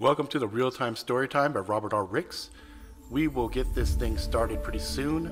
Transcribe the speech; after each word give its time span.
Welcome 0.00 0.28
to 0.28 0.38
the 0.38 0.46
Real 0.46 0.70
Time 0.70 0.94
Story 0.94 1.26
Time 1.26 1.52
by 1.52 1.58
Robert 1.58 1.92
R. 1.92 2.04
Ricks. 2.04 2.50
We 3.10 3.26
will 3.26 3.48
get 3.48 3.74
this 3.74 3.94
thing 3.96 4.16
started 4.16 4.62
pretty 4.62 4.78
soon. 4.78 5.26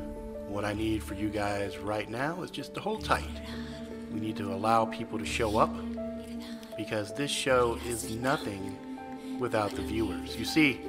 What 0.49 0.65
I 0.65 0.73
need 0.73 1.05
for 1.05 1.15
you 1.15 1.29
guys 1.29 1.79
right 1.79 2.11
now 2.11 2.43
is 2.43 2.51
just 2.51 2.75
to 2.75 2.81
hold 2.81 3.05
tight. 3.05 3.31
We 4.13 4.19
need 4.19 4.37
to 4.39 4.53
allow 4.53 4.85
people 4.85 5.21
to 5.21 5.25
show 5.25 5.57
up 5.57 5.73
because 6.77 7.15
this 7.15 7.31
show 7.31 7.79
is 7.87 8.17
nothing 8.17 8.77
without 9.39 9.71
the 9.71 9.83
viewers. 9.83 10.37
You 10.37 10.45
see, 10.45 10.81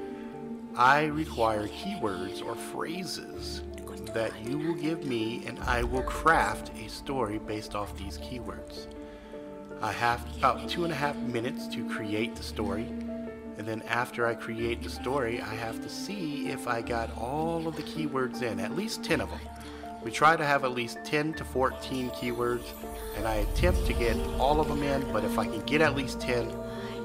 I 0.75 1.03
require 1.03 1.67
keywords 1.67 2.43
or 2.43 2.55
phrases 2.55 3.61
that 4.11 4.31
you 4.43 4.57
will 4.57 4.73
give 4.73 5.05
me, 5.05 5.43
and 5.45 5.59
I 5.59 5.83
will 5.83 6.01
craft 6.01 6.71
a 6.83 6.89
story 6.89 7.37
based 7.37 7.75
off 7.75 7.95
these 7.95 8.17
keywords. 8.17 8.87
I 9.83 9.91
have 9.91 10.25
about 10.35 10.67
two 10.67 10.83
and 10.83 10.91
a 10.91 10.95
half 10.95 11.15
minutes 11.17 11.67
to 11.75 11.87
create 11.87 12.35
the 12.35 12.41
story 12.41 12.91
and 13.57 13.67
then 13.67 13.81
after 13.87 14.27
I 14.27 14.35
create 14.35 14.83
the 14.83 14.89
story, 14.89 15.41
I 15.41 15.55
have 15.55 15.81
to 15.81 15.89
see 15.89 16.49
if 16.49 16.67
I 16.67 16.81
got 16.81 17.15
all 17.17 17.67
of 17.67 17.75
the 17.75 17.83
keywords 17.83 18.43
in, 18.43 18.59
at 18.59 18.75
least 18.75 19.03
10 19.03 19.19
of 19.19 19.29
them. 19.29 19.39
We 20.03 20.11
try 20.11 20.35
to 20.35 20.45
have 20.45 20.63
at 20.63 20.71
least 20.71 20.99
10 21.03 21.33
to 21.33 21.43
14 21.43 22.11
keywords, 22.11 22.65
and 23.17 23.27
I 23.27 23.35
attempt 23.35 23.87
to 23.87 23.93
get 23.93 24.15
all 24.39 24.59
of 24.59 24.67
them 24.67 24.83
in, 24.83 25.11
but 25.11 25.23
if 25.23 25.39
I 25.39 25.45
can 25.45 25.61
get 25.65 25.81
at 25.81 25.95
least 25.95 26.21
10, 26.21 26.53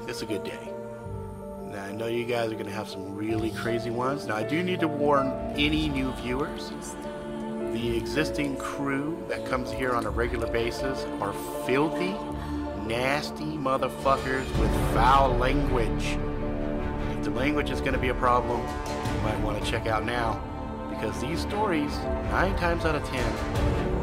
it's 0.07 0.21
a 0.21 0.27
good 0.27 0.43
day. 0.43 0.69
Now, 1.71 1.85
I 1.85 1.91
know 1.91 2.05
you 2.05 2.23
guys 2.23 2.51
are 2.51 2.55
going 2.55 2.67
to 2.67 2.71
have 2.71 2.87
some 2.87 3.15
really 3.15 3.49
crazy 3.49 3.89
ones. 3.89 4.27
Now, 4.27 4.35
I 4.35 4.43
do 4.43 4.61
need 4.61 4.79
to 4.81 4.87
warn 4.87 5.27
any 5.57 5.89
new 5.89 6.13
viewers. 6.21 6.71
The 7.73 7.97
existing 7.97 8.57
crew 8.57 9.25
that 9.27 9.43
comes 9.47 9.71
here 9.71 9.93
on 9.93 10.05
a 10.05 10.11
regular 10.11 10.45
basis 10.45 11.03
are 11.19 11.33
filthy, 11.65 12.13
nasty 12.85 13.57
motherfuckers 13.57 14.45
with 14.59 14.93
foul 14.93 15.35
language 15.35 16.15
the 17.23 17.29
language 17.29 17.69
is 17.69 17.79
going 17.79 17.93
to 17.93 17.99
be 17.99 18.09
a 18.09 18.13
problem, 18.13 18.59
you 18.59 19.21
might 19.21 19.39
want 19.39 19.63
to 19.63 19.69
check 19.69 19.87
out 19.87 20.05
now 20.05 20.41
because 20.89 21.19
these 21.21 21.39
stories, 21.39 21.97
nine 22.29 22.55
times 22.57 22.83
out 22.85 22.95
of 22.95 23.03
ten, 23.05 23.33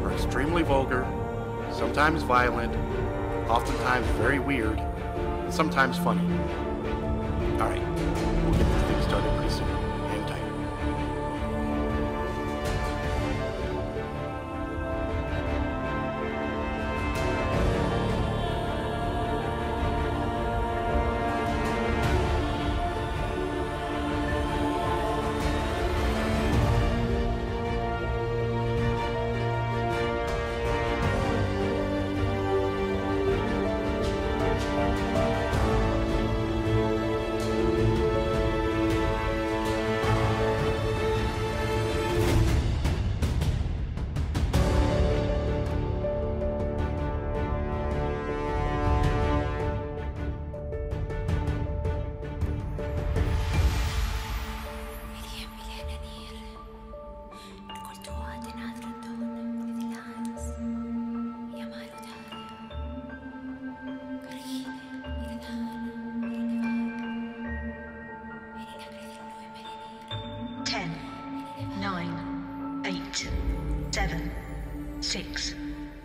are 0.03 0.11
extremely 0.11 0.63
vulgar, 0.63 1.07
sometimes 1.71 2.23
violent, 2.23 2.75
oftentimes 3.47 4.07
very 4.17 4.39
weird, 4.39 4.79
and 4.79 5.53
sometimes 5.53 5.97
funny. 5.99 6.25
Alright, 7.59 7.81
we'll 7.81 7.90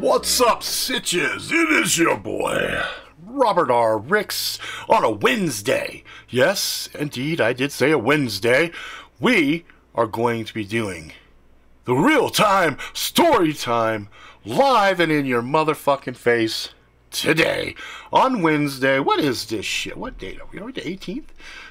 What's 0.00 0.40
up, 0.40 0.62
Sitches? 0.62 1.52
It 1.52 1.68
is 1.68 1.98
your 1.98 2.16
boy, 2.16 2.82
Robert 3.22 3.70
R. 3.70 3.98
Ricks, 3.98 4.58
on 4.88 5.04
a 5.04 5.10
Wednesday. 5.10 6.04
Yes, 6.30 6.88
indeed, 6.98 7.38
I 7.38 7.52
did 7.52 7.70
say 7.70 7.90
a 7.90 7.98
Wednesday. 7.98 8.70
We 9.20 9.66
are 9.94 10.06
going 10.06 10.46
to 10.46 10.54
be 10.54 10.64
doing 10.64 11.12
the 11.84 11.92
real 11.92 12.30
time 12.30 12.78
story 12.94 13.52
time 13.52 14.08
live 14.42 15.00
and 15.00 15.12
in 15.12 15.26
your 15.26 15.42
motherfucking 15.42 16.16
face 16.16 16.70
today 17.10 17.74
on 18.10 18.40
Wednesday. 18.40 19.00
What 19.00 19.20
is 19.20 19.44
this 19.44 19.66
shit? 19.66 19.98
What 19.98 20.16
date 20.16 20.40
are 20.40 20.46
we? 20.50 20.60
Are 20.60 20.64
we 20.64 20.72
the 20.72 20.80
18th? 20.80 21.26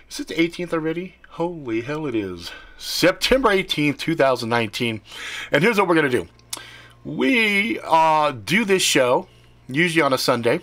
Is 0.07 0.19
it 0.19 0.27
the 0.27 0.35
18th 0.35 0.73
already? 0.73 1.15
Holy 1.29 1.81
hell, 1.81 2.05
it 2.05 2.13
is. 2.13 2.51
September 2.77 3.49
18th, 3.49 3.97
2019. 3.97 5.01
And 5.51 5.63
here's 5.63 5.79
what 5.79 5.87
we're 5.87 5.95
going 5.95 6.11
to 6.11 6.23
do 6.25 6.29
we 7.03 7.79
uh, 7.83 8.31
do 8.31 8.65
this 8.65 8.81
show 8.81 9.27
usually 9.67 10.01
on 10.01 10.13
a 10.13 10.17
Sunday. 10.17 10.61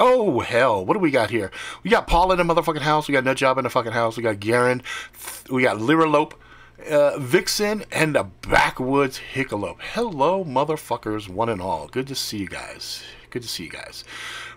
Oh 0.00 0.40
hell, 0.40 0.84
what 0.84 0.94
do 0.94 1.00
we 1.00 1.10
got 1.10 1.30
here? 1.30 1.50
We 1.82 1.90
got 1.90 2.06
Paul 2.06 2.30
in 2.30 2.38
the 2.38 2.44
motherfucking 2.44 2.82
house. 2.82 3.08
We 3.08 3.12
got 3.12 3.24
Nutjob 3.24 3.58
in 3.58 3.64
the 3.64 3.70
fucking 3.70 3.92
house. 3.92 4.16
We 4.16 4.22
got 4.22 4.38
Garen. 4.38 4.82
We 5.50 5.62
got 5.62 5.78
Liralope, 5.78 6.34
uh, 6.88 7.18
Vixen, 7.18 7.84
and 7.90 8.14
the 8.14 8.24
Backwoods 8.42 9.20
Hickalope. 9.34 9.80
Hello, 9.94 10.44
motherfuckers, 10.44 11.28
one 11.28 11.48
and 11.48 11.60
all. 11.60 11.88
Good 11.88 12.06
to 12.08 12.14
see 12.14 12.38
you 12.38 12.48
guys. 12.48 13.02
Good 13.30 13.42
to 13.42 13.48
see 13.48 13.64
you 13.64 13.70
guys. 13.70 14.04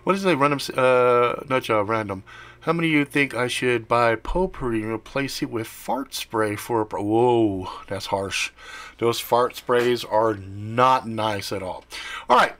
What 0.04 0.14
is 0.14 0.24
it? 0.24 0.34
Random, 0.34 0.60
uh, 0.76 1.42
Nutjob, 1.46 1.88
random. 1.88 2.22
How 2.62 2.72
many 2.72 2.90
of 2.90 2.94
you 2.94 3.04
think 3.04 3.34
I 3.34 3.48
should 3.48 3.88
buy 3.88 4.14
potpourri 4.14 4.82
and 4.82 4.92
replace 4.92 5.42
it 5.42 5.50
with 5.50 5.66
fart 5.66 6.14
spray 6.14 6.54
for 6.54 6.82
a... 6.82 7.02
Whoa, 7.02 7.68
that's 7.88 8.06
harsh. 8.06 8.52
Those 8.98 9.18
fart 9.18 9.56
sprays 9.56 10.04
are 10.04 10.34
not 10.34 11.08
nice 11.08 11.50
at 11.50 11.60
all. 11.60 11.82
All 12.30 12.36
right. 12.36 12.54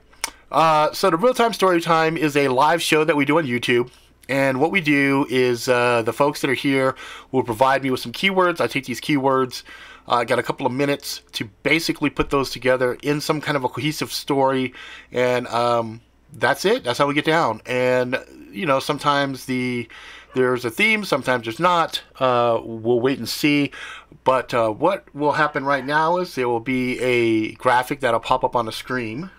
Uh, 0.51 0.91
so 0.91 1.09
the 1.09 1.15
real 1.15 1.33
time 1.33 1.53
story 1.53 1.79
time 1.79 2.17
is 2.17 2.35
a 2.35 2.49
live 2.49 2.81
show 2.81 3.05
that 3.05 3.15
we 3.15 3.23
do 3.23 3.37
on 3.37 3.45
YouTube. 3.45 3.91
And 4.27 4.59
what 4.59 4.71
we 4.71 4.81
do 4.81 5.25
is 5.29 5.69
uh, 5.69 6.01
the 6.01 6.11
folks 6.11 6.41
that 6.41 6.49
are 6.49 6.53
here 6.53 6.97
will 7.31 7.43
provide 7.43 7.81
me 7.81 7.89
with 7.89 8.01
some 8.01 8.11
keywords. 8.11 8.59
I 8.59 8.67
take 8.67 8.85
these 8.85 8.99
keywords. 8.99 9.63
I 10.05 10.21
uh, 10.21 10.23
got 10.25 10.37
a 10.37 10.43
couple 10.43 10.65
of 10.65 10.73
minutes 10.73 11.21
to 11.31 11.45
basically 11.63 12.09
put 12.09 12.29
those 12.29 12.49
together 12.49 12.97
in 13.03 13.21
some 13.21 13.39
kind 13.39 13.55
of 13.55 13.63
a 13.63 13.69
cohesive 13.69 14.11
story. 14.11 14.73
And 15.13 15.47
um, 15.47 16.01
that's 16.33 16.65
it. 16.65 16.83
That's 16.83 16.97
how 16.97 17.07
we 17.07 17.13
get 17.13 17.25
down. 17.25 17.61
And 17.65 18.17
you 18.51 18.65
know, 18.65 18.79
sometimes 18.79 19.45
the 19.45 19.87
there's 20.35 20.65
a 20.65 20.71
theme, 20.71 21.05
sometimes 21.05 21.45
there's 21.45 21.59
not. 21.59 22.01
Uh, 22.19 22.59
we'll 22.63 22.99
wait 22.99 23.19
and 23.19 23.29
see. 23.29 23.71
But 24.23 24.53
uh, 24.53 24.69
what 24.69 25.13
will 25.13 25.33
happen 25.33 25.63
right 25.65 25.85
now 25.85 26.17
is 26.17 26.35
there 26.35 26.49
will 26.49 26.59
be 26.59 26.99
a 26.99 27.53
graphic 27.53 27.99
that'll 27.99 28.19
pop 28.19 28.43
up 28.43 28.55
on 28.55 28.65
the 28.65 28.71
screen. 28.71 29.29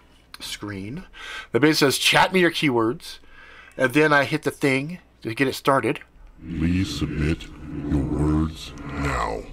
Screen 0.41 1.05
that 1.53 1.61
basically 1.61 1.93
says 1.93 1.99
"Chat 1.99 2.33
me 2.33 2.41
your 2.41 2.51
keywords," 2.51 3.19
and 3.77 3.95
then 3.95 4.13
I 4.13 4.25
hit 4.25 4.43
the 4.43 4.51
thing 4.51 4.99
to 5.23 5.33
get 5.33 5.47
it 5.47 5.55
started. 5.55 6.01
Please 6.41 6.99
submit 6.99 7.45
your 7.89 8.03
words 8.03 8.73
now. 8.85 9.45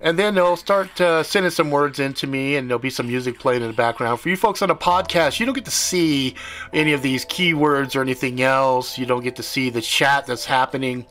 And 0.00 0.18
then 0.18 0.34
they'll 0.34 0.56
start 0.56 1.00
uh, 1.00 1.22
sending 1.22 1.50
some 1.50 1.70
words 1.70 1.98
in 1.98 2.12
to 2.14 2.26
me, 2.26 2.56
and 2.56 2.68
there'll 2.68 2.78
be 2.78 2.90
some 2.90 3.06
music 3.06 3.38
playing 3.38 3.62
in 3.62 3.68
the 3.68 3.74
background. 3.74 4.20
For 4.20 4.28
you 4.28 4.36
folks 4.36 4.60
on 4.60 4.68
the 4.68 4.76
podcast, 4.76 5.40
you 5.40 5.46
don't 5.46 5.54
get 5.54 5.64
to 5.64 5.70
see 5.70 6.34
any 6.72 6.92
of 6.92 7.00
these 7.00 7.24
keywords 7.24 7.96
or 7.96 8.02
anything 8.02 8.42
else. 8.42 8.98
You 8.98 9.06
don't 9.06 9.22
get 9.22 9.36
to 9.36 9.42
see 9.42 9.70
the 9.70 9.80
chat 9.80 10.26
that's 10.26 10.44
happening. 10.44 11.06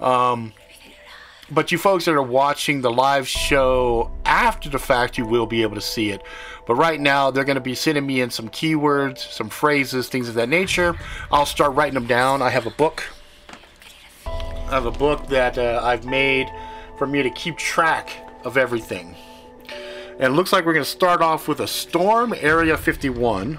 Um, 0.00 0.54
but 1.50 1.70
you 1.70 1.76
folks 1.76 2.06
that 2.06 2.14
are 2.14 2.22
watching 2.22 2.80
the 2.80 2.90
live 2.90 3.28
show 3.28 4.10
after 4.24 4.70
the 4.70 4.78
fact, 4.78 5.18
you 5.18 5.26
will 5.26 5.46
be 5.46 5.62
able 5.62 5.74
to 5.74 5.80
see 5.80 6.10
it. 6.10 6.22
But 6.66 6.76
right 6.76 7.00
now, 7.00 7.30
they're 7.30 7.44
going 7.44 7.56
to 7.56 7.60
be 7.60 7.74
sending 7.74 8.06
me 8.06 8.20
in 8.20 8.30
some 8.30 8.48
keywords, 8.48 9.18
some 9.18 9.50
phrases, 9.50 10.08
things 10.08 10.28
of 10.28 10.34
that 10.36 10.48
nature. 10.48 10.96
I'll 11.30 11.46
start 11.46 11.74
writing 11.74 11.94
them 11.94 12.06
down. 12.06 12.40
I 12.40 12.48
have 12.48 12.66
a 12.66 12.70
book. 12.70 13.04
I 14.24 14.70
have 14.70 14.86
a 14.86 14.92
book 14.92 15.26
that 15.26 15.58
uh, 15.58 15.80
I've 15.82 16.06
made 16.06 16.48
for 16.96 17.06
me 17.06 17.22
to 17.22 17.30
keep 17.30 17.58
track 17.58 18.29
of 18.44 18.56
everything. 18.56 19.14
And 20.18 20.34
it 20.34 20.36
looks 20.36 20.52
like 20.52 20.66
we're 20.66 20.74
going 20.74 20.84
to 20.84 20.90
start 20.90 21.22
off 21.22 21.48
with 21.48 21.60
a 21.60 21.66
storm, 21.66 22.34
Area 22.36 22.76
51, 22.76 23.58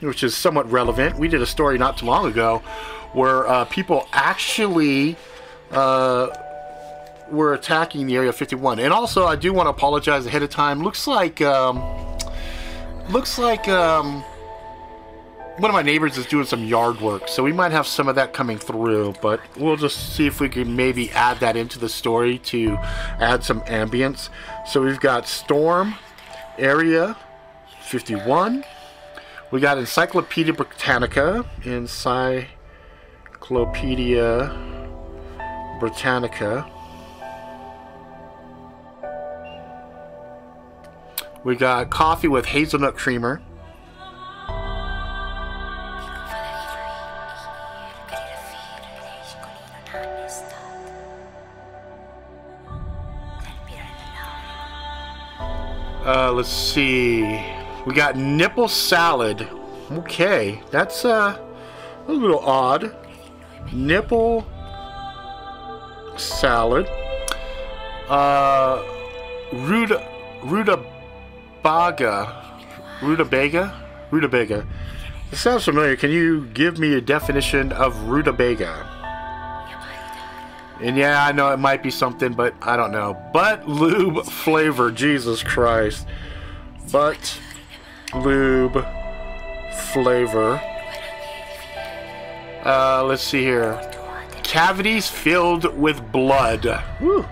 which 0.00 0.22
is 0.22 0.36
somewhat 0.36 0.70
relevant. 0.70 1.18
We 1.18 1.28
did 1.28 1.40
a 1.40 1.46
story 1.46 1.78
not 1.78 1.96
too 1.96 2.06
long 2.06 2.26
ago 2.26 2.58
where 3.12 3.46
uh, 3.48 3.64
people 3.64 4.06
actually 4.12 5.16
uh, 5.70 6.28
were 7.30 7.54
attacking 7.54 8.06
the 8.06 8.16
Area 8.16 8.32
51. 8.32 8.80
And 8.80 8.92
also, 8.92 9.26
I 9.26 9.36
do 9.36 9.52
want 9.52 9.66
to 9.66 9.70
apologize 9.70 10.26
ahead 10.26 10.42
of 10.42 10.50
time. 10.50 10.82
Looks 10.82 11.06
like, 11.06 11.40
um, 11.40 11.82
looks 13.10 13.38
like 13.38 13.66
um, 13.68 14.22
one 15.58 15.70
of 15.70 15.74
my 15.74 15.82
neighbors 15.82 16.16
is 16.16 16.24
doing 16.26 16.46
some 16.46 16.64
yard 16.64 17.00
work, 17.00 17.26
so 17.26 17.42
we 17.42 17.52
might 17.52 17.72
have 17.72 17.84
some 17.84 18.06
of 18.06 18.14
that 18.14 18.32
coming 18.32 18.56
through, 18.58 19.14
but 19.20 19.40
we'll 19.56 19.76
just 19.76 20.14
see 20.14 20.24
if 20.26 20.40
we 20.40 20.48
can 20.48 20.76
maybe 20.76 21.10
add 21.10 21.40
that 21.40 21.56
into 21.56 21.80
the 21.80 21.88
story 21.88 22.38
to 22.38 22.76
add 23.18 23.42
some 23.42 23.60
ambience. 23.62 24.28
So 24.68 24.80
we've 24.82 25.00
got 25.00 25.26
Storm, 25.26 25.96
Area 26.58 27.16
51. 27.82 28.62
We 29.50 29.58
got 29.60 29.78
Encyclopedia 29.78 30.52
Britannica, 30.52 31.44
Encyclopedia 31.64 32.46
Britannica. 35.80 36.70
We 41.42 41.56
got 41.56 41.90
coffee 41.90 42.28
with 42.28 42.46
hazelnut 42.46 42.96
creamer. 42.96 43.42
Uh, 56.08 56.32
let's 56.32 56.48
see. 56.48 57.20
We 57.84 57.92
got 57.92 58.16
nipple 58.16 58.68
salad. 58.68 59.46
Okay, 59.92 60.62
that's 60.70 61.04
uh, 61.04 61.36
a 62.06 62.10
little 62.10 62.38
odd. 62.38 62.96
Nipple 63.74 64.46
salad. 66.16 66.88
Uh, 68.08 68.82
ruta, 69.52 70.02
rutabaga. 70.44 70.82
Rutabaga? 73.02 73.74
Rutabaga. 74.10 74.66
It 75.30 75.36
sounds 75.36 75.66
familiar. 75.66 75.94
Can 75.94 76.10
you 76.10 76.46
give 76.54 76.78
me 76.78 76.94
a 76.94 77.02
definition 77.02 77.70
of 77.70 78.08
rutabaga? 78.08 78.87
And 80.80 80.96
yeah, 80.96 81.24
I 81.24 81.32
know 81.32 81.52
it 81.52 81.56
might 81.56 81.82
be 81.82 81.90
something, 81.90 82.32
but 82.34 82.54
I 82.62 82.76
don't 82.76 82.92
know. 82.92 83.14
Butt 83.32 83.68
lube 83.68 84.24
flavor, 84.24 84.90
Jesus 84.92 85.42
Christ. 85.42 86.06
Butt 86.92 87.40
lube 88.14 88.86
flavor. 89.92 90.60
Uh, 92.64 93.04
let's 93.04 93.22
see 93.22 93.42
here. 93.42 93.80
Cavities 94.44 95.08
filled 95.08 95.76
with 95.76 96.12
blood. 96.12 96.64
Woo. 97.00 97.26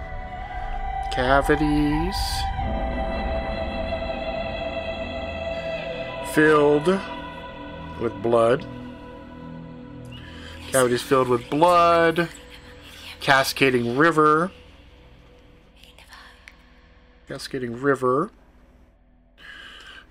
Cavities 1.13 2.17
filled 6.35 7.01
with 8.01 8.13
blood. 8.23 8.67
Cavities 10.71 11.03
filled 11.03 11.29
with 11.29 11.49
blood. 11.49 12.29
Cascading 13.27 13.97
River. 13.97 14.53
Cascading 17.27 17.81
River. 17.83 18.31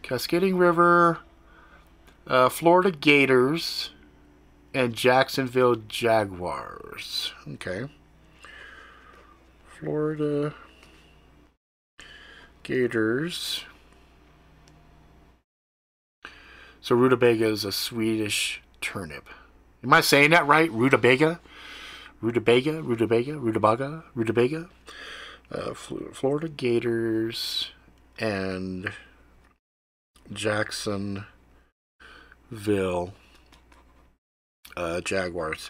Cascading 0.01 0.57
River. 0.57 1.19
Uh, 2.27 2.49
Florida 2.49 2.91
Gators. 2.91 3.91
And 4.73 4.93
Jacksonville 4.93 5.77
Jaguars. 5.87 7.31
Okay. 7.53 7.87
Florida 9.79 10.53
Gators. 12.63 13.63
So 16.81 16.95
rutabaga 16.95 17.45
is 17.45 17.63
a 17.63 17.71
Swedish 17.71 18.61
turnip. 18.81 19.29
Am 19.81 19.93
I 19.93 20.01
saying 20.01 20.31
that 20.31 20.45
right? 20.45 20.69
Rutabaga? 20.69 21.39
Rutabaga, 22.25 22.81
Rutabaga, 22.81 23.37
Rutabaga, 23.37 24.03
Rutabaga, 24.15 24.67
uh, 25.51 25.75
Florida 25.75 26.49
Gators, 26.49 27.69
and 28.17 28.91
Jacksonville 30.33 31.27
uh, 34.75 35.01
Jaguars. 35.01 35.69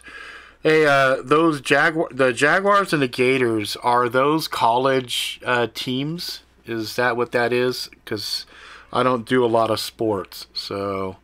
Hey, 0.62 0.86
uh, 0.86 1.20
those 1.22 1.60
Jaguar, 1.60 2.08
the 2.10 2.32
Jaguars 2.32 2.94
and 2.94 3.02
the 3.02 3.08
Gators 3.08 3.76
are 3.76 4.08
those 4.08 4.48
college 4.48 5.38
uh, 5.44 5.66
teams? 5.74 6.40
Is 6.64 6.96
that 6.96 7.18
what 7.18 7.32
that 7.32 7.52
is? 7.52 7.90
Because 7.90 8.46
I 8.90 9.02
don't 9.02 9.28
do 9.28 9.44
a 9.44 9.46
lot 9.46 9.70
of 9.70 9.78
sports, 9.78 10.46
so 10.54 11.18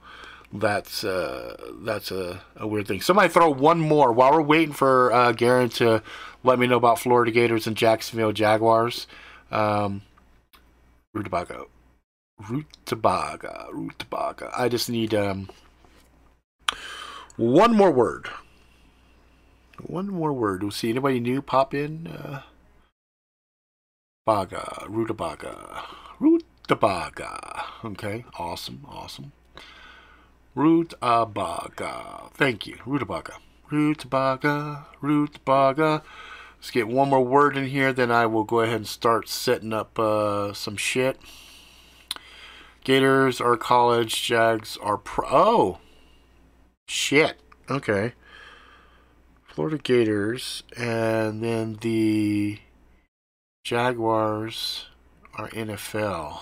that's 0.52 1.02
uh, 1.04 1.56
that's 1.80 2.10
a, 2.10 2.42
a, 2.56 2.66
weird 2.66 2.86
thing. 2.86 3.00
Somebody 3.00 3.28
throw 3.28 3.50
one 3.50 3.80
more 3.80 4.12
while 4.12 4.32
we're 4.32 4.42
waiting 4.42 4.74
for 4.74 5.12
uh, 5.12 5.32
Garen 5.32 5.70
to 5.70 6.02
let 6.44 6.58
me 6.58 6.66
know 6.66 6.76
about 6.76 6.98
Florida 6.98 7.30
Gators 7.30 7.66
and 7.66 7.76
Jacksonville 7.76 8.32
Jaguars. 8.32 9.06
Um, 9.50 10.02
Rutabaga, 11.14 11.64
Rutabaga, 12.48 13.66
Rutabaga. 13.72 14.50
I 14.56 14.68
just 14.68 14.90
need 14.90 15.14
um, 15.14 15.48
one 17.36 17.74
more 17.74 17.90
word. 17.90 18.28
One 19.80 20.08
more 20.08 20.32
word. 20.32 20.62
We'll 20.62 20.70
see 20.70 20.90
anybody 20.90 21.18
new 21.18 21.42
pop 21.42 21.74
in. 21.74 22.06
Uh, 22.06 22.42
Baga, 24.24 24.84
Rutabaga, 24.88 25.82
Rutabaga. 26.20 27.64
Okay, 27.84 28.24
awesome, 28.38 28.86
awesome. 28.88 29.32
Rutabaga. 30.54 32.30
Thank 32.34 32.66
you. 32.66 32.78
Rutabaga. 32.84 33.34
Rutabaga. 33.70 34.86
Rutabaga. 35.00 36.02
Let's 36.62 36.70
get 36.70 36.86
one 36.86 37.08
more 37.08 37.24
word 37.24 37.56
in 37.56 37.66
here, 37.66 37.92
then 37.92 38.12
I 38.12 38.26
will 38.26 38.44
go 38.44 38.60
ahead 38.60 38.76
and 38.76 38.86
start 38.86 39.28
setting 39.28 39.72
up 39.72 39.98
uh, 39.98 40.52
some 40.52 40.76
shit. 40.76 41.20
Gators 42.84 43.40
are 43.40 43.56
college. 43.56 44.22
Jags 44.22 44.76
are 44.82 44.96
pro. 44.96 45.26
Oh! 45.28 45.78
Shit. 46.86 47.40
Okay. 47.68 48.12
Florida 49.42 49.78
Gators. 49.78 50.62
And 50.76 51.42
then 51.42 51.78
the 51.80 52.58
Jaguars 53.64 54.86
are 55.34 55.48
NFL. 55.48 56.38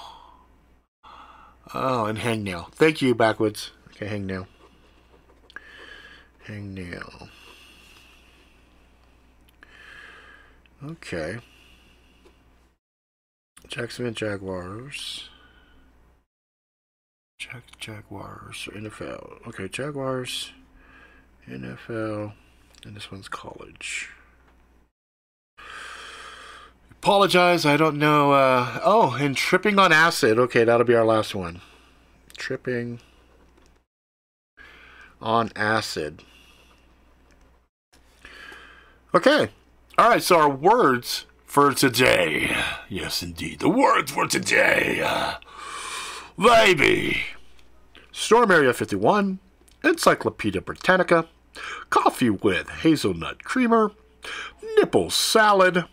Oh, 1.72 2.04
and 2.04 2.18
hangnail. 2.18 2.72
Thank 2.72 3.00
you, 3.00 3.14
Backwoods. 3.14 3.70
Okay, 4.00 4.08
hang 4.08 4.26
now. 4.26 4.46
Hang 6.44 6.72
now. 6.72 7.28
Okay. 10.82 11.36
Jacksonville 13.68 14.14
Jaguars. 14.14 15.28
Jag 17.38 17.60
Jaguars 17.78 18.68
or 18.68 18.78
NFL. 18.78 19.46
Okay, 19.48 19.68
Jaguars, 19.68 20.52
NFL, 21.46 22.32
and 22.86 22.96
this 22.96 23.12
one's 23.12 23.28
college. 23.28 24.08
Apologize, 26.90 27.66
I 27.66 27.76
don't 27.76 27.98
know. 27.98 28.32
Uh, 28.32 28.80
oh, 28.82 29.18
and 29.20 29.36
tripping 29.36 29.78
on 29.78 29.92
acid. 29.92 30.38
Okay, 30.38 30.64
that'll 30.64 30.86
be 30.86 30.94
our 30.94 31.04
last 31.04 31.34
one. 31.34 31.60
Tripping 32.38 33.00
on 35.20 35.50
acid. 35.56 36.22
Okay. 39.14 39.50
All 39.98 40.08
right, 40.08 40.22
so 40.22 40.38
our 40.38 40.48
words 40.48 41.26
for 41.44 41.74
today. 41.74 42.56
Yes, 42.88 43.22
indeed. 43.22 43.58
The 43.58 43.68
words 43.68 44.12
for 44.12 44.26
today. 44.26 45.06
They 46.38 46.74
be 46.74 47.22
Storm 48.12 48.50
Area 48.50 48.72
51, 48.72 49.40
Encyclopedia 49.84 50.60
Britannica, 50.60 51.26
coffee 51.90 52.30
with 52.30 52.68
hazelnut 52.68 53.44
creamer, 53.44 53.92
nipple 54.76 55.10
salad, 55.10 55.84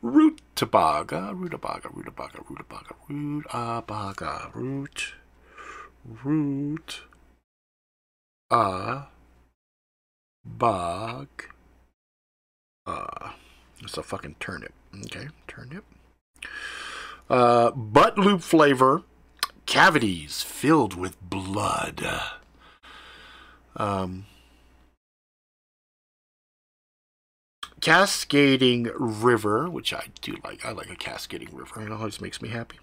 rutabaga, 0.00 1.32
rutabaga, 1.34 1.88
rutabaga, 1.92 2.38
rutabaga, 2.48 2.94
rutabaga, 3.08 4.50
root, 4.54 5.14
root, 6.24 7.02
a, 8.54 9.08
bog, 10.44 11.28
uh, 12.86 13.30
it's 13.82 13.98
a 13.98 14.02
fucking 14.02 14.36
turnip. 14.38 14.72
Okay, 15.06 15.28
turnip. 15.48 15.84
Uh, 17.28 17.72
butt 17.72 18.16
loop 18.16 18.42
flavor, 18.42 19.02
cavities 19.66 20.42
filled 20.42 20.94
with 20.94 21.20
blood. 21.20 22.06
Um, 23.76 24.26
cascading 27.80 28.84
river, 28.94 29.68
which 29.68 29.92
I 29.92 30.04
do 30.20 30.36
like. 30.44 30.64
I 30.64 30.70
like 30.70 30.90
a 30.90 30.96
cascading 30.96 31.52
river. 31.52 31.82
It 31.84 31.90
always 31.90 32.20
makes 32.20 32.40
me 32.40 32.50
happy. 32.50 32.78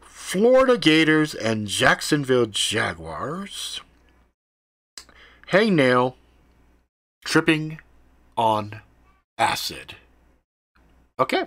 Florida 0.00 0.76
Gators 0.76 1.32
and 1.34 1.68
Jacksonville 1.68 2.46
Jaguars. 2.46 3.80
Hangnail 5.50 6.14
tripping 7.24 7.78
on 8.36 8.80
acid. 9.38 9.96
Okay. 11.18 11.44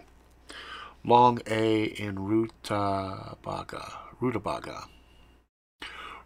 Long 1.04 1.40
A 1.48 1.84
in 1.84 2.20
rutabaga. 2.20 3.84
Rutabaga. 4.20 4.88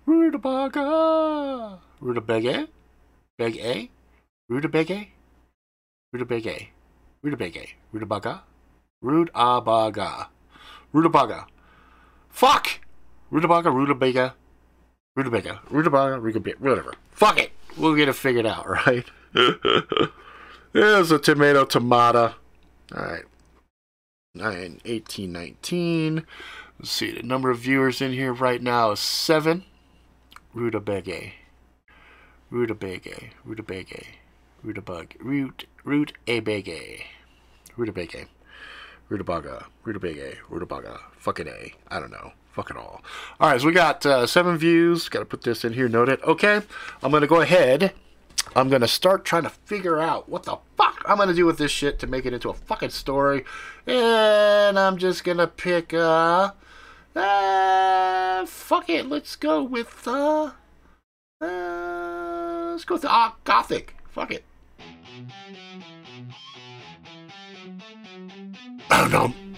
Rutabaga. 0.06 1.80
Rutabaga. 2.00 2.68
Beg 3.38 3.58
A. 3.58 3.90
Rutabaga. 4.50 5.08
Rutabaga. 6.14 6.56
Rutabaga. 7.24 7.66
Rutabaga. 7.94 8.44
Rutabaga. 9.02 10.28
Rutabaga. 10.94 11.48
Fuck! 12.30 12.82
Rutabaga, 13.32 13.70
rutabaga. 13.70 14.34
Rutabaga. 15.16 15.62
Rutabaga, 15.70 16.20
rutabaga. 16.20 16.58
Whatever. 16.60 16.94
Fuck 17.12 17.38
it! 17.40 17.52
We'll 17.78 17.96
get 17.96 18.10
it 18.10 18.14
figured 18.14 18.46
out, 18.46 18.68
right? 18.88 19.06
There's 20.74 21.12
a 21.12 21.20
tomato 21.20 21.66
tomata. 21.66 22.36
Alright. 22.94 23.26
9, 24.36 24.82
18, 24.86 25.32
19. 25.32 26.26
Let's 26.80 26.92
see, 26.92 27.12
the 27.12 27.24
number 27.24 27.50
of 27.52 27.60
viewers 27.60 28.02
in 28.02 28.14
here 28.14 28.34
right 28.34 28.62
now 28.62 28.92
is 28.92 29.00
7. 29.00 29.64
Rutabaga. 30.54 31.32
Rutabaga. 32.50 33.30
Rutabaga. 33.46 34.04
Rutabug. 34.66 35.14
Root. 35.20 35.66
Root 35.84 36.14
a 36.28 36.42
bege. 36.42 37.04
Rutabaga. 37.78 38.26
Rutabaga. 39.10 39.66
Rutabaga. 39.84 40.34
Rutabaga. 40.50 41.00
Fucking 41.18 41.48
A. 41.48 41.74
I 41.88 42.00
don't 42.00 42.12
know. 42.12 42.34
Fuck 42.54 42.70
it 42.70 42.78
all. 42.78 43.02
Alright, 43.40 43.62
so 43.62 43.68
we 43.68 43.74
got 43.74 44.06
uh, 44.06 44.28
7 44.28 44.58
views. 44.58 45.10
Gotta 45.10 45.26
put 45.26 45.44
this 45.44 45.64
in 45.64 45.74
here, 45.74 45.88
note 45.88 46.10
it. 46.10 46.22
Okay, 46.24 46.62
I'm 47.02 47.12
gonna 47.12 47.28
go 47.28 47.42
ahead 47.42 47.94
I'm 48.56 48.70
gonna 48.70 48.88
start 48.88 49.24
trying 49.24 49.44
to 49.44 49.50
figure 49.50 50.00
out 50.00 50.28
what 50.28 50.44
the 50.44 50.58
fuck 50.76 51.02
I'm 51.06 51.18
gonna 51.18 51.34
do 51.34 51.46
with 51.46 51.58
this 51.58 51.72
shit 51.72 52.00
to 52.00 52.08
make 52.08 52.26
it 52.26 52.34
into 52.34 52.50
a 52.50 52.54
fucking 52.54 52.90
story, 52.90 53.46
and 53.88 54.78
I'm 54.78 54.98
just 54.98 55.24
gonna 55.24 55.48
pick 55.48 55.94
uh, 55.94 56.52
uh 57.16 58.46
fuck 58.46 58.90
it, 58.90 59.08
let's 59.08 59.36
go 59.38 59.64
with 59.64 60.06
uh, 60.06 60.52
uh 61.42 62.72
let's 62.72 62.84
go 62.84 62.96
with 62.96 63.06
uh, 63.06 63.32
gothic. 63.44 63.96
Fuck 64.10 64.32
it. 64.32 64.44
Oh 68.94 69.08
no. 69.10 69.51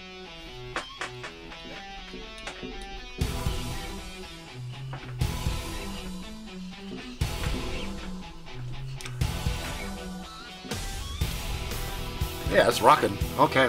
Yeah, 12.50 12.68
it's 12.68 12.80
rocking. 12.80 13.16
Okay. 13.38 13.68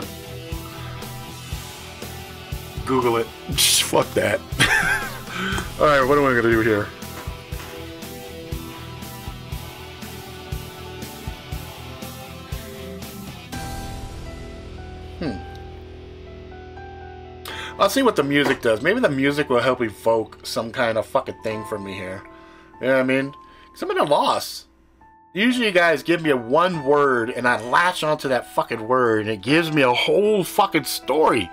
Google 2.85 3.17
it. 3.17 3.27
Just 3.51 3.83
fuck 3.83 4.07
that. 4.13 4.39
Alright, 5.79 6.07
what 6.07 6.17
am 6.17 6.25
I 6.25 6.33
to 6.33 6.41
do 6.41 6.61
here? 6.61 6.87
Hmm. 15.19 15.55
I'll 17.79 17.89
see 17.89 18.03
what 18.03 18.15
the 18.15 18.23
music 18.23 18.61
does. 18.61 18.81
Maybe 18.81 18.99
the 18.99 19.09
music 19.09 19.49
will 19.49 19.59
help 19.59 19.81
evoke 19.81 20.45
some 20.45 20.71
kind 20.71 20.97
of 20.97 21.05
fucking 21.05 21.41
thing 21.43 21.65
for 21.65 21.77
me 21.77 21.93
here. 21.93 22.23
You 22.79 22.87
know 22.87 22.93
what 22.93 23.01
I 23.01 23.03
mean? 23.03 23.33
Because 23.65 23.81
I'm 23.81 23.91
at 23.91 23.97
a 23.97 24.03
loss. 24.03 24.65
Usually, 25.35 25.65
you 25.65 25.73
guys 25.73 26.01
give 26.01 26.21
me 26.21 26.29
a 26.29 26.37
one 26.37 26.85
word, 26.85 27.29
and 27.29 27.45
I 27.45 27.59
latch 27.59 28.05
onto 28.05 28.29
that 28.29 28.53
fucking 28.53 28.87
word, 28.87 29.19
and 29.19 29.29
it 29.29 29.41
gives 29.41 29.69
me 29.69 29.81
a 29.81 29.91
whole 29.91 30.45
fucking 30.45 30.85
story. 30.85 31.51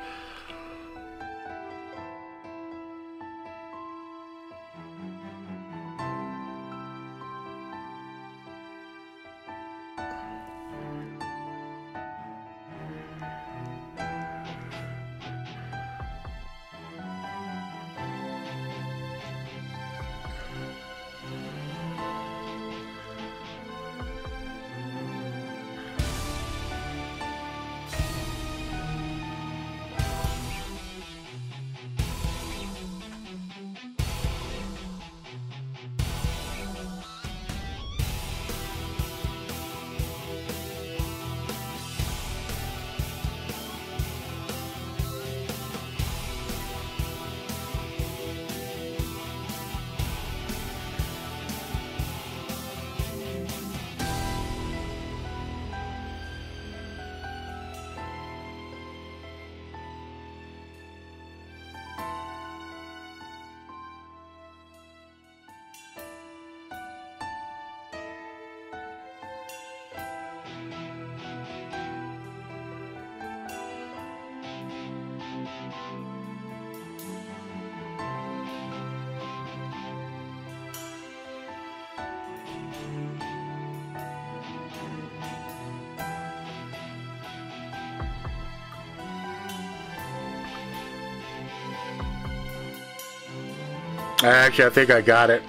Actually, 94.22 94.66
I 94.66 94.70
think 94.70 94.90
I 94.90 95.00
got 95.00 95.30
it. 95.30 95.42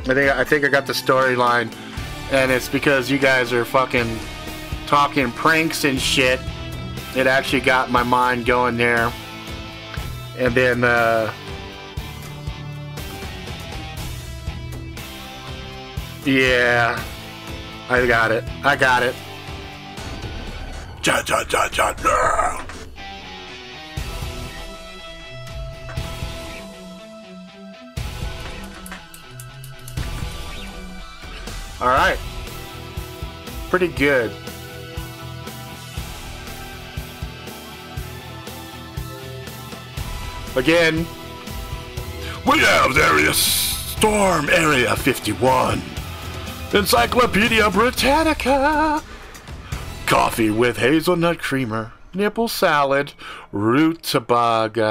I 0.00 0.14
think 0.14 0.30
I 0.30 0.44
think 0.44 0.64
I 0.64 0.68
got 0.68 0.86
the 0.86 0.92
storyline, 0.92 1.72
and 2.30 2.50
it's 2.50 2.68
because 2.68 3.10
you 3.10 3.18
guys 3.18 3.52
are 3.52 3.64
fucking 3.64 4.18
talking 4.86 5.30
pranks 5.32 5.84
and 5.84 6.00
shit. 6.00 6.40
It 7.16 7.26
actually 7.26 7.60
got 7.60 7.90
my 7.90 8.02
mind 8.02 8.46
going 8.46 8.76
there, 8.76 9.12
and 10.38 10.54
then 10.54 10.84
uh, 10.84 11.32
yeah, 16.24 17.02
I 17.88 18.06
got 18.06 18.32
it. 18.32 18.44
I 18.64 18.76
got 18.76 19.02
it. 19.02 19.14
Cha 21.02 21.22
cha 21.22 21.44
cha 21.44 21.68
cha. 21.68 21.94
All 31.90 31.96
right. 31.96 32.18
Pretty 33.68 33.88
good. 33.88 34.30
Again, 40.54 41.04
We 42.46 42.60
have 42.60 42.96
Area 42.96 43.34
Storm 43.34 44.48
Area 44.50 44.94
51. 44.94 45.82
Encyclopedia 46.72 47.68
Britannica. 47.70 49.02
coffee 50.06 50.50
with 50.50 50.76
hazelnut 50.76 51.40
creamer, 51.40 51.92
nipple 52.14 52.46
salad, 52.46 53.14
rutabaga, 53.52 54.84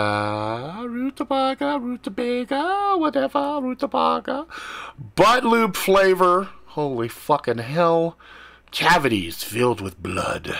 rutabaga, 0.85 1.79
rutabaga, 1.79 2.97
whatever, 2.97 3.59
rutabaga, 3.61 4.45
butt 5.15 5.43
lube 5.45 5.75
flavor, 5.77 6.49
holy 6.69 7.07
fucking 7.07 7.57
hell, 7.59 8.17
cavities 8.71 9.43
filled 9.43 9.81
with 9.81 10.01
blood, 10.01 10.55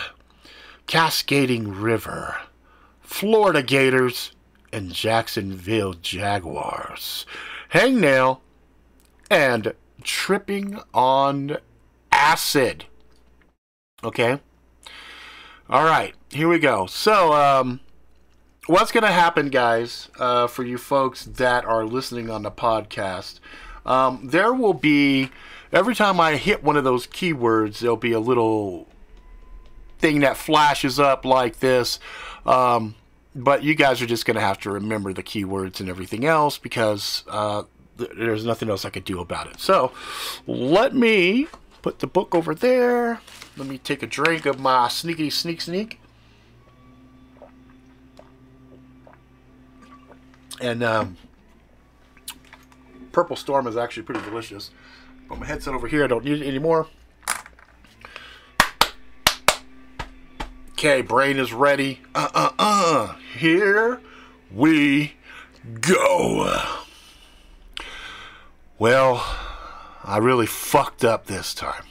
cascading 0.86 1.72
river, 1.72 2.36
Florida 3.00 3.62
Gators, 3.62 4.32
and 4.72 4.92
Jacksonville 4.92 5.94
Jaguars, 5.94 7.26
hangnail, 7.72 8.40
and 9.30 9.72
tripping 10.02 10.80
on 10.92 11.56
acid. 12.10 12.84
Okay? 14.02 14.40
All 15.68 15.84
right, 15.84 16.14
here 16.30 16.48
we 16.48 16.58
go. 16.58 16.86
So, 16.86 17.32
um, 17.32 17.80
what's 18.66 18.90
going 18.90 19.04
to 19.04 19.12
happen, 19.12 19.50
guys, 19.50 20.08
uh, 20.18 20.48
for 20.48 20.64
you 20.64 20.78
folks 20.78 21.24
that 21.24 21.64
are 21.64 21.84
listening 21.84 22.28
on 22.30 22.42
the 22.42 22.50
podcast? 22.50 23.38
Um, 23.86 24.28
there 24.30 24.52
will 24.52 24.74
be, 24.74 25.30
every 25.72 25.94
time 25.94 26.20
I 26.20 26.36
hit 26.36 26.62
one 26.62 26.76
of 26.76 26.84
those 26.84 27.06
keywords, 27.06 27.78
there'll 27.78 27.96
be 27.96 28.12
a 28.12 28.20
little 28.20 28.88
thing 29.98 30.20
that 30.20 30.36
flashes 30.36 30.98
up 30.98 31.24
like 31.24 31.60
this. 31.60 31.98
Um, 32.46 32.94
but 33.34 33.62
you 33.62 33.74
guys 33.74 34.02
are 34.02 34.06
just 34.06 34.24
going 34.24 34.34
to 34.34 34.40
have 34.40 34.58
to 34.60 34.70
remember 34.70 35.12
the 35.12 35.22
keywords 35.22 35.80
and 35.80 35.88
everything 35.88 36.24
else 36.24 36.58
because 36.58 37.22
uh, 37.28 37.62
th- 37.98 38.10
there's 38.16 38.44
nothing 38.44 38.68
else 38.68 38.84
I 38.84 38.90
could 38.90 39.04
do 39.04 39.20
about 39.20 39.46
it. 39.46 39.60
So, 39.60 39.92
let 40.46 40.94
me 40.94 41.46
put 41.82 42.00
the 42.00 42.06
book 42.06 42.34
over 42.34 42.54
there. 42.54 43.20
Let 43.56 43.68
me 43.68 43.78
take 43.78 44.02
a 44.02 44.06
drink 44.06 44.46
of 44.46 44.58
my 44.58 44.88
sneaky 44.88 45.30
sneak 45.30 45.60
sneak. 45.60 46.00
And 50.60 50.82
um, 50.82 51.16
Purple 53.12 53.36
Storm 53.36 53.66
is 53.66 53.76
actually 53.76 54.02
pretty 54.02 54.20
delicious. 54.22 54.70
Put 55.30 55.38
my 55.38 55.46
headset 55.46 55.74
over 55.74 55.86
here. 55.86 56.02
I 56.02 56.08
don't 56.08 56.24
need 56.24 56.42
it 56.42 56.46
anymore. 56.48 56.88
Okay, 60.72 61.02
brain 61.02 61.38
is 61.38 61.52
ready. 61.52 62.00
Uh 62.16 62.28
uh 62.34 62.50
uh. 62.58 63.14
Here 63.38 64.00
we 64.50 65.12
go. 65.80 66.60
Well, 68.76 69.24
I 70.02 70.16
really 70.16 70.46
fucked 70.46 71.04
up 71.04 71.26
this 71.26 71.54
time. 71.54 71.84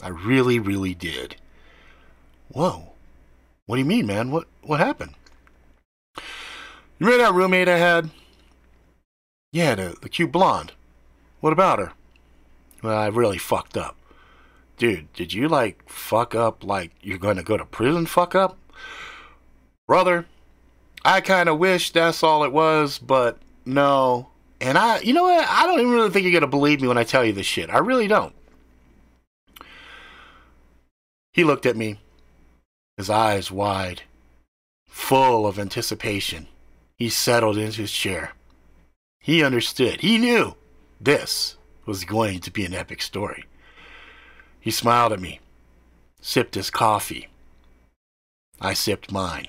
I 0.00 0.08
really, 0.08 0.60
really 0.60 0.94
did. 0.94 1.34
Whoa. 2.52 2.92
What 3.66 3.76
do 3.76 3.80
you 3.80 3.84
mean, 3.84 4.06
man? 4.06 4.30
What 4.30 4.46
what 4.62 4.78
happened? 4.78 5.14
You 6.16 7.06
remember 7.06 7.24
that 7.24 7.34
roommate 7.34 7.68
I 7.68 7.78
had? 7.78 8.10
Yeah, 9.50 9.74
the, 9.74 9.96
the 10.00 10.08
cute 10.08 10.30
blonde. 10.30 10.70
What 11.40 11.52
about 11.52 11.80
her? 11.80 11.92
Well, 12.82 12.96
I 12.96 13.08
really 13.08 13.38
fucked 13.38 13.76
up. 13.76 13.96
Dude, 14.76 15.12
did 15.14 15.32
you 15.32 15.48
like 15.48 15.88
fuck 15.88 16.34
up 16.34 16.62
like 16.62 16.92
you're 17.00 17.18
gonna 17.18 17.42
go 17.42 17.56
to 17.56 17.64
prison 17.64 18.06
fuck 18.06 18.34
up? 18.34 18.58
Brother, 19.86 20.26
I 21.04 21.20
kinda 21.20 21.54
wish 21.54 21.92
that's 21.92 22.22
all 22.22 22.44
it 22.44 22.52
was, 22.52 22.98
but 22.98 23.38
no. 23.64 24.28
And 24.60 24.76
I 24.76 25.00
you 25.00 25.14
know 25.14 25.24
what? 25.24 25.46
I 25.48 25.66
don't 25.66 25.80
even 25.80 25.92
really 25.92 26.10
think 26.10 26.24
you're 26.24 26.38
gonna 26.38 26.46
believe 26.46 26.82
me 26.82 26.88
when 26.88 26.98
I 26.98 27.04
tell 27.04 27.24
you 27.24 27.32
this 27.32 27.46
shit. 27.46 27.70
I 27.70 27.78
really 27.78 28.06
don't. 28.06 28.34
He 31.32 31.44
looked 31.44 31.66
at 31.66 31.76
me, 31.76 31.98
his 32.96 33.10
eyes 33.10 33.50
wide, 33.50 34.02
full 34.88 35.46
of 35.46 35.58
anticipation. 35.58 36.48
He 36.96 37.10
settled 37.10 37.58
into 37.58 37.82
his 37.82 37.92
chair. 37.92 38.32
He 39.20 39.42
understood. 39.42 40.00
He 40.00 40.18
knew 40.18 40.56
this 41.00 41.55
was 41.86 42.04
going 42.04 42.40
to 42.40 42.50
be 42.50 42.64
an 42.64 42.74
epic 42.74 43.00
story. 43.00 43.44
He 44.60 44.70
smiled 44.70 45.12
at 45.12 45.20
me, 45.20 45.40
sipped 46.20 46.56
his 46.56 46.70
coffee. 46.70 47.28
I 48.60 48.74
sipped 48.74 49.12
mine. 49.12 49.48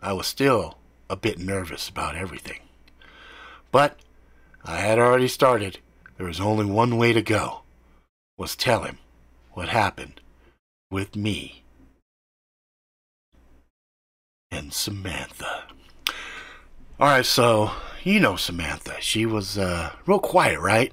I 0.00 0.12
was 0.12 0.26
still 0.26 0.78
a 1.10 1.16
bit 1.16 1.38
nervous 1.38 1.88
about 1.88 2.16
everything. 2.16 2.60
But 3.72 3.98
I 4.64 4.78
had 4.78 4.98
already 4.98 5.28
started. 5.28 5.78
There 6.16 6.26
was 6.26 6.40
only 6.40 6.64
one 6.64 6.96
way 6.96 7.12
to 7.12 7.22
go. 7.22 7.62
Was 8.38 8.54
tell 8.54 8.84
him 8.84 8.98
what 9.52 9.68
happened 9.68 10.20
with 10.90 11.16
me 11.16 11.64
and 14.50 14.72
Samantha. 14.72 15.64
All 16.98 17.08
right, 17.08 17.26
so 17.26 17.70
you 18.06 18.20
know 18.20 18.36
Samantha. 18.36 18.94
She 19.00 19.26
was 19.26 19.58
uh, 19.58 19.90
real 20.06 20.20
quiet, 20.20 20.60
right? 20.60 20.92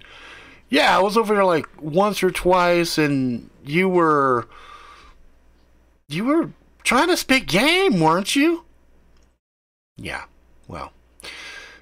Yeah, 0.69 0.97
I 0.97 1.01
was 1.01 1.15
over 1.15 1.35
there 1.35 1.45
like 1.45 1.67
once 1.79 2.23
or 2.23 2.31
twice, 2.31 2.97
and 2.97 3.49
you 3.63 3.87
were 3.87 4.47
you 6.09 6.25
were 6.25 6.49
trying 6.83 7.09
to 7.09 7.17
spit 7.17 7.45
game, 7.45 7.99
weren't 7.99 8.35
you? 8.35 8.65
Yeah. 9.95 10.23
Well, 10.67 10.91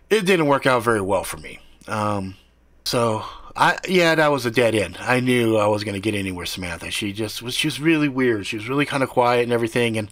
it 0.10 0.26
didn't 0.26 0.48
work 0.48 0.66
out 0.66 0.84
very 0.84 1.02
well 1.02 1.24
for 1.24 1.38
me. 1.38 1.60
Um, 1.88 2.36
so 2.84 3.24
I 3.56 3.78
yeah, 3.88 4.16
that 4.16 4.32
was 4.32 4.46
a 4.46 4.52
dead 4.52 4.76
end. 4.76 4.98
I 5.00 5.22
knew 5.22 5.56
I 5.56 5.68
was 5.68 5.86
gonna 5.86 6.02
get 6.02 6.14
anywhere. 6.14 6.46
Samantha. 6.46 6.92
She 6.92 7.14
just 7.14 7.42
was. 7.42 7.56
She 7.56 7.68
was 7.68 7.80
really 7.80 8.10
weird. 8.10 8.48
She 8.48 8.58
was 8.58 8.68
really 8.68 8.86
kind 8.86 9.02
of 9.02 9.10
quiet 9.10 9.44
and 9.44 9.54
everything, 9.54 9.98
and 9.98 10.10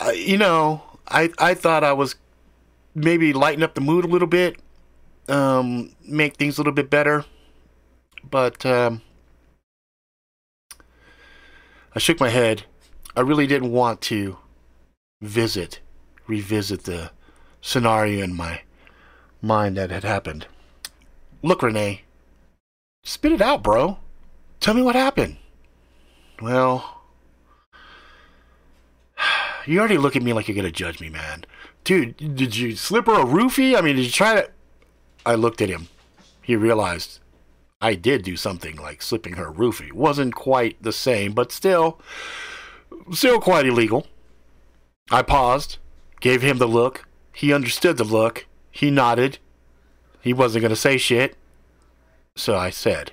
uh, 0.00 0.10
you 0.10 0.38
know, 0.38 0.82
I 1.06 1.30
I 1.38 1.54
thought 1.54 1.84
I 1.84 1.92
was 1.92 2.16
maybe 2.94 3.32
lighten 3.32 3.62
up 3.62 3.74
the 3.74 3.80
mood 3.80 4.04
a 4.04 4.08
little 4.08 4.28
bit, 4.28 4.56
um, 5.28 5.94
make 6.06 6.36
things 6.36 6.56
a 6.56 6.60
little 6.60 6.72
bit 6.72 6.90
better. 6.90 7.24
But 8.28 8.64
um, 8.64 9.02
I 11.94 11.98
shook 11.98 12.20
my 12.20 12.30
head. 12.30 12.64
I 13.16 13.20
really 13.20 13.46
didn't 13.46 13.70
want 13.70 14.00
to 14.02 14.38
visit, 15.20 15.80
revisit 16.26 16.84
the 16.84 17.10
scenario 17.60 18.24
in 18.24 18.34
my 18.34 18.62
mind 19.40 19.76
that 19.76 19.90
had 19.90 20.04
happened. 20.04 20.46
Look, 21.42 21.62
Rene, 21.62 22.02
spit 23.04 23.32
it 23.32 23.42
out, 23.42 23.62
bro. 23.62 23.98
Tell 24.60 24.74
me 24.74 24.82
what 24.82 24.96
happened. 24.96 25.36
Well, 26.40 26.93
you 29.66 29.78
already 29.78 29.98
look 29.98 30.16
at 30.16 30.22
me 30.22 30.32
like 30.32 30.48
you're 30.48 30.56
gonna 30.56 30.70
judge 30.70 31.00
me, 31.00 31.08
man. 31.08 31.44
Dude, 31.84 32.16
did 32.16 32.56
you 32.56 32.76
slip 32.76 33.06
her 33.06 33.20
a 33.20 33.24
roofie? 33.24 33.76
I 33.76 33.80
mean, 33.80 33.96
did 33.96 34.04
you 34.06 34.10
try 34.10 34.34
to. 34.34 34.50
I 35.26 35.34
looked 35.34 35.60
at 35.60 35.68
him. 35.68 35.88
He 36.42 36.56
realized 36.56 37.20
I 37.80 37.94
did 37.94 38.22
do 38.22 38.36
something 38.36 38.76
like 38.76 39.02
slipping 39.02 39.34
her 39.34 39.48
a 39.48 39.52
roofie. 39.52 39.92
Wasn't 39.92 40.34
quite 40.34 40.82
the 40.82 40.92
same, 40.92 41.32
but 41.32 41.52
still. 41.52 42.00
Still 43.12 43.40
quite 43.40 43.66
illegal. 43.66 44.06
I 45.10 45.22
paused, 45.22 45.78
gave 46.20 46.42
him 46.42 46.58
the 46.58 46.68
look. 46.68 47.06
He 47.32 47.52
understood 47.52 47.96
the 47.96 48.04
look. 48.04 48.46
He 48.70 48.90
nodded. 48.90 49.38
He 50.20 50.32
wasn't 50.32 50.62
gonna 50.62 50.76
say 50.76 50.96
shit. 50.96 51.36
So 52.36 52.56
I 52.56 52.70
said. 52.70 53.12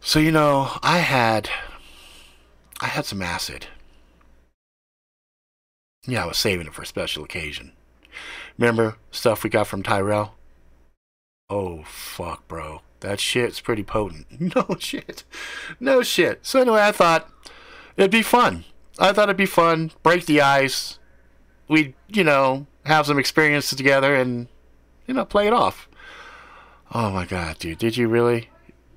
So, 0.00 0.18
you 0.18 0.32
know, 0.32 0.70
I 0.82 0.98
had. 0.98 1.50
I 2.80 2.86
had 2.86 3.04
some 3.04 3.20
acid. 3.20 3.66
Yeah, 6.08 6.24
I 6.24 6.26
was 6.26 6.38
saving 6.38 6.66
it 6.66 6.72
for 6.72 6.80
a 6.82 6.86
special 6.86 7.22
occasion. 7.22 7.72
Remember 8.56 8.96
stuff 9.10 9.44
we 9.44 9.50
got 9.50 9.66
from 9.66 9.82
Tyrell? 9.82 10.34
Oh, 11.50 11.82
fuck, 11.84 12.48
bro. 12.48 12.80
That 13.00 13.20
shit's 13.20 13.60
pretty 13.60 13.82
potent. 13.84 14.26
No 14.56 14.76
shit. 14.78 15.24
No 15.78 16.02
shit. 16.02 16.46
So, 16.46 16.62
anyway, 16.62 16.80
I 16.80 16.92
thought 16.92 17.30
it'd 17.98 18.10
be 18.10 18.22
fun. 18.22 18.64
I 18.98 19.12
thought 19.12 19.24
it'd 19.28 19.36
be 19.36 19.44
fun. 19.46 19.92
Break 20.02 20.24
the 20.24 20.40
ice. 20.40 20.98
We'd, 21.68 21.94
you 22.08 22.24
know, 22.24 22.66
have 22.86 23.04
some 23.06 23.18
experiences 23.18 23.76
together 23.76 24.14
and, 24.16 24.48
you 25.06 25.12
know, 25.12 25.26
play 25.26 25.46
it 25.46 25.52
off. 25.52 25.88
Oh 26.94 27.10
my 27.10 27.26
god, 27.26 27.58
dude. 27.58 27.78
Did 27.78 27.98
you 27.98 28.08
really? 28.08 28.48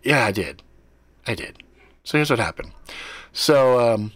Yeah, 0.02 0.26
I 0.26 0.32
did. 0.32 0.64
I 1.28 1.36
did. 1.36 1.62
So 2.06 2.18
here's 2.18 2.30
what 2.30 2.40
happened. 2.40 2.72
So, 3.34 3.94
um, 3.94 4.14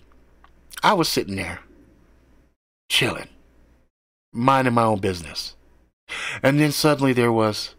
I 0.81 0.93
was 0.93 1.09
sitting 1.09 1.35
there, 1.35 1.59
chilling, 2.95 3.27
minding 4.31 4.73
my 4.73 4.83
own 4.83 4.99
business. 4.99 5.55
And 6.41 6.57
then 6.61 6.71
suddenly 6.71 7.11
there 7.11 7.31
was 7.31 7.75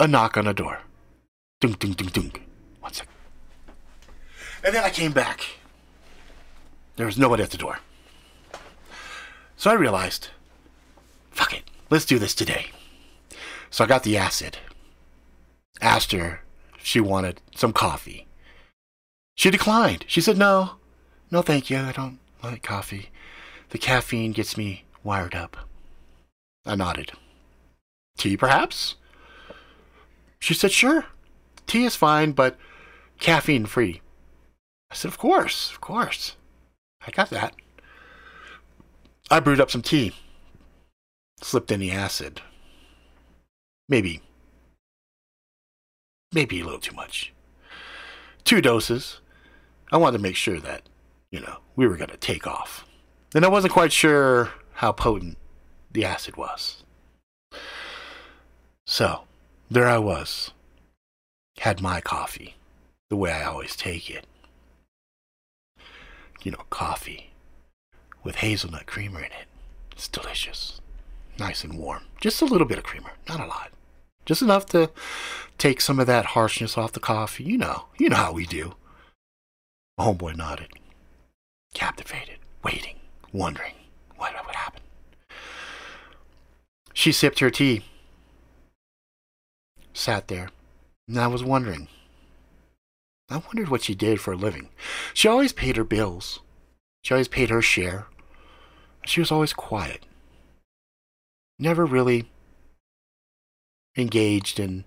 a 0.00 0.08
knock 0.08 0.38
on 0.38 0.46
the 0.46 0.54
door. 0.54 0.80
Dunk, 1.60 1.78
dunk, 1.78 1.98
dunk, 1.98 2.12
dunk. 2.14 2.42
One 2.80 2.94
sec. 2.94 3.06
And 4.64 4.74
then 4.74 4.82
I 4.82 4.88
came 4.88 5.12
back. 5.12 5.44
There 6.96 7.04
was 7.04 7.18
nobody 7.18 7.42
at 7.42 7.50
the 7.50 7.58
door. 7.58 7.80
So 9.58 9.70
I 9.70 9.74
realized, 9.74 10.28
fuck 11.30 11.52
it, 11.52 11.64
let's 11.90 12.06
do 12.06 12.18
this 12.18 12.34
today. 12.34 12.68
So 13.68 13.84
I 13.84 13.86
got 13.86 14.02
the 14.02 14.16
acid. 14.16 14.56
Asked 15.82 16.12
her 16.12 16.40
if 16.78 16.86
she 16.86 17.00
wanted 17.00 17.42
some 17.54 17.74
coffee. 17.74 18.26
She 19.34 19.50
declined. 19.50 20.06
She 20.08 20.22
said, 20.22 20.38
no, 20.38 20.76
no, 21.30 21.42
thank 21.42 21.68
you. 21.68 21.76
I 21.76 21.92
don't 21.92 22.18
like 22.42 22.62
coffee. 22.62 23.10
The 23.70 23.78
caffeine 23.78 24.32
gets 24.32 24.56
me 24.56 24.84
wired 25.02 25.34
up. 25.34 25.56
I 26.64 26.74
nodded. 26.74 27.12
Tea, 28.16 28.36
perhaps? 28.36 28.96
She 30.38 30.54
said, 30.54 30.72
sure. 30.72 31.06
Tea 31.66 31.84
is 31.84 31.96
fine, 31.96 32.32
but 32.32 32.56
caffeine 33.18 33.66
free. 33.66 34.00
I 34.90 34.94
said, 34.94 35.08
of 35.10 35.18
course, 35.18 35.70
of 35.70 35.80
course. 35.80 36.36
I 37.06 37.10
got 37.10 37.30
that. 37.30 37.54
I 39.30 39.40
brewed 39.40 39.60
up 39.60 39.70
some 39.70 39.82
tea. 39.82 40.14
Slipped 41.42 41.70
in 41.70 41.80
the 41.80 41.92
acid. 41.92 42.40
Maybe. 43.88 44.22
Maybe 46.32 46.60
a 46.60 46.64
little 46.64 46.80
too 46.80 46.94
much. 46.94 47.32
Two 48.44 48.60
doses. 48.60 49.20
I 49.92 49.98
wanted 49.98 50.18
to 50.18 50.22
make 50.22 50.36
sure 50.36 50.58
that, 50.60 50.88
you 51.30 51.40
know, 51.40 51.58
we 51.76 51.86
were 51.86 51.96
going 51.96 52.10
to 52.10 52.16
take 52.16 52.46
off. 52.46 52.84
And 53.34 53.44
I 53.44 53.48
wasn't 53.48 53.72
quite 53.72 53.92
sure 53.92 54.50
how 54.74 54.92
potent 54.92 55.36
the 55.92 56.04
acid 56.04 56.36
was. 56.36 56.82
So, 58.86 59.22
there 59.70 59.86
I 59.86 59.98
was. 59.98 60.52
Had 61.58 61.82
my 61.82 62.00
coffee, 62.00 62.56
the 63.10 63.16
way 63.16 63.32
I 63.32 63.44
always 63.44 63.76
take 63.76 64.08
it. 64.08 64.26
You 66.42 66.52
know, 66.52 66.64
coffee 66.70 67.30
with 68.22 68.36
hazelnut 68.36 68.86
creamer 68.86 69.18
in 69.18 69.26
it. 69.26 69.46
It's 69.92 70.08
delicious. 70.08 70.80
Nice 71.38 71.64
and 71.64 71.78
warm. 71.78 72.04
Just 72.20 72.40
a 72.40 72.46
little 72.46 72.66
bit 72.66 72.78
of 72.78 72.84
creamer, 72.84 73.12
not 73.28 73.40
a 73.40 73.46
lot. 73.46 73.70
Just 74.24 74.42
enough 74.42 74.66
to 74.66 74.90
take 75.56 75.80
some 75.80 75.98
of 75.98 76.06
that 76.06 76.26
harshness 76.26 76.78
off 76.78 76.92
the 76.92 77.00
coffee. 77.00 77.44
You 77.44 77.58
know, 77.58 77.86
you 77.98 78.08
know 78.08 78.16
how 78.16 78.32
we 78.32 78.46
do. 78.46 78.74
My 79.96 80.04
homeboy 80.04 80.36
nodded, 80.36 80.68
captivated, 81.74 82.38
waiting, 82.62 82.96
wondering 83.32 83.74
what 84.16 84.32
would 84.46 84.54
happen. 84.54 84.82
She 86.92 87.12
sipped 87.12 87.38
her 87.38 87.50
tea, 87.50 87.84
sat 89.92 90.28
there, 90.28 90.50
and 91.06 91.18
I 91.18 91.26
was 91.26 91.44
wondering. 91.44 91.88
I 93.30 93.36
wondered 93.36 93.68
what 93.68 93.82
she 93.82 93.94
did 93.94 94.20
for 94.20 94.32
a 94.32 94.36
living. 94.36 94.70
She 95.12 95.28
always 95.28 95.52
paid 95.52 95.76
her 95.76 95.84
bills. 95.84 96.40
She 97.02 97.12
always 97.12 97.28
paid 97.28 97.50
her 97.50 97.62
share. 97.62 98.06
She 99.04 99.20
was 99.20 99.30
always 99.30 99.52
quiet. 99.52 100.04
Never 101.58 101.84
really 101.84 102.30
engaged 103.96 104.58
in 104.58 104.84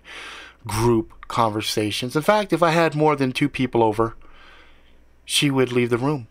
group 0.66 1.26
conversations. 1.28 2.16
In 2.16 2.22
fact, 2.22 2.52
if 2.52 2.62
I 2.62 2.70
had 2.70 2.94
more 2.94 3.16
than 3.16 3.32
two 3.32 3.48
people 3.48 3.82
over, 3.82 4.16
she 5.24 5.50
would 5.50 5.72
leave 5.72 5.90
the 5.90 5.98
room 5.98 6.26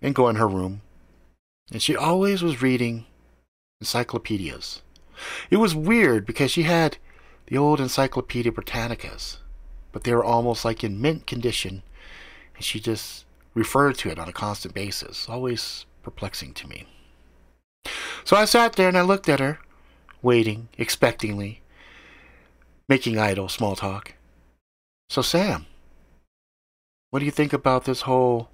and 0.00 0.14
go 0.14 0.28
in 0.28 0.36
her 0.36 0.48
room. 0.48 0.82
And 1.72 1.82
she 1.82 1.96
always 1.96 2.42
was 2.42 2.62
reading 2.62 3.06
encyclopedias. 3.80 4.82
It 5.50 5.56
was 5.56 5.74
weird 5.74 6.26
because 6.26 6.50
she 6.50 6.62
had 6.62 6.98
the 7.46 7.58
old 7.58 7.80
Encyclopedia 7.80 8.52
Britannicas, 8.52 9.38
but 9.92 10.04
they 10.04 10.14
were 10.14 10.24
almost 10.24 10.64
like 10.64 10.82
in 10.82 11.00
mint 11.00 11.26
condition, 11.26 11.82
and 12.54 12.64
she 12.64 12.80
just 12.80 13.24
referred 13.54 13.96
to 13.98 14.08
it 14.08 14.18
on 14.18 14.28
a 14.28 14.32
constant 14.32 14.74
basis, 14.74 15.28
always 15.28 15.84
perplexing 16.02 16.54
to 16.54 16.68
me. 16.68 16.86
So 18.24 18.36
I 18.36 18.44
sat 18.44 18.74
there 18.74 18.88
and 18.88 18.96
I 18.96 19.02
looked 19.02 19.28
at 19.28 19.40
her, 19.40 19.58
waiting, 20.22 20.68
expectingly, 20.78 21.58
making 22.88 23.18
idle 23.18 23.48
small 23.48 23.76
talk. 23.76 24.14
So, 25.08 25.22
Sam, 25.22 25.66
what 27.10 27.18
do 27.18 27.24
you 27.24 27.32
think 27.32 27.52
about 27.52 27.84
this 27.84 28.02
whole 28.02 28.48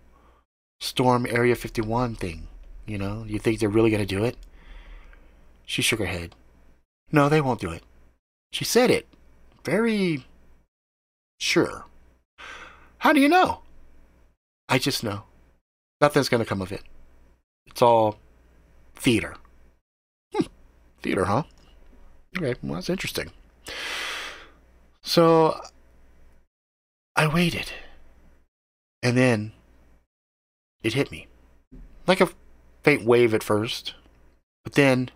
Storm 0.80 1.26
Area 1.28 1.54
51 1.54 2.14
thing? 2.14 2.48
You 2.86 2.98
know, 2.98 3.24
you 3.26 3.38
think 3.38 3.58
they're 3.58 3.68
really 3.68 3.90
going 3.90 4.06
to 4.06 4.14
do 4.14 4.24
it? 4.24 4.36
She 5.64 5.82
shook 5.82 5.98
her 5.98 6.06
head. 6.06 6.34
No, 7.10 7.28
they 7.28 7.40
won't 7.40 7.60
do 7.60 7.70
it. 7.70 7.82
She 8.52 8.64
said 8.64 8.90
it 8.90 9.06
very 9.64 10.24
sure. 11.38 11.84
How 12.98 13.12
do 13.12 13.20
you 13.20 13.28
know? 13.28 13.62
I 14.68 14.78
just 14.78 15.02
know. 15.02 15.24
Nothing's 16.00 16.28
going 16.28 16.42
to 16.42 16.48
come 16.48 16.62
of 16.62 16.72
it. 16.72 16.82
It's 17.66 17.82
all 17.82 18.18
theater. 18.94 19.34
Hmm. 20.34 20.46
Theater, 21.02 21.24
huh? 21.24 21.42
Okay, 22.38 22.54
well, 22.62 22.74
that's 22.74 22.90
interesting. 22.90 23.32
So 25.02 25.60
I 27.16 27.26
waited. 27.26 27.72
And 29.02 29.16
then 29.16 29.52
it 30.82 30.94
hit 30.94 31.10
me. 31.10 31.26
Like 32.06 32.20
a 32.20 32.28
faint 32.86 33.04
wave 33.04 33.34
at 33.34 33.42
first, 33.42 33.94
but 34.62 34.74
then 34.74 35.10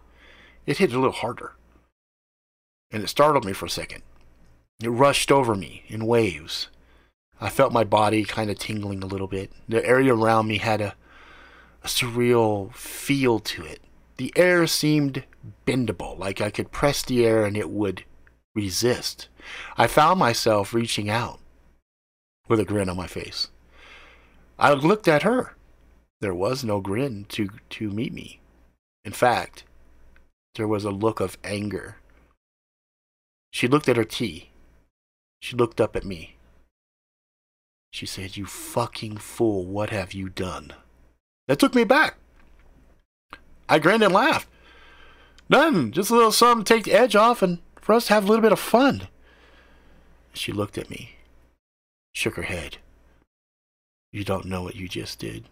it 0.67 0.79
hit 0.79 0.93
a 0.93 0.99
little 0.99 1.13
harder. 1.13 1.53
And 2.91 3.05
it 3.05 3.07
startled 3.07 3.45
me 3.45 3.53
for 3.53 3.67
a 3.67 3.71
second. 3.71 4.03
It 4.83 4.89
rushed 4.89 5.31
over 5.31 5.55
me 5.55 5.85
in 5.87 6.05
waves. 6.05 6.67
I 7.41 7.49
felt 7.49 7.73
my 7.73 7.85
body 7.85 8.25
kind 8.25 8.51
of 8.51 8.59
tingling 8.59 9.05
a 9.05 9.07
little 9.07 9.29
bit. 9.29 9.53
The 9.69 9.87
area 9.87 10.13
around 10.13 10.49
me 10.49 10.59
had 10.59 10.81
a, 10.81 10.97
a 11.85 11.87
surreal 11.87 12.75
feel 12.75 13.39
to 13.39 13.65
it. 13.67 13.81
The 14.17 14.33
air 14.35 14.67
seemed 14.67 15.23
bendable, 15.65 16.19
like 16.19 16.41
I 16.41 16.51
could 16.51 16.73
press 16.73 17.05
the 17.05 17.25
air 17.25 17.45
and 17.45 17.57
it 17.57 17.71
would 17.71 18.03
resist. 18.53 19.29
I 19.77 19.87
found 19.87 20.19
myself 20.19 20.75
reaching 20.75 21.09
out 21.09 21.39
with 22.49 22.59
a 22.59 22.65
grin 22.65 22.89
on 22.89 22.97
my 22.97 23.07
face. 23.07 23.47
I 24.59 24.73
looked 24.73 25.07
at 25.07 25.23
her. 25.23 25.55
There 26.21 26.35
was 26.35 26.63
no 26.63 26.81
grin 26.81 27.25
to, 27.31 27.49
to 27.71 27.91
meet 27.91 28.13
me. 28.13 28.41
In 29.05 29.13
fact, 29.13 29.65
there 30.57 30.69
was 30.69 30.85
a 30.85 30.91
look 30.91 31.21
of 31.21 31.39
anger. 31.43 31.97
She 33.51 33.67
looked 33.67 33.89
at 33.89 33.97
her 33.97 34.05
tea. 34.05 34.51
She 35.41 35.57
looked 35.57 35.81
up 35.81 35.97
at 35.97 36.05
me. 36.05 36.37
She 37.93 38.07
said, 38.07 38.37
You 38.37 38.47
fucking 38.47 39.17
fool, 39.17 39.65
what 39.65 39.91
have 39.91 40.13
you 40.13 40.29
done? 40.29 40.73
That 41.49 41.59
took 41.59 41.75
me 41.75 41.85
back. 41.85 42.17
I 43.69 43.79
grinned 43.79 44.03
and 44.03 44.13
laughed. 44.13 44.49
None, 45.49 45.91
just 45.91 46.11
a 46.11 46.15
little 46.15 46.33
something 46.33 46.65
to 46.65 46.75
take 46.75 46.85
the 46.85 46.93
edge 46.93 47.17
off 47.17 47.43
and 47.43 47.59
for 47.81 47.95
us 47.95 48.07
to 48.07 48.15
have 48.15 48.25
a 48.25 48.29
little 48.29 48.43
bit 48.43 48.53
of 48.53 48.61
fun. 48.61 49.09
She 50.33 50.53
looked 50.53 50.79
at 50.79 50.91
me, 50.91 51.17
shook 52.13 52.37
her 52.37 52.43
head. 52.43 52.77
You 54.13 54.23
don't 54.23 54.45
know 54.45 54.63
what 54.63 54.77
you 54.77 54.89
just 54.89 55.19
did. 55.19 55.45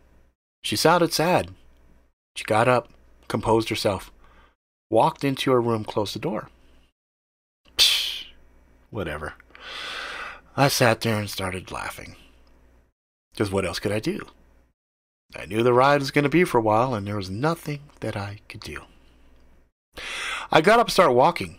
She 0.62 0.77
sounded 0.77 1.12
sad. 1.12 1.51
She 2.37 2.44
got 2.44 2.68
up, 2.68 2.88
composed 3.29 3.68
herself, 3.68 4.12
walked 4.90 5.25
into 5.25 5.51
her 5.51 5.61
room, 5.61 5.85
closed 5.85 6.14
the 6.14 6.21
door. 6.21 6.49
Psh, 7.77 8.27
whatever. 8.90 9.35
I 10.57 10.68
sat 10.68 11.01
there 11.01 11.18
and 11.18 11.31
started 11.31 11.71
laughing. 11.71 12.16
Because 13.33 13.51
what 13.51 13.64
else 13.64 13.79
could 13.79 13.92
I 13.92 14.01
do? 14.01 14.27
I 15.37 15.47
knew 15.47 15.62
the 15.62 15.73
ride 15.73 16.01
was 16.01 16.11
going 16.11 16.25
to 16.25 16.29
be 16.29 16.44
for 16.44 16.59
a 16.59 16.62
while, 16.62 16.94
and 16.94 17.07
there 17.07 17.16
was 17.16 17.31
nothing 17.31 17.81
that 18.01 18.16
I 18.16 18.40
could 18.49 18.61
do. 18.61 18.83
I 20.51 20.61
got 20.61 20.81
up 20.81 20.87
and 20.87 20.92
started 20.92 21.12
walking. 21.12 21.59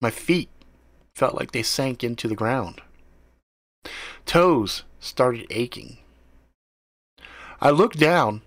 My 0.00 0.10
feet 0.10 0.50
felt 1.14 1.34
like 1.34 1.52
they 1.52 1.62
sank 1.62 2.04
into 2.04 2.28
the 2.28 2.34
ground. 2.34 2.82
Toes 4.26 4.84
started 5.00 5.46
aching. 5.50 5.98
I 7.60 7.70
looked 7.70 7.98
down 7.98 8.40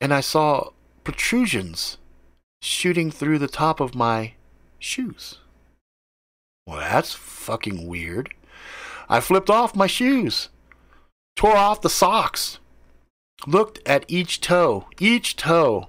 and 0.00 0.12
I 0.12 0.20
saw 0.20 0.70
protrusions 1.04 1.98
shooting 2.60 3.10
through 3.10 3.38
the 3.38 3.48
top 3.48 3.78
of 3.78 3.94
my 3.94 4.32
shoes. 4.78 5.38
Well, 6.66 6.78
that's 6.78 7.14
fucking 7.14 7.86
weird. 7.86 8.34
I 9.08 9.20
flipped 9.20 9.50
off 9.50 9.76
my 9.76 9.86
shoes, 9.86 10.48
tore 11.36 11.56
off 11.56 11.82
the 11.82 11.90
socks, 11.90 12.58
looked 13.46 13.80
at 13.86 14.04
each 14.08 14.40
toe. 14.40 14.88
Each 14.98 15.36
toe 15.36 15.88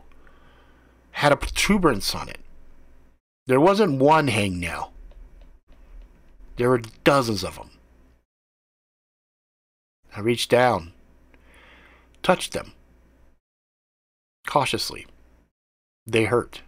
had 1.11 1.31
a 1.31 1.37
protuberance 1.37 2.13
on 2.13 2.29
it. 2.29 2.39
There 3.47 3.59
wasn't 3.59 3.99
one 3.99 4.27
hangnail. 4.27 4.89
There 6.57 6.69
were 6.69 6.81
dozens 7.03 7.43
of 7.43 7.55
them. 7.55 7.71
I 10.15 10.19
reached 10.19 10.49
down 10.49 10.93
touched 12.25 12.53
them. 12.53 12.73
Cautiously. 14.47 15.05
They 16.07 16.25
hurt. 16.25 16.63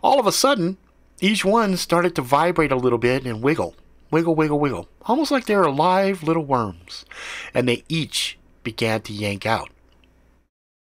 All 0.00 0.20
of 0.20 0.28
a 0.28 0.32
sudden, 0.32 0.76
each 1.20 1.44
one 1.44 1.76
started 1.76 2.14
to 2.14 2.22
vibrate 2.22 2.70
a 2.70 2.76
little 2.76 2.98
bit 2.98 3.26
and 3.26 3.42
wiggle. 3.42 3.74
Wiggle, 4.12 4.36
wiggle, 4.36 4.60
wiggle. 4.60 4.88
Almost 5.02 5.32
like 5.32 5.46
they 5.46 5.56
were 5.56 5.70
live 5.70 6.22
little 6.22 6.44
worms. 6.44 7.04
And 7.52 7.68
they 7.68 7.82
each 7.88 8.38
began 8.62 9.00
to 9.02 9.12
yank 9.12 9.44
out. 9.44 9.70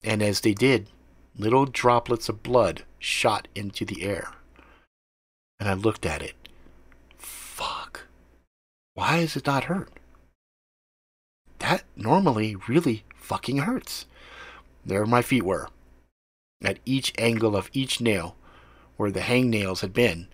And 0.03 0.21
as 0.21 0.41
they 0.41 0.53
did, 0.53 0.89
little 1.38 1.65
droplets 1.65 2.27
of 2.27 2.43
blood 2.43 2.83
shot 2.99 3.47
into 3.55 3.86
the 3.86 4.03
air. 4.03 4.33
And 5.62 5.69
I 5.69 5.75
looked 5.75 6.05
at 6.05 6.21
it. 6.21 6.36
Fuck. 7.17 8.07
Why 8.95 9.19
is 9.19 9.38
it 9.38 9.45
not 9.45 9.65
hurt? 9.65 9.93
That 11.59 11.83
normally 11.95 12.57
really 12.67 13.05
fucking 13.23 13.59
hurts. 13.59 14.05
There 14.86 15.05
my 15.05 15.21
feet 15.21 15.43
were. 15.43 15.69
At 16.62 16.79
each 16.86 17.13
angle 17.17 17.55
of 17.55 17.69
each 17.73 18.01
nail, 18.01 18.36
where 18.97 19.12
the 19.12 19.21
hangnails 19.21 19.79
had 19.79 19.93
been, 19.93 20.27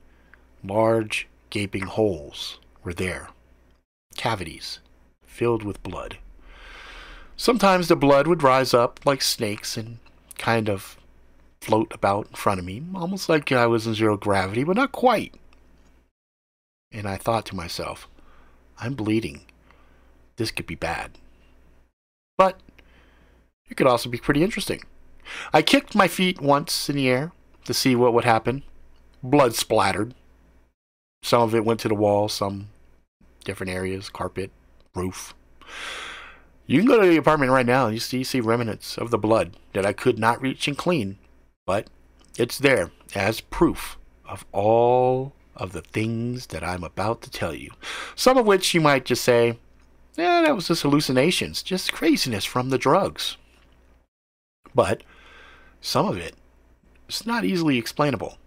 large 0.63 1.27
gaping 1.49 1.85
holes 1.85 2.59
were 2.83 2.93
there. 2.93 3.29
Cavities 4.17 4.79
filled 5.23 5.63
with 5.63 5.83
blood. 5.83 6.17
Sometimes 7.37 7.87
the 7.87 7.95
blood 7.95 8.27
would 8.27 8.43
rise 8.43 8.73
up 8.73 8.99
like 9.05 9.21
snakes 9.21 9.77
and 9.77 9.99
kind 10.37 10.67
of 10.67 10.97
float 11.61 11.93
about 11.93 12.27
in 12.27 12.35
front 12.35 12.59
of 12.59 12.65
me, 12.65 12.83
almost 12.95 13.29
like 13.29 13.51
I 13.51 13.67
was 13.67 13.87
in 13.87 13.93
zero 13.93 14.17
gravity, 14.17 14.63
but 14.63 14.75
not 14.75 14.91
quite. 14.91 15.35
And 16.91 17.07
I 17.07 17.17
thought 17.17 17.45
to 17.47 17.55
myself, 17.55 18.07
I'm 18.79 18.95
bleeding. 18.95 19.41
This 20.37 20.51
could 20.51 20.65
be 20.65 20.75
bad. 20.75 21.11
But 22.37 22.59
it 23.69 23.77
could 23.77 23.87
also 23.87 24.09
be 24.09 24.17
pretty 24.17 24.43
interesting. 24.43 24.81
I 25.53 25.61
kicked 25.61 25.95
my 25.95 26.07
feet 26.07 26.41
once 26.41 26.89
in 26.89 26.95
the 26.95 27.07
air 27.07 27.31
to 27.65 27.73
see 27.73 27.95
what 27.95 28.13
would 28.13 28.25
happen. 28.25 28.63
Blood 29.21 29.55
splattered. 29.55 30.15
Some 31.21 31.41
of 31.41 31.53
it 31.53 31.65
went 31.65 31.79
to 31.81 31.87
the 31.87 31.95
wall, 31.95 32.29
some 32.29 32.69
different 33.43 33.71
areas, 33.71 34.09
carpet, 34.09 34.51
roof. 34.95 35.33
You 36.65 36.79
can 36.79 36.87
go 36.87 37.01
to 37.01 37.07
the 37.07 37.17
apartment 37.17 37.51
right 37.51 37.65
now 37.65 37.85
and 37.85 37.95
you 37.95 37.99
see, 37.99 38.19
you 38.19 38.23
see 38.23 38.39
remnants 38.39 38.97
of 38.97 39.11
the 39.11 39.17
blood 39.17 39.57
that 39.73 39.85
I 39.85 39.93
could 39.93 40.19
not 40.19 40.41
reach 40.41 40.67
and 40.67 40.77
clean, 40.77 41.17
but 41.65 41.87
it's 42.37 42.57
there 42.57 42.91
as 43.15 43.41
proof 43.41 43.97
of 44.25 44.45
all 44.51 45.33
of 45.55 45.73
the 45.73 45.81
things 45.81 46.47
that 46.47 46.63
I'm 46.63 46.83
about 46.83 47.21
to 47.23 47.31
tell 47.31 47.53
you. 47.53 47.71
Some 48.15 48.37
of 48.37 48.45
which 48.45 48.73
you 48.73 48.81
might 48.81 49.05
just 49.05 49.23
say, 49.23 49.57
yeah, 50.15 50.41
that 50.41 50.55
was 50.55 50.67
just 50.67 50.83
hallucinations, 50.83 51.63
just 51.63 51.91
craziness 51.91 52.45
from 52.45 52.69
the 52.69 52.77
drugs. 52.77 53.37
But 54.73 55.03
some 55.81 56.07
of 56.07 56.17
it 56.17 56.35
is 57.07 57.25
not 57.25 57.45
easily 57.45 57.77
explainable. 57.77 58.37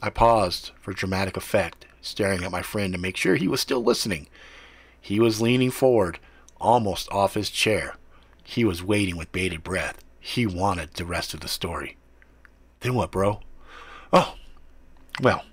I 0.00 0.10
paused 0.10 0.70
for 0.80 0.92
dramatic 0.92 1.36
effect, 1.36 1.86
staring 2.00 2.44
at 2.44 2.52
my 2.52 2.62
friend 2.62 2.92
to 2.92 2.98
make 2.98 3.16
sure 3.16 3.34
he 3.34 3.48
was 3.48 3.60
still 3.60 3.82
listening. 3.82 4.28
He 5.00 5.18
was 5.18 5.40
leaning 5.40 5.70
forward, 5.70 6.18
almost 6.60 7.10
off 7.10 7.34
his 7.34 7.50
chair. 7.50 7.96
He 8.44 8.64
was 8.64 8.82
waiting 8.82 9.16
with 9.16 9.32
bated 9.32 9.64
breath. 9.64 10.04
He 10.20 10.46
wanted 10.46 10.94
the 10.94 11.04
rest 11.04 11.34
of 11.34 11.40
the 11.40 11.48
story. 11.48 11.96
Then 12.80 12.94
what, 12.94 13.10
bro? 13.10 13.40
Oh, 14.12 14.34
well, 15.20 15.44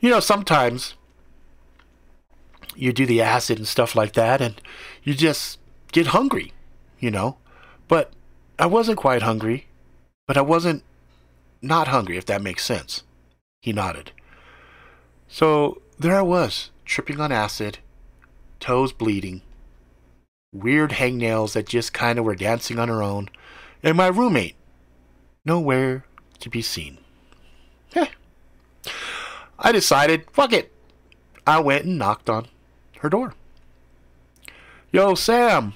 you 0.00 0.10
know, 0.10 0.20
sometimes 0.20 0.94
you 2.74 2.92
do 2.92 3.06
the 3.06 3.22
acid 3.22 3.58
and 3.58 3.68
stuff 3.68 3.94
like 3.94 4.12
that, 4.14 4.40
and 4.40 4.60
you 5.02 5.14
just 5.14 5.58
get 5.92 6.08
hungry, 6.08 6.52
you 6.98 7.10
know? 7.10 7.38
But 7.88 8.12
I 8.58 8.66
wasn't 8.66 8.98
quite 8.98 9.22
hungry, 9.22 9.66
but 10.26 10.36
I 10.36 10.42
wasn't 10.42 10.82
not 11.62 11.88
hungry, 11.88 12.16
if 12.16 12.26
that 12.26 12.42
makes 12.42 12.64
sense. 12.64 13.02
He 13.60 13.72
nodded. 13.72 14.12
So 15.28 15.80
there 15.98 16.16
I 16.16 16.22
was, 16.22 16.70
tripping 16.84 17.20
on 17.20 17.32
acid, 17.32 17.78
toes 18.60 18.92
bleeding, 18.92 19.42
weird 20.52 20.92
hangnails 20.92 21.52
that 21.52 21.66
just 21.66 21.92
kind 21.92 22.18
of 22.18 22.24
were 22.24 22.34
dancing 22.34 22.78
on 22.78 22.88
her 22.88 23.02
own, 23.02 23.28
and 23.82 23.96
my 23.96 24.08
roommate, 24.08 24.56
nowhere 25.44 26.04
to 26.40 26.50
be 26.50 26.62
seen. 26.62 26.98
Heh. 27.92 28.06
I 29.58 29.72
decided, 29.72 30.30
fuck 30.32 30.52
it. 30.52 30.72
I 31.46 31.60
went 31.60 31.84
and 31.84 31.98
knocked 31.98 32.28
on 32.28 32.48
her 32.98 33.08
door. 33.08 33.34
Yo, 34.92 35.14
Sam, 35.14 35.74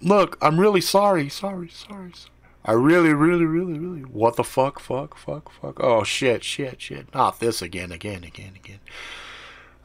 look, 0.00 0.38
I'm 0.40 0.60
really 0.60 0.80
sorry, 0.80 1.28
sorry, 1.28 1.68
sorry, 1.68 2.12
sorry. 2.14 2.32
I 2.64 2.72
really, 2.72 3.12
really, 3.12 3.44
really, 3.44 3.78
really. 3.78 4.00
What 4.00 4.36
the 4.36 4.42
fuck, 4.42 4.80
fuck, 4.80 5.16
fuck, 5.16 5.52
fuck. 5.52 5.78
Oh, 5.78 6.02
shit, 6.02 6.42
shit, 6.42 6.82
shit. 6.82 7.14
Not 7.14 7.38
this 7.38 7.62
again, 7.62 7.92
again, 7.92 8.24
again, 8.24 8.52
again. 8.56 8.80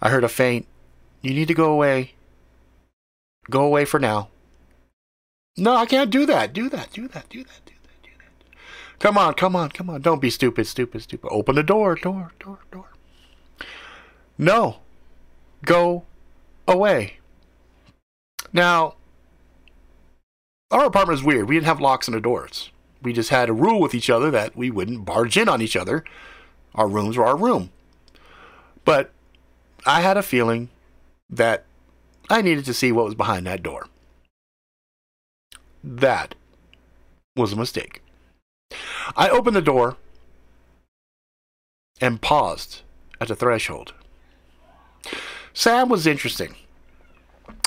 I 0.01 0.09
heard 0.09 0.23
a 0.23 0.29
faint. 0.29 0.65
You 1.21 1.33
need 1.35 1.47
to 1.47 1.53
go 1.53 1.71
away. 1.71 2.13
Go 3.51 3.63
away 3.63 3.85
for 3.85 3.99
now. 3.99 4.29
No, 5.57 5.75
I 5.75 5.85
can't 5.85 6.09
do 6.09 6.25
that. 6.25 6.53
Do 6.53 6.69
that, 6.69 6.91
do 6.91 7.07
that, 7.09 7.29
do 7.29 7.43
that, 7.43 7.65
do 7.65 7.73
that, 7.73 8.01
do 8.01 8.09
that. 8.17 8.57
Come 8.97 9.17
on, 9.17 9.35
come 9.35 9.55
on, 9.55 9.69
come 9.69 9.89
on. 9.89 10.01
Don't 10.01 10.21
be 10.21 10.31
stupid, 10.31 10.65
stupid, 10.65 11.03
stupid. 11.03 11.29
Open 11.29 11.55
the 11.55 11.63
door, 11.63 11.93
door, 11.95 12.31
door, 12.39 12.59
door. 12.71 12.89
No. 14.39 14.77
Go 15.63 16.05
away. 16.67 17.17
Now, 18.53 18.95
our 20.71 20.85
apartment 20.85 21.19
is 21.19 21.25
weird. 21.25 21.47
We 21.47 21.55
didn't 21.55 21.67
have 21.67 21.81
locks 21.81 22.07
on 22.07 22.13
the 22.13 22.21
doors. 22.21 22.71
We 23.01 23.13
just 23.13 23.29
had 23.29 23.49
a 23.49 23.53
rule 23.53 23.79
with 23.79 23.93
each 23.93 24.09
other 24.09 24.31
that 24.31 24.55
we 24.55 24.71
wouldn't 24.71 25.05
barge 25.05 25.37
in 25.37 25.49
on 25.49 25.61
each 25.61 25.75
other. 25.75 26.03
Our 26.75 26.87
rooms 26.87 27.17
were 27.17 27.25
our 27.25 27.37
room. 27.37 27.71
But 28.85 29.11
I 29.85 30.01
had 30.01 30.17
a 30.17 30.23
feeling 30.23 30.69
that 31.29 31.65
I 32.29 32.41
needed 32.41 32.65
to 32.65 32.73
see 32.73 32.91
what 32.91 33.05
was 33.05 33.15
behind 33.15 33.45
that 33.47 33.63
door. 33.63 33.87
That 35.83 36.35
was 37.35 37.53
a 37.53 37.57
mistake. 37.57 38.01
I 39.15 39.29
opened 39.29 39.55
the 39.55 39.61
door 39.61 39.97
and 41.99 42.21
paused 42.21 42.81
at 43.19 43.27
the 43.27 43.35
threshold. 43.35 43.93
Sam 45.53 45.89
was 45.89 46.07
interesting 46.07 46.55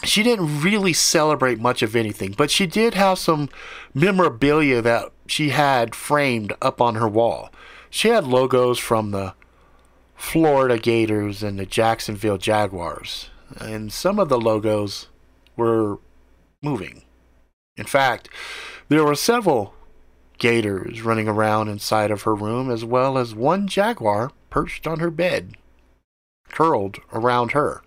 she 0.05 0.23
didn't 0.23 0.61
really 0.62 0.92
celebrate 0.92 1.61
much 1.61 1.83
of 1.83 1.97
anything, 1.97 2.35
but 2.37 2.51
she 2.51 2.66
did 2.66 2.94
have 2.94 3.18
some 3.18 3.49
memorabilia 3.92 4.83
that 4.83 5.11
she 5.27 5.51
had 5.51 5.94
framed 5.94 6.53
up 6.61 6.81
on 6.81 6.97
her 6.97 7.09
wall. 7.09 7.51
She 7.90 8.09
had 8.09 8.27
logos 8.27 8.79
from 8.79 9.11
the 9.11 9.35
Florida 10.14 10.79
Gators 10.79 11.42
and 11.42 11.59
the 11.59 11.66
Jacksonville 11.66 12.38
Jaguars, 12.38 13.31
and 13.59 13.92
some 13.92 14.18
of 14.18 14.29
the 14.29 14.40
logos 14.40 15.09
were 15.57 15.99
moving. 16.62 17.03
In 17.77 17.85
fact, 17.85 18.29
there 18.88 19.05
were 19.05 19.14
several 19.14 19.75
gators 20.38 21.03
running 21.03 21.29
around 21.29 21.68
inside 21.68 22.11
of 22.11 22.23
her 22.23 22.35
room, 22.35 22.70
as 22.70 22.85
well 22.85 23.16
as 23.18 23.35
one 23.35 23.66
jaguar 23.66 24.31
perched 24.51 24.87
on 24.87 25.01
her 25.01 25.11
bed, 25.11 25.57
curled 26.49 26.99
around 27.12 27.53
her. 27.53 27.83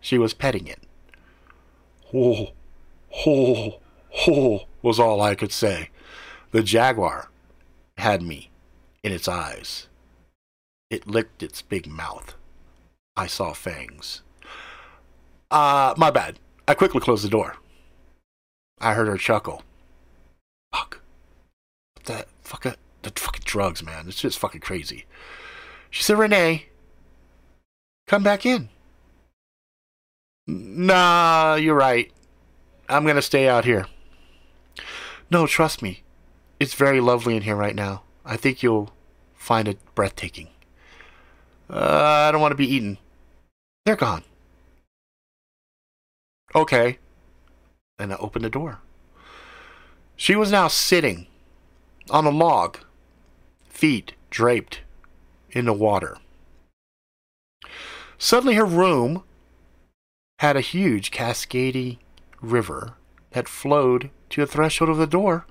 She 0.00 0.18
was 0.18 0.34
petting 0.34 0.66
it. 0.66 0.80
Ho, 2.12 2.52
ho, 3.10 3.80
ho, 4.10 4.60
was 4.82 4.98
all 4.98 5.20
I 5.20 5.34
could 5.34 5.52
say. 5.52 5.90
The 6.52 6.62
jaguar 6.62 7.30
had 7.98 8.22
me 8.22 8.50
in 9.02 9.12
its 9.12 9.28
eyes. 9.28 9.88
It 10.90 11.06
licked 11.06 11.42
its 11.42 11.60
big 11.60 11.86
mouth. 11.86 12.34
I 13.16 13.26
saw 13.26 13.52
fangs. 13.52 14.22
Uh, 15.50 15.94
my 15.96 16.10
bad. 16.10 16.38
I 16.66 16.74
quickly 16.74 17.00
closed 17.00 17.24
the 17.24 17.28
door. 17.28 17.56
I 18.80 18.94
heard 18.94 19.08
her 19.08 19.18
chuckle. 19.18 19.62
Fuck. 20.72 21.00
That 22.04 22.28
fucking, 22.42 22.74
the 23.02 23.10
fucking 23.10 23.42
drugs, 23.44 23.82
man. 23.82 24.08
It's 24.08 24.20
just 24.20 24.38
fucking 24.38 24.60
crazy. 24.62 25.04
She 25.90 26.02
said, 26.02 26.18
Rene, 26.18 26.66
come 28.06 28.22
back 28.22 28.46
in. 28.46 28.70
Nah, 30.50 31.56
you're 31.56 31.74
right. 31.74 32.10
I'm 32.88 33.02
going 33.02 33.16
to 33.16 33.22
stay 33.22 33.46
out 33.46 33.66
here. 33.66 33.86
No, 35.30 35.46
trust 35.46 35.82
me. 35.82 36.02
It's 36.58 36.72
very 36.72 37.00
lovely 37.00 37.36
in 37.36 37.42
here 37.42 37.54
right 37.54 37.74
now. 37.74 38.02
I 38.24 38.38
think 38.38 38.62
you'll 38.62 38.90
find 39.34 39.68
it 39.68 39.78
breathtaking. 39.94 40.48
Uh, 41.68 42.28
I 42.28 42.32
don't 42.32 42.40
want 42.40 42.52
to 42.52 42.56
be 42.56 42.66
eaten. 42.66 42.96
They're 43.84 43.94
gone. 43.94 44.24
Okay. 46.54 46.98
And 47.98 48.10
I 48.10 48.16
opened 48.16 48.46
the 48.46 48.50
door. 48.50 48.78
She 50.16 50.34
was 50.34 50.50
now 50.50 50.68
sitting 50.68 51.26
on 52.08 52.24
a 52.24 52.30
log, 52.30 52.78
feet 53.68 54.14
draped 54.30 54.80
in 55.50 55.66
the 55.66 55.74
water. 55.74 56.16
Suddenly, 58.16 58.54
her 58.54 58.64
room 58.64 59.24
had 60.38 60.56
a 60.56 60.60
huge 60.60 61.10
cascading 61.10 61.98
river 62.40 62.94
that 63.30 63.48
flowed 63.48 64.10
to 64.30 64.40
the 64.40 64.46
threshold 64.46 64.90
of 64.90 64.96
the 64.96 65.06
door 65.06 65.46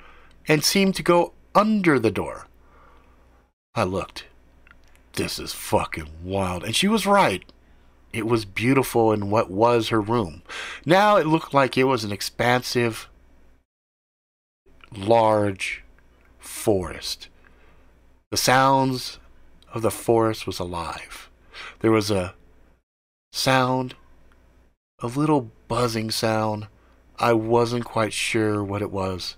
and 0.48 0.64
seemed 0.64 0.96
to 0.96 1.04
go 1.04 1.34
under 1.54 2.00
the 2.00 2.12
door. 2.12 2.48
I 3.76 3.84
looked. 3.84 4.26
This 5.14 5.40
is 5.40 5.54
fucking 5.54 6.10
wild. 6.24 6.64
And 6.64 6.76
she 6.76 6.88
was 6.88 7.06
right. 7.06 7.44
It 8.14 8.26
was 8.26 8.46
beautiful 8.46 9.12
in 9.12 9.30
what 9.30 9.52
was 9.52 9.90
her 9.90 10.02
room. 10.02 10.42
Now 10.86 11.18
it 11.18 11.28
looked 11.28 11.54
like 11.54 11.78
it 11.78 11.84
was 11.84 12.04
an 12.04 12.12
expansive, 12.12 13.10
large 14.96 15.84
forest. 16.40 17.28
The 18.32 18.38
sounds 18.38 19.20
of 19.74 19.82
the 19.82 19.92
forest 19.92 20.48
was 20.48 20.60
alive. 20.60 21.30
There 21.80 21.92
was 21.92 22.10
a 22.10 22.34
sound, 23.32 23.96
a 25.00 25.08
little 25.08 25.52
buzzing 25.68 26.10
sound. 26.10 26.68
I 27.20 27.34
wasn't 27.34 27.86
quite 27.86 28.14
sure 28.14 28.64
what 28.64 28.82
it 28.82 28.92
was, 28.92 29.36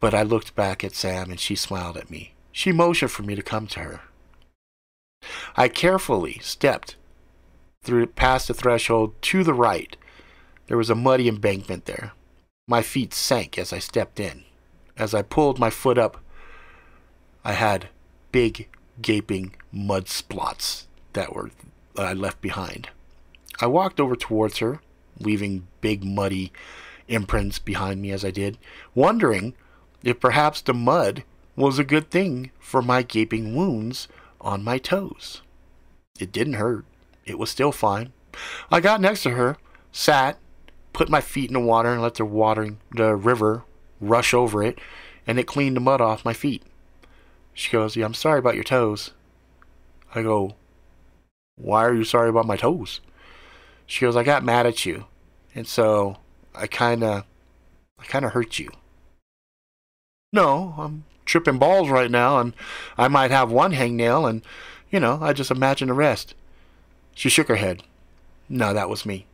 but 0.00 0.14
I 0.14 0.22
looked 0.22 0.54
back 0.54 0.82
at 0.82 0.94
Sam 0.94 1.30
and 1.30 1.38
she 1.38 1.54
smiled 1.54 1.96
at 1.96 2.10
me. 2.10 2.34
She 2.52 2.72
motioned 2.72 3.10
for 3.10 3.22
me 3.22 3.34
to 3.34 3.42
come 3.42 3.66
to 3.68 3.80
her. 3.80 4.00
I 5.56 5.68
carefully 5.68 6.38
stepped 6.42 6.96
through 7.82 8.06
past 8.08 8.48
the 8.48 8.54
threshold 8.54 9.20
to 9.22 9.44
the 9.44 9.54
right. 9.54 9.96
There 10.68 10.78
was 10.78 10.90
a 10.90 10.94
muddy 10.94 11.28
embankment 11.28 11.84
there. 11.84 12.12
My 12.66 12.82
feet 12.82 13.12
sank 13.12 13.58
as 13.58 13.72
I 13.72 13.78
stepped 13.78 14.18
in. 14.18 14.44
As 14.96 15.14
I 15.14 15.22
pulled 15.22 15.58
my 15.58 15.70
foot 15.70 15.98
up, 15.98 16.18
I 17.44 17.52
had 17.52 17.88
big, 18.32 18.68
gaping 19.02 19.54
mud 19.70 20.08
splots 20.08 20.86
that 21.12 21.34
were 21.34 21.50
that 21.94 22.06
I 22.06 22.12
left 22.12 22.40
behind. 22.40 22.88
I 23.60 23.66
walked 23.66 24.00
over 24.00 24.16
towards 24.16 24.58
her, 24.58 24.80
leaving 25.18 25.66
big 25.80 26.04
muddy 26.04 26.52
imprints 27.08 27.58
behind 27.58 28.02
me 28.02 28.10
as 28.10 28.24
I 28.24 28.30
did, 28.30 28.58
wondering 28.94 29.54
if 30.02 30.20
perhaps 30.20 30.60
the 30.60 30.74
mud 30.74 31.24
was 31.54 31.78
a 31.78 31.84
good 31.84 32.10
thing 32.10 32.50
for 32.58 32.82
my 32.82 33.02
gaping 33.02 33.56
wounds 33.56 34.08
on 34.40 34.62
my 34.62 34.78
toes. 34.78 35.42
It 36.18 36.32
didn't 36.32 36.54
hurt. 36.54 36.84
It 37.24 37.38
was 37.38 37.50
still 37.50 37.72
fine. 37.72 38.12
I 38.70 38.80
got 38.80 39.00
next 39.00 39.22
to 39.22 39.30
her, 39.30 39.56
sat, 39.90 40.38
put 40.92 41.08
my 41.08 41.20
feet 41.20 41.50
in 41.50 41.54
the 41.54 41.60
water 41.60 41.92
and 41.92 42.02
let 42.02 42.14
the 42.14 42.24
water, 42.24 42.76
the 42.94 43.16
river 43.16 43.64
rush 44.00 44.34
over 44.34 44.62
it, 44.62 44.78
and 45.26 45.38
it 45.38 45.46
cleaned 45.46 45.76
the 45.76 45.80
mud 45.80 46.00
off 46.00 46.24
my 46.24 46.32
feet. 46.32 46.62
She 47.54 47.70
goes, 47.70 47.96
Yeah, 47.96 48.04
I'm 48.04 48.14
sorry 48.14 48.38
about 48.38 48.54
your 48.54 48.64
toes. 48.64 49.12
I 50.14 50.22
go, 50.22 50.56
Why 51.56 51.84
are 51.84 51.94
you 51.94 52.04
sorry 52.04 52.28
about 52.28 52.46
my 52.46 52.56
toes? 52.56 53.00
She 53.86 54.04
goes, 54.04 54.16
I 54.16 54.22
got 54.22 54.44
mad 54.44 54.66
at 54.66 54.84
you. 54.84 55.06
And 55.54 55.66
so 55.66 56.18
I 56.54 56.66
kinda 56.66 57.24
I 57.98 58.04
kinda 58.04 58.28
hurt 58.28 58.58
you. 58.58 58.70
No, 60.32 60.74
I'm 60.78 61.04
tripping 61.24 61.58
balls 61.58 61.88
right 61.88 62.10
now 62.10 62.38
and 62.38 62.54
I 62.98 63.08
might 63.08 63.30
have 63.30 63.50
one 63.50 63.72
hangnail 63.72 64.28
and 64.28 64.42
you 64.90 65.00
know, 65.00 65.18
I 65.20 65.32
just 65.32 65.50
imagine 65.50 65.88
the 65.88 65.94
rest. 65.94 66.34
She 67.14 67.28
shook 67.28 67.48
her 67.48 67.56
head. 67.56 67.82
No, 68.48 68.72
that 68.74 68.88
was 68.88 69.06
me. 69.06 69.26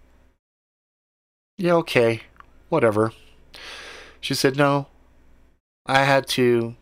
Yeah, 1.58 1.74
okay. 1.74 2.22
Whatever. 2.68 3.12
She 4.20 4.34
said, 4.34 4.56
No. 4.56 4.86
I 5.84 6.04
had 6.04 6.26
to. 6.28 6.76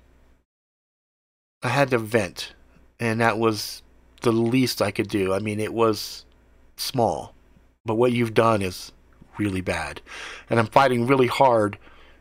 I 1.63 1.69
had 1.69 1.91
to 1.91 1.99
vent. 1.99 2.53
And 2.99 3.21
that 3.21 3.39
was 3.39 3.83
the 4.21 4.33
least 4.33 4.83
I 4.83 4.91
could 4.91 5.09
do. 5.09 5.33
I 5.33 5.39
mean, 5.39 5.59
it 5.59 5.73
was 5.73 6.25
small. 6.77 7.35
But 7.85 7.95
what 7.95 8.13
you've 8.13 8.35
done 8.35 8.63
is 8.63 8.93
really 9.39 9.61
bad. 9.61 10.01
And 10.49 10.59
I'm 10.59 10.67
fighting 10.67 11.07
really 11.07 11.27
hard 11.27 11.79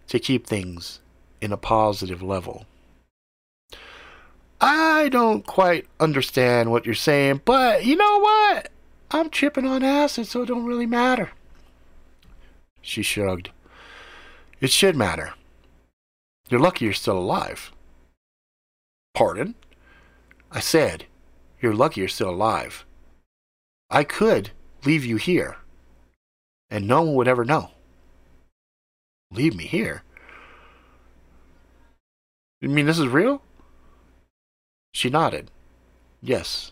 to 0.07 0.19
keep 0.19 0.47
things 0.47 0.99
in 1.41 1.51
a 1.51 1.57
positive 1.57 2.21
level. 2.21 2.65
I 4.61 5.09
don't 5.09 5.45
quite 5.45 5.87
understand 5.99 6.71
what 6.71 6.85
you're 6.85 6.95
saying, 6.95 7.41
but 7.45 7.85
you 7.85 7.95
know 7.95 8.19
what? 8.19 8.71
I'm 9.11 9.29
tripping 9.29 9.65
on 9.65 9.83
acid, 9.83 10.27
so 10.27 10.41
it 10.41 10.47
don't 10.47 10.65
really 10.65 10.85
matter. 10.85 11.31
She 12.81 13.01
shrugged. 13.01 13.51
It 14.59 14.71
should 14.71 14.95
matter. 14.95 15.33
You're 16.49 16.59
lucky 16.59 16.85
you're 16.85 16.93
still 16.93 17.17
alive. 17.17 17.71
Pardon? 19.13 19.55
I 20.51 20.59
said, 20.59 21.05
you're 21.61 21.73
lucky 21.73 22.01
you're 22.01 22.07
still 22.07 22.31
alive. 22.31 22.85
I 23.89 24.03
could 24.03 24.51
leave 24.85 25.05
you 25.05 25.17
here, 25.17 25.57
and 26.69 26.87
no 26.87 27.01
one 27.01 27.15
would 27.15 27.27
ever 27.27 27.45
know. 27.45 27.71
Leave 29.31 29.55
me 29.55 29.65
here? 29.65 30.03
You 32.61 32.69
mean 32.69 32.85
this 32.85 32.99
is 32.99 33.07
real? 33.07 33.41
She 34.93 35.09
nodded. 35.09 35.51
Yes, 36.21 36.71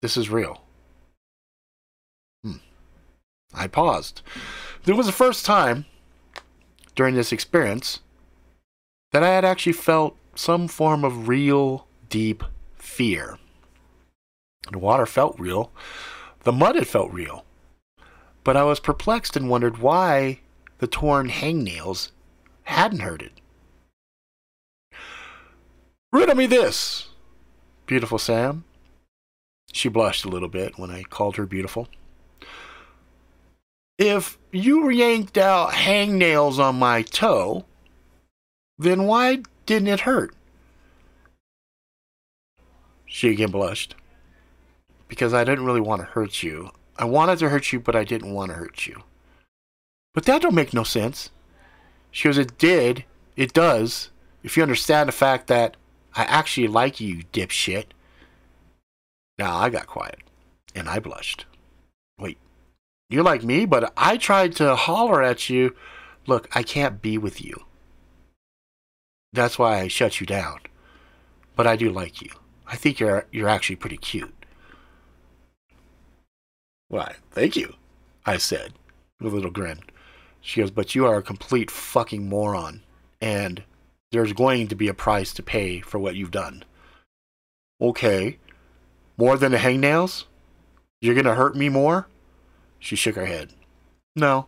this 0.00 0.16
is 0.16 0.30
real. 0.30 0.62
Hmm. 2.42 2.58
I 3.52 3.66
paused. 3.66 4.22
There 4.84 4.94
was 4.94 5.06
the 5.06 5.12
first 5.12 5.44
time 5.44 5.84
during 6.94 7.14
this 7.14 7.32
experience 7.32 8.00
that 9.12 9.22
I 9.22 9.28
had 9.28 9.44
actually 9.44 9.72
felt 9.72 10.16
some 10.34 10.68
form 10.68 11.04
of 11.04 11.28
real, 11.28 11.86
deep 12.08 12.44
fear. 12.74 13.38
The 14.70 14.78
water 14.78 15.06
felt 15.06 15.38
real. 15.38 15.72
The 16.44 16.52
mud 16.52 16.76
had 16.76 16.86
felt 16.86 17.12
real. 17.12 17.44
But 18.44 18.56
I 18.56 18.64
was 18.64 18.80
perplexed 18.80 19.36
and 19.36 19.50
wondered 19.50 19.78
why 19.78 20.40
the 20.78 20.86
torn 20.86 21.28
hangnails 21.28 22.10
hadn't 22.64 23.00
hurt 23.00 23.22
it. 23.22 23.32
Riddle 26.12 26.36
me 26.36 26.46
this, 26.46 27.08
Beautiful 27.88 28.18
Sam. 28.18 28.64
She 29.72 29.88
blushed 29.88 30.26
a 30.26 30.28
little 30.28 30.48
bit 30.48 30.78
when 30.78 30.90
I 30.90 31.02
called 31.02 31.36
her 31.36 31.46
beautiful. 31.46 31.88
If 33.98 34.38
you 34.52 34.90
yanked 34.90 35.38
out 35.38 35.70
hangnails 35.70 36.58
on 36.58 36.78
my 36.78 37.02
toe, 37.02 37.64
then 38.78 39.04
why 39.04 39.42
didn't 39.66 39.88
it 39.88 40.00
hurt? 40.00 40.34
She 43.06 43.30
again 43.30 43.50
blushed. 43.50 43.94
Because 45.08 45.34
I 45.34 45.44
didn't 45.44 45.64
really 45.64 45.80
want 45.80 46.02
to 46.02 46.06
hurt 46.06 46.42
you. 46.42 46.70
I 46.96 47.04
wanted 47.04 47.38
to 47.40 47.48
hurt 47.48 47.72
you, 47.72 47.80
but 47.80 47.96
I 47.96 48.04
didn't 48.04 48.34
want 48.34 48.50
to 48.50 48.56
hurt 48.56 48.86
you. 48.86 49.02
But 50.14 50.24
that 50.24 50.42
don't 50.42 50.54
make 50.54 50.74
no 50.74 50.84
sense. 50.84 51.30
She 52.10 52.28
goes, 52.28 52.38
It 52.38 52.58
did. 52.58 53.04
It 53.36 53.52
does. 53.52 54.10
If 54.42 54.56
you 54.56 54.62
understand 54.62 55.08
the 55.08 55.12
fact 55.12 55.46
that 55.46 55.76
I 56.14 56.24
actually 56.24 56.66
like 56.68 57.00
you, 57.00 57.22
dipshit. 57.32 57.86
Now 59.38 59.56
I 59.56 59.70
got 59.70 59.86
quiet, 59.86 60.18
and 60.74 60.88
I 60.88 60.98
blushed. 60.98 61.46
Wait, 62.18 62.38
you 63.08 63.22
like 63.22 63.44
me, 63.44 63.64
but 63.64 63.92
I 63.96 64.16
tried 64.16 64.56
to 64.56 64.74
holler 64.74 65.22
at 65.22 65.48
you. 65.48 65.76
Look, 66.26 66.48
I 66.56 66.62
can't 66.62 67.00
be 67.00 67.18
with 67.18 67.44
you. 67.44 67.64
That's 69.32 69.58
why 69.58 69.78
I 69.78 69.88
shut 69.88 70.20
you 70.20 70.26
down. 70.26 70.60
But 71.54 71.66
I 71.66 71.76
do 71.76 71.90
like 71.90 72.20
you. 72.20 72.30
I 72.66 72.76
think 72.76 72.98
you're 72.98 73.26
you're 73.30 73.48
actually 73.48 73.76
pretty 73.76 73.96
cute. 73.96 74.37
Why, 76.88 77.16
thank 77.30 77.56
you, 77.56 77.74
I 78.24 78.38
said, 78.38 78.72
with 79.20 79.32
a 79.32 79.36
little 79.36 79.50
grin. 79.50 79.80
She 80.40 80.60
goes, 80.60 80.70
but 80.70 80.94
you 80.94 81.06
are 81.06 81.18
a 81.18 81.22
complete 81.22 81.70
fucking 81.70 82.28
moron. 82.28 82.82
And 83.20 83.62
there's 84.10 84.32
going 84.32 84.68
to 84.68 84.74
be 84.74 84.88
a 84.88 84.94
price 84.94 85.32
to 85.34 85.42
pay 85.42 85.80
for 85.80 85.98
what 85.98 86.14
you've 86.14 86.30
done. 86.30 86.64
Okay. 87.80 88.38
More 89.16 89.36
than 89.36 89.52
the 89.52 89.58
hangnails? 89.58 90.24
You're 91.00 91.14
going 91.14 91.26
to 91.26 91.34
hurt 91.34 91.56
me 91.56 91.68
more? 91.68 92.08
She 92.78 92.96
shook 92.96 93.16
her 93.16 93.26
head. 93.26 93.50
No. 94.16 94.46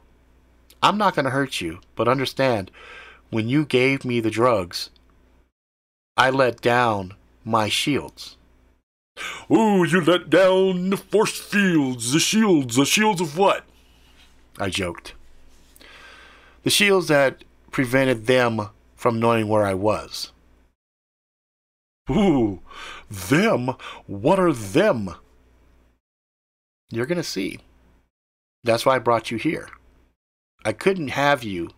I'm 0.83 0.97
not 0.97 1.15
going 1.15 1.25
to 1.25 1.31
hurt 1.31 1.61
you, 1.61 1.81
but 1.95 2.09
understand, 2.09 2.71
when 3.29 3.49
you 3.49 3.67
gave 3.67 4.05
me 4.05 4.21
the 4.21 4.31
drugs, 4.31 4.91
I 6.17 6.31
let 6.31 6.61
down 6.61 7.15
my 7.45 7.69
shields. 7.69 8.37
Oh, 9.49 9.85
you 9.85 10.01
let 10.01 10.31
down 10.31 10.91
the 10.91 10.97
force 10.97 11.39
fields, 11.39 12.13
the 12.13 12.21
shields, 12.21 12.77
the 12.77 12.85
shields 12.85 13.21
of 13.21 13.37
what? 13.37 13.65
I 14.59 14.71
joked. 14.71 15.15
The 16.63 16.71
shields 16.71 17.09
that 17.09 17.45
prevented 17.71 18.27
them 18.27 18.69
from 18.95 19.21
knowing 19.21 19.49
where 19.49 19.65
I 19.65 19.75
was. 19.75 20.33
Ooh, 22.11 22.61
them? 23.11 23.71
What 24.07 24.39
are 24.39 24.53
them? 24.53 25.15
You're 26.91 27.07
going 27.07 27.17
to 27.17 27.25
see. 27.25 27.61
That's 28.65 28.85
why 28.85 28.97
I 28.97 28.99
brought 28.99 29.31
you 29.31 29.39
here. 29.39 29.69
I 30.65 30.73
couldn't 30.73 31.09
have 31.09 31.43
you 31.43 31.71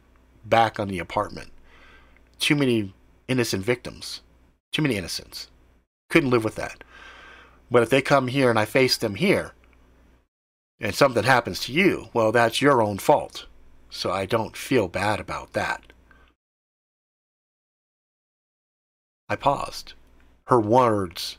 back 0.44 0.80
on 0.80 0.88
the 0.88 0.98
apartment. 0.98 1.52
Too 2.38 2.56
many 2.56 2.92
innocent 3.28 3.64
victims. 3.64 4.22
Too 4.72 4.82
many 4.82 4.96
innocents. 4.96 5.48
Couldn't 6.10 6.30
live 6.30 6.44
with 6.44 6.56
that. 6.56 6.82
But 7.72 7.82
if 7.82 7.88
they 7.88 8.02
come 8.02 8.28
here 8.28 8.50
and 8.50 8.58
I 8.58 8.66
face 8.66 8.98
them 8.98 9.14
here, 9.14 9.52
and 10.78 10.94
something 10.94 11.24
happens 11.24 11.58
to 11.60 11.72
you, 11.72 12.10
well, 12.12 12.30
that's 12.30 12.60
your 12.60 12.82
own 12.82 12.98
fault. 12.98 13.46
so 13.88 14.10
I 14.10 14.26
don't 14.26 14.56
feel 14.56 14.88
bad 14.88 15.20
about 15.20 15.52
that. 15.54 15.92
I 19.28 19.36
paused. 19.36 19.94
Her 20.48 20.60
words 20.60 21.38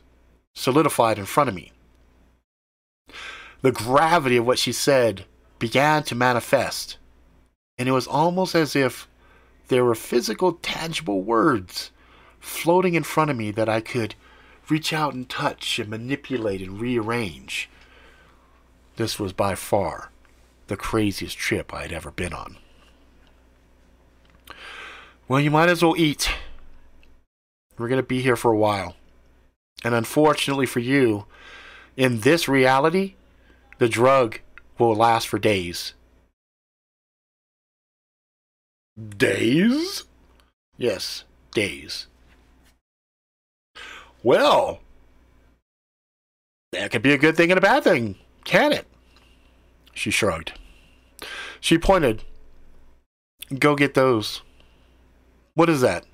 solidified 0.54 1.18
in 1.18 1.24
front 1.24 1.48
of 1.48 1.54
me. 1.54 1.72
The 3.62 3.72
gravity 3.72 4.36
of 4.36 4.46
what 4.46 4.58
she 4.58 4.72
said 4.72 5.26
began 5.60 6.02
to 6.04 6.14
manifest, 6.16 6.96
and 7.78 7.88
it 7.88 7.92
was 7.92 8.08
almost 8.08 8.54
as 8.56 8.74
if 8.74 9.08
there 9.68 9.84
were 9.84 9.94
physical, 9.94 10.54
tangible 10.54 11.22
words 11.22 11.92
floating 12.40 12.94
in 12.94 13.04
front 13.04 13.30
of 13.30 13.36
me 13.36 13.50
that 13.52 13.68
I 13.68 13.80
could 13.80 14.16
reach 14.68 14.92
out 14.92 15.14
and 15.14 15.28
touch 15.28 15.78
and 15.78 15.88
manipulate 15.88 16.60
and 16.60 16.80
rearrange. 16.80 17.68
This 18.96 19.18
was 19.18 19.32
by 19.32 19.54
far 19.54 20.10
the 20.66 20.76
craziest 20.76 21.36
trip 21.36 21.74
I 21.74 21.82
had 21.82 21.92
ever 21.92 22.10
been 22.10 22.32
on. 22.32 22.56
Well, 25.28 25.40
you 25.40 25.50
might 25.50 25.68
as 25.68 25.82
well 25.82 25.94
eat. 25.96 26.30
We're 27.78 27.88
going 27.88 28.00
to 28.00 28.06
be 28.06 28.22
here 28.22 28.36
for 28.36 28.52
a 28.52 28.56
while. 28.56 28.94
And 29.82 29.94
unfortunately 29.94 30.66
for 30.66 30.80
you, 30.80 31.26
in 31.96 32.20
this 32.20 32.48
reality, 32.48 33.14
the 33.78 33.88
drug 33.88 34.40
will 34.78 34.94
last 34.94 35.28
for 35.28 35.38
days. 35.38 35.94
Days? 39.18 40.04
Yes, 40.76 41.24
days. 41.52 42.06
Well, 44.24 44.80
that 46.72 46.90
could 46.90 47.02
be 47.02 47.12
a 47.12 47.18
good 47.18 47.36
thing 47.36 47.50
and 47.50 47.58
a 47.58 47.60
bad 47.60 47.84
thing, 47.84 48.16
can 48.44 48.72
it? 48.72 48.86
She 49.92 50.10
shrugged. 50.10 50.54
She 51.60 51.76
pointed. 51.76 52.24
Go 53.58 53.76
get 53.76 53.92
those. 53.92 54.40
What 55.52 55.68
is 55.68 55.82
that? 55.82 56.06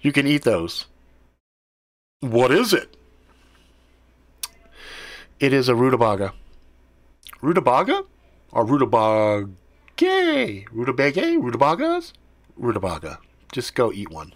You 0.00 0.10
can 0.10 0.26
eat 0.26 0.42
those. 0.42 0.86
What 2.18 2.50
is 2.50 2.74
it? 2.74 2.96
It 5.38 5.52
is 5.52 5.68
a 5.68 5.76
rutabaga. 5.76 6.34
Rutabaga? 7.40 8.02
Or 8.50 8.66
rutabaga? 8.66 9.48
Rutabaga? 10.72 11.38
Rutabagas? 11.38 12.12
Rutabaga. 12.56 13.20
Just 13.52 13.76
go 13.76 13.92
eat 13.92 14.10
one. 14.10 14.34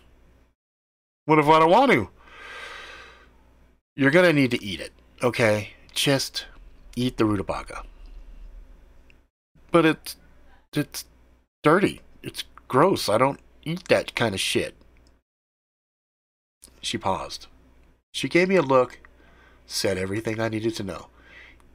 What 1.25 1.41
if 1.41 1.49
I 1.49 1.59
don't 1.59 1.71
want 1.71 1.91
to? 1.91 2.09
You're 3.97 4.11
gonna 4.11 4.32
need 4.32 4.51
to 4.51 4.62
eat 4.62 4.80
it, 4.80 4.92
okay? 5.22 5.70
Just 5.92 6.47
eat 6.97 7.16
the 7.16 7.24
rutabaga. 7.24 7.82
But 9.70 9.86
it's 9.86 10.16
it's 10.72 11.05
dirty. 11.62 12.01
It's 12.22 12.45
gross. 12.66 13.09
I 13.09 13.18
don't 13.18 13.40
eat 13.64 13.86
that 13.88 14.14
kind 14.14 14.34
of 14.34 14.40
shit. 14.40 14.74
She 16.80 16.99
paused. 16.99 17.47
She 18.12 18.28
gave 18.28 18.49
me 18.49 18.57
a 18.57 18.62
look, 18.62 18.99
said 19.66 19.97
everything 19.97 20.40
I 20.40 20.49
needed 20.49 20.74
to 20.76 20.82
know. 20.82 21.07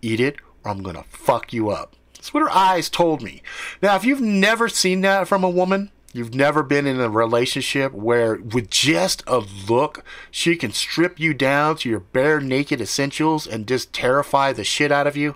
Eat 0.02 0.20
it 0.20 0.38
or 0.64 0.72
I'm 0.72 0.84
gonna 0.84 1.04
fuck 1.04 1.54
you 1.54 1.70
up. 1.70 1.96
That's 2.14 2.34
what 2.34 2.44
her 2.44 2.52
eyes 2.52 2.90
told 2.90 3.22
me. 3.22 3.42
Now, 3.82 3.96
if 3.96 4.04
you've 4.04 4.22
never 4.22 4.68
seen 4.68 5.02
that 5.02 5.28
from 5.28 5.44
a 5.44 5.50
woman, 5.50 5.92
you've 6.14 6.34
never 6.34 6.64
been 6.64 6.88
in 6.88 7.00
a 7.00 7.10
relationship 7.10 7.94
where 7.94 8.36
with 8.36 8.70
just 8.70 9.24
a 9.28 9.40
look, 9.68 10.04
she 10.32 10.56
can 10.56 10.72
strip 10.72 11.20
you 11.20 11.34
down 11.34 11.78
to 11.78 11.90
your 11.90 12.00
bare 12.00 12.40
naked 12.40 12.82
essentials 12.82 13.46
and 13.46 13.68
just 13.68 13.94
terrify 13.94 14.52
the 14.52 14.64
shit 14.64 14.92
out 14.92 15.08
of 15.08 15.16
you, 15.16 15.36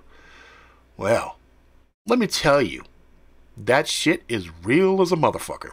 well, 0.97 1.37
let 2.07 2.19
me 2.19 2.27
tell 2.27 2.61
you, 2.61 2.83
that 3.55 3.87
shit 3.87 4.23
is 4.27 4.49
real 4.63 5.01
as 5.01 5.11
a 5.11 5.15
motherfucker. 5.15 5.71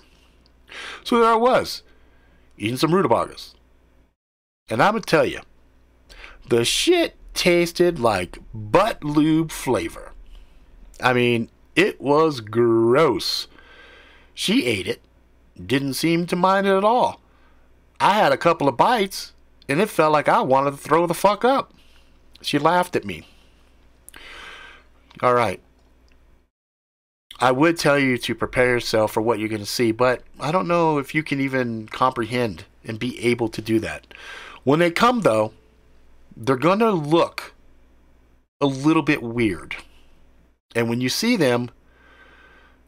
So 1.02 1.18
there 1.18 1.32
I 1.32 1.36
was, 1.36 1.82
eating 2.56 2.76
some 2.76 2.94
rutabagas. 2.94 3.54
And 4.68 4.82
I'm 4.82 4.92
gonna 4.92 5.02
tell 5.02 5.24
you, 5.24 5.40
the 6.48 6.64
shit 6.64 7.16
tasted 7.34 7.98
like 7.98 8.38
butt 8.54 9.02
lube 9.02 9.50
flavor. 9.50 10.12
I 11.02 11.12
mean, 11.12 11.48
it 11.74 12.00
was 12.00 12.40
gross. 12.40 13.46
She 14.40 14.64
ate 14.64 14.86
it, 14.86 15.02
didn't 15.66 15.92
seem 15.92 16.26
to 16.28 16.34
mind 16.34 16.66
it 16.66 16.74
at 16.74 16.82
all. 16.82 17.20
I 18.00 18.14
had 18.14 18.32
a 18.32 18.38
couple 18.38 18.68
of 18.68 18.76
bites, 18.78 19.34
and 19.68 19.82
it 19.82 19.90
felt 19.90 20.14
like 20.14 20.30
I 20.30 20.40
wanted 20.40 20.70
to 20.70 20.76
throw 20.78 21.06
the 21.06 21.12
fuck 21.12 21.44
up. 21.44 21.74
She 22.40 22.58
laughed 22.58 22.96
at 22.96 23.04
me. 23.04 23.28
All 25.22 25.34
right. 25.34 25.60
I 27.38 27.52
would 27.52 27.76
tell 27.76 27.98
you 27.98 28.16
to 28.16 28.34
prepare 28.34 28.68
yourself 28.68 29.12
for 29.12 29.20
what 29.20 29.38
you're 29.38 29.50
going 29.50 29.60
to 29.60 29.66
see, 29.66 29.92
but 29.92 30.22
I 30.40 30.50
don't 30.52 30.66
know 30.66 30.96
if 30.96 31.14
you 31.14 31.22
can 31.22 31.38
even 31.38 31.86
comprehend 31.88 32.64
and 32.82 32.98
be 32.98 33.22
able 33.22 33.50
to 33.50 33.60
do 33.60 33.78
that. 33.80 34.06
When 34.64 34.78
they 34.78 34.90
come, 34.90 35.20
though, 35.20 35.52
they're 36.34 36.56
going 36.56 36.78
to 36.78 36.92
look 36.92 37.52
a 38.58 38.66
little 38.66 39.02
bit 39.02 39.22
weird. 39.22 39.76
And 40.74 40.88
when 40.88 41.02
you 41.02 41.10
see 41.10 41.36
them, 41.36 41.70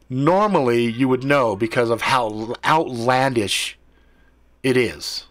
normally 0.09 0.85
you 0.85 1.07
would 1.07 1.23
know 1.23 1.55
because 1.55 1.89
of 1.89 2.01
how 2.01 2.55
outlandish 2.65 3.77
it 4.61 4.77
is. 4.77 5.25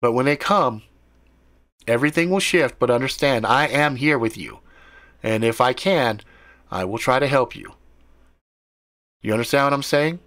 But 0.00 0.12
when 0.12 0.26
they 0.26 0.36
come, 0.36 0.82
everything 1.86 2.30
will 2.30 2.40
shift, 2.40 2.78
but 2.78 2.90
understand 2.90 3.46
I 3.46 3.66
am 3.66 3.96
here 3.96 4.18
with 4.18 4.36
you. 4.36 4.60
And 5.22 5.44
if 5.44 5.60
I 5.60 5.72
can, 5.72 6.20
I 6.70 6.84
will 6.84 6.98
try 6.98 7.18
to 7.18 7.26
help 7.26 7.54
you. 7.54 7.74
You 9.22 9.32
understand 9.32 9.66
what 9.66 9.72
I'm 9.74 9.82
saying? 9.82 10.20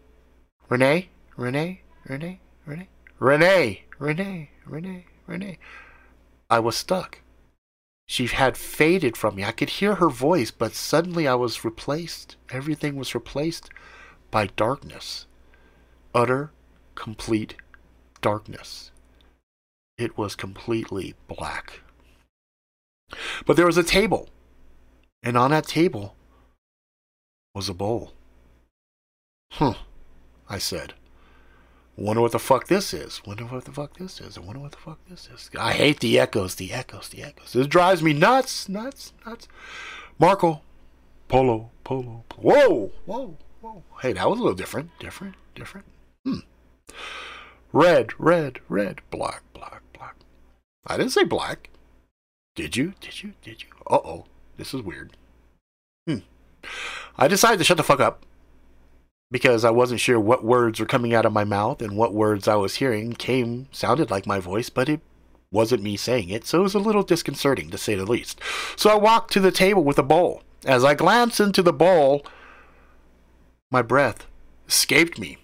Rene? 0.69 1.09
Rene? 1.35 1.81
Rene? 2.07 2.39
Rene? 2.65 2.87
Rene! 3.19 3.83
Rene! 3.97 4.49
Rene! 4.65 5.05
Rene! 5.25 5.57
I 6.49 6.59
was 6.59 6.75
stuck. 6.75 7.21
She 8.13 8.27
had 8.27 8.57
faded 8.57 9.17
from 9.17 9.33
me. 9.33 9.43
I 9.43 9.51
could 9.51 9.71
hear 9.81 9.95
her 9.95 10.07
voice, 10.07 10.51
but 10.51 10.75
suddenly 10.75 11.27
I 11.27 11.33
was 11.33 11.65
replaced. 11.65 12.35
Everything 12.51 12.95
was 12.95 13.15
replaced 13.15 13.71
by 14.29 14.45
darkness. 14.55 15.25
Utter, 16.13 16.51
complete 16.93 17.55
darkness. 18.21 18.91
It 19.97 20.15
was 20.15 20.35
completely 20.35 21.15
black. 21.27 21.81
But 23.47 23.57
there 23.57 23.65
was 23.65 23.77
a 23.77 23.83
table, 23.83 24.29
and 25.23 25.35
on 25.35 25.49
that 25.49 25.65
table 25.65 26.15
was 27.55 27.67
a 27.67 27.73
bowl. 27.73 28.13
Huh, 29.53 29.73
I 30.47 30.59
said. 30.59 30.93
Wonder 31.95 32.21
what 32.21 32.31
the 32.31 32.39
fuck 32.39 32.67
this 32.67 32.93
is. 32.93 33.21
Wonder 33.25 33.45
what 33.45 33.65
the 33.65 33.71
fuck 33.71 33.97
this 33.97 34.19
is. 34.19 34.37
I 34.37 34.41
wonder 34.41 34.59
what 34.59 34.71
the 34.71 34.77
fuck 34.77 34.99
this 35.07 35.29
is. 35.33 35.49
I 35.57 35.73
hate 35.73 35.99
the 35.99 36.19
echoes, 36.19 36.55
the 36.55 36.73
echoes, 36.73 37.09
the 37.09 37.21
echoes. 37.21 37.53
This 37.53 37.67
drives 37.67 38.01
me 38.01 38.13
nuts, 38.13 38.67
nuts, 38.67 39.13
nuts. 39.25 39.47
Marco, 40.17 40.61
Polo, 41.27 41.69
Polo. 41.83 42.23
Whoa, 42.35 42.91
whoa, 43.05 43.37
whoa. 43.61 43.83
Hey, 44.01 44.13
that 44.13 44.27
was 44.27 44.39
a 44.39 44.41
little 44.41 44.55
different, 44.55 44.89
different, 44.99 45.35
different. 45.53 45.85
Hmm. 46.25 46.39
Red, 47.71 48.19
red, 48.19 48.59
red, 48.69 49.01
black, 49.11 49.43
black, 49.53 49.81
black. 49.93 50.15
I 50.87 50.97
didn't 50.97 51.11
say 51.11 51.23
black. 51.23 51.69
Did 52.55 52.75
you? 52.75 52.93
Did 53.01 53.21
you? 53.21 53.33
Did 53.43 53.63
you? 53.63 53.69
Uh 53.87 53.99
oh. 54.03 54.25
This 54.57 54.73
is 54.73 54.81
weird. 54.81 55.15
Hmm. 56.07 56.19
I 57.17 57.27
decided 57.27 57.57
to 57.57 57.63
shut 57.63 57.77
the 57.77 57.83
fuck 57.83 57.99
up 57.99 58.25
because 59.33 59.65
I 59.65 59.71
wasn't 59.71 59.99
sure 59.99 60.19
what 60.19 60.45
words 60.45 60.79
were 60.79 60.85
coming 60.85 61.15
out 61.15 61.25
of 61.25 61.33
my 61.33 61.43
mouth 61.43 61.81
and 61.81 61.97
what 61.97 62.13
words 62.13 62.47
I 62.47 62.53
was 62.53 62.75
hearing 62.75 63.13
came 63.13 63.67
sounded 63.71 64.11
like 64.11 64.27
my 64.27 64.39
voice, 64.39 64.69
but 64.69 64.87
it 64.87 65.01
wasn't 65.51 65.81
me 65.81 65.97
saying 65.97 66.29
it, 66.29 66.45
so 66.45 66.59
it 66.59 66.61
was 66.61 66.75
a 66.75 66.79
little 66.79 67.01
disconcerting 67.01 67.71
to 67.71 67.77
say 67.79 67.95
the 67.95 68.05
least. 68.05 68.39
So 68.75 68.91
I 68.91 68.95
walked 68.95 69.33
to 69.33 69.39
the 69.39 69.51
table 69.51 69.83
with 69.83 69.97
a 69.97 70.03
bowl. 70.03 70.43
As 70.65 70.85
I 70.85 70.93
glanced 70.93 71.39
into 71.39 71.63
the 71.63 71.73
bowl, 71.73 72.23
my 73.71 73.81
breath 73.81 74.27
escaped 74.67 75.17
me. 75.17 75.39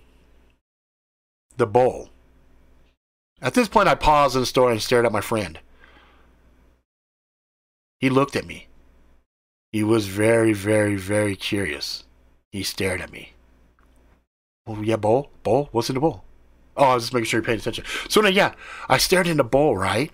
The 1.57 1.65
bowl. 1.65 2.09
At 3.41 3.55
this 3.55 3.67
point, 3.67 3.89
I 3.89 3.95
paused 3.95 4.35
in 4.35 4.43
the 4.43 4.45
story 4.45 4.73
and 4.73 4.81
stared 4.83 5.07
at 5.07 5.11
my 5.11 5.21
friend. 5.21 5.57
He 7.99 8.11
looked 8.11 8.35
at 8.35 8.45
me. 8.45 8.67
He 9.71 9.81
was 9.83 10.05
very, 10.05 10.53
very, 10.53 10.95
very 10.95 11.35
curious. 11.35 12.03
He 12.51 12.61
stared 12.61 13.01
at 13.01 13.11
me. 13.11 13.33
Oh, 14.69 14.79
yeah, 14.83 14.97
bowl? 14.97 15.31
Bowl? 15.41 15.67
What's 15.71 15.89
in 15.89 15.95
the 15.95 15.99
bowl? 15.99 16.23
Oh, 16.77 16.83
I 16.83 16.93
was 16.93 17.05
just 17.05 17.13
making 17.13 17.25
sure 17.25 17.39
you're 17.39 17.45
paying 17.45 17.57
attention. 17.57 17.83
So, 18.07 18.21
now, 18.21 18.29
yeah, 18.29 18.53
I 18.87 18.99
stared 18.99 19.25
in 19.25 19.37
the 19.37 19.43
bowl, 19.43 19.75
right? 19.75 20.11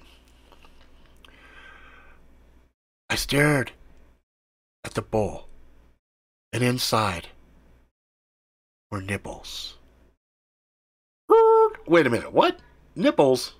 I 3.09 3.15
stared 3.15 3.73
at 4.85 4.93
the 4.93 5.01
bowl. 5.01 5.49
And 6.53 6.63
inside 6.63 7.27
were 8.89 9.01
nipples. 9.01 9.75
Wait 11.85 12.07
a 12.07 12.09
minute, 12.09 12.31
what? 12.31 12.59
Nipples? 12.95 13.55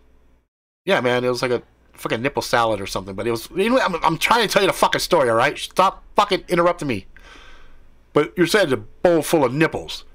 Yeah, 0.86 1.02
man, 1.02 1.26
it 1.26 1.30
was 1.30 1.42
like 1.42 1.52
a 1.52 1.62
fucking 1.94 2.22
nipple 2.22 2.42
salad 2.42 2.80
or 2.80 2.88
something, 2.88 3.16
but 3.16 3.28
it 3.28 3.32
was. 3.32 3.50
Anyway, 3.52 3.82
I'm, 3.84 3.96
I'm 4.04 4.18
trying 4.18 4.48
to 4.48 4.52
tell 4.52 4.62
you 4.62 4.68
the 4.68 4.74
fucking 4.74 5.02
story, 5.02 5.30
alright? 5.30 5.58
Stop 5.58 6.04
fucking 6.16 6.46
interrupting 6.48 6.88
me. 6.88 7.06
but 8.14 8.34
you're 8.38 8.48
saying 8.48 8.72
a 8.72 8.78
bowl 8.78 9.22
full 9.22 9.44
of 9.44 9.54
nipples. 9.54 10.06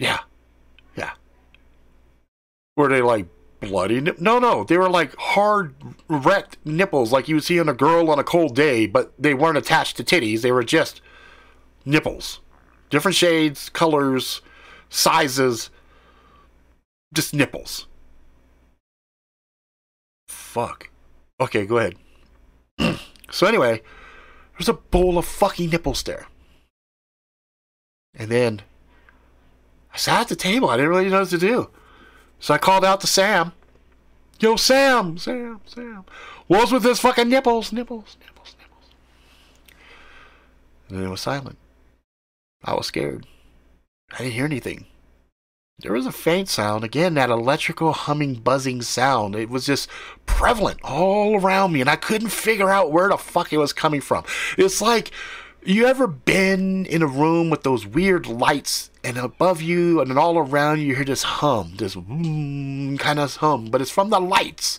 Yeah. 0.00 0.20
Yeah. 0.96 1.12
Were 2.76 2.88
they 2.88 3.02
like 3.02 3.26
bloody? 3.60 4.00
Nip- 4.00 4.20
no, 4.20 4.38
no. 4.38 4.64
They 4.64 4.78
were 4.78 4.88
like 4.88 5.14
hard, 5.16 5.74
wrecked 6.08 6.56
nipples 6.64 7.12
like 7.12 7.28
you 7.28 7.36
would 7.36 7.44
see 7.44 7.60
on 7.60 7.68
a 7.68 7.74
girl 7.74 8.10
on 8.10 8.18
a 8.18 8.24
cold 8.24 8.56
day, 8.56 8.86
but 8.86 9.12
they 9.18 9.34
weren't 9.34 9.58
attached 9.58 9.98
to 9.98 10.04
titties. 10.04 10.40
They 10.40 10.50
were 10.50 10.64
just 10.64 11.02
nipples. 11.84 12.40
Different 12.88 13.14
shades, 13.14 13.68
colors, 13.68 14.40
sizes. 14.88 15.68
Just 17.12 17.34
nipples. 17.34 17.86
Fuck. 20.28 20.88
Okay, 21.38 21.66
go 21.66 21.76
ahead. 21.78 21.96
so 23.30 23.46
anyway, 23.46 23.82
there's 24.54 24.68
a 24.68 24.74
bowl 24.74 25.18
of 25.18 25.26
fucking 25.26 25.68
nipples 25.68 26.02
there. 26.04 26.26
And 28.14 28.30
then 28.30 28.62
I 29.92 29.96
sat 29.96 30.22
at 30.22 30.28
the 30.28 30.36
table. 30.36 30.70
I 30.70 30.76
didn't 30.76 30.90
really 30.90 31.08
know 31.08 31.20
what 31.20 31.30
to 31.30 31.38
do. 31.38 31.70
So 32.38 32.54
I 32.54 32.58
called 32.58 32.84
out 32.84 33.00
to 33.02 33.06
Sam. 33.06 33.52
Yo, 34.38 34.56
Sam, 34.56 35.18
Sam, 35.18 35.60
Sam. 35.66 36.04
What's 36.46 36.72
with 36.72 36.82
this 36.82 37.00
fucking 37.00 37.28
nipples, 37.28 37.72
nipples, 37.72 38.16
nipples, 38.20 38.56
nipples? 38.58 38.90
And 40.88 40.98
then 40.98 41.06
it 41.06 41.10
was 41.10 41.20
silent. 41.20 41.58
I 42.64 42.74
was 42.74 42.86
scared. 42.86 43.26
I 44.12 44.18
didn't 44.18 44.32
hear 44.32 44.46
anything. 44.46 44.86
There 45.78 45.92
was 45.92 46.06
a 46.06 46.12
faint 46.12 46.48
sound, 46.48 46.84
again, 46.84 47.14
that 47.14 47.30
electrical 47.30 47.92
humming, 47.92 48.34
buzzing 48.34 48.82
sound. 48.82 49.34
It 49.34 49.48
was 49.48 49.64
just 49.64 49.88
prevalent 50.26 50.78
all 50.82 51.40
around 51.40 51.72
me, 51.72 51.80
and 51.80 51.88
I 51.88 51.96
couldn't 51.96 52.28
figure 52.28 52.68
out 52.68 52.92
where 52.92 53.08
the 53.08 53.16
fuck 53.16 53.52
it 53.52 53.58
was 53.58 53.72
coming 53.72 54.02
from. 54.02 54.24
It's 54.58 54.82
like 54.82 55.10
you 55.62 55.86
ever 55.86 56.06
been 56.06 56.86
in 56.86 57.02
a 57.02 57.06
room 57.06 57.50
with 57.50 57.62
those 57.62 57.86
weird 57.86 58.26
lights, 58.26 58.90
and 59.04 59.16
above 59.16 59.60
you 59.60 60.00
and 60.00 60.18
all 60.18 60.38
around 60.38 60.80
you, 60.80 60.86
you 60.86 60.96
hear 60.96 61.04
this 61.04 61.22
hum, 61.22 61.74
this 61.76 61.94
mm, 61.94 62.98
kind 62.98 63.18
of 63.18 63.36
hum, 63.36 63.66
but 63.66 63.80
it's 63.80 63.90
from 63.90 64.10
the 64.10 64.20
lights. 64.20 64.78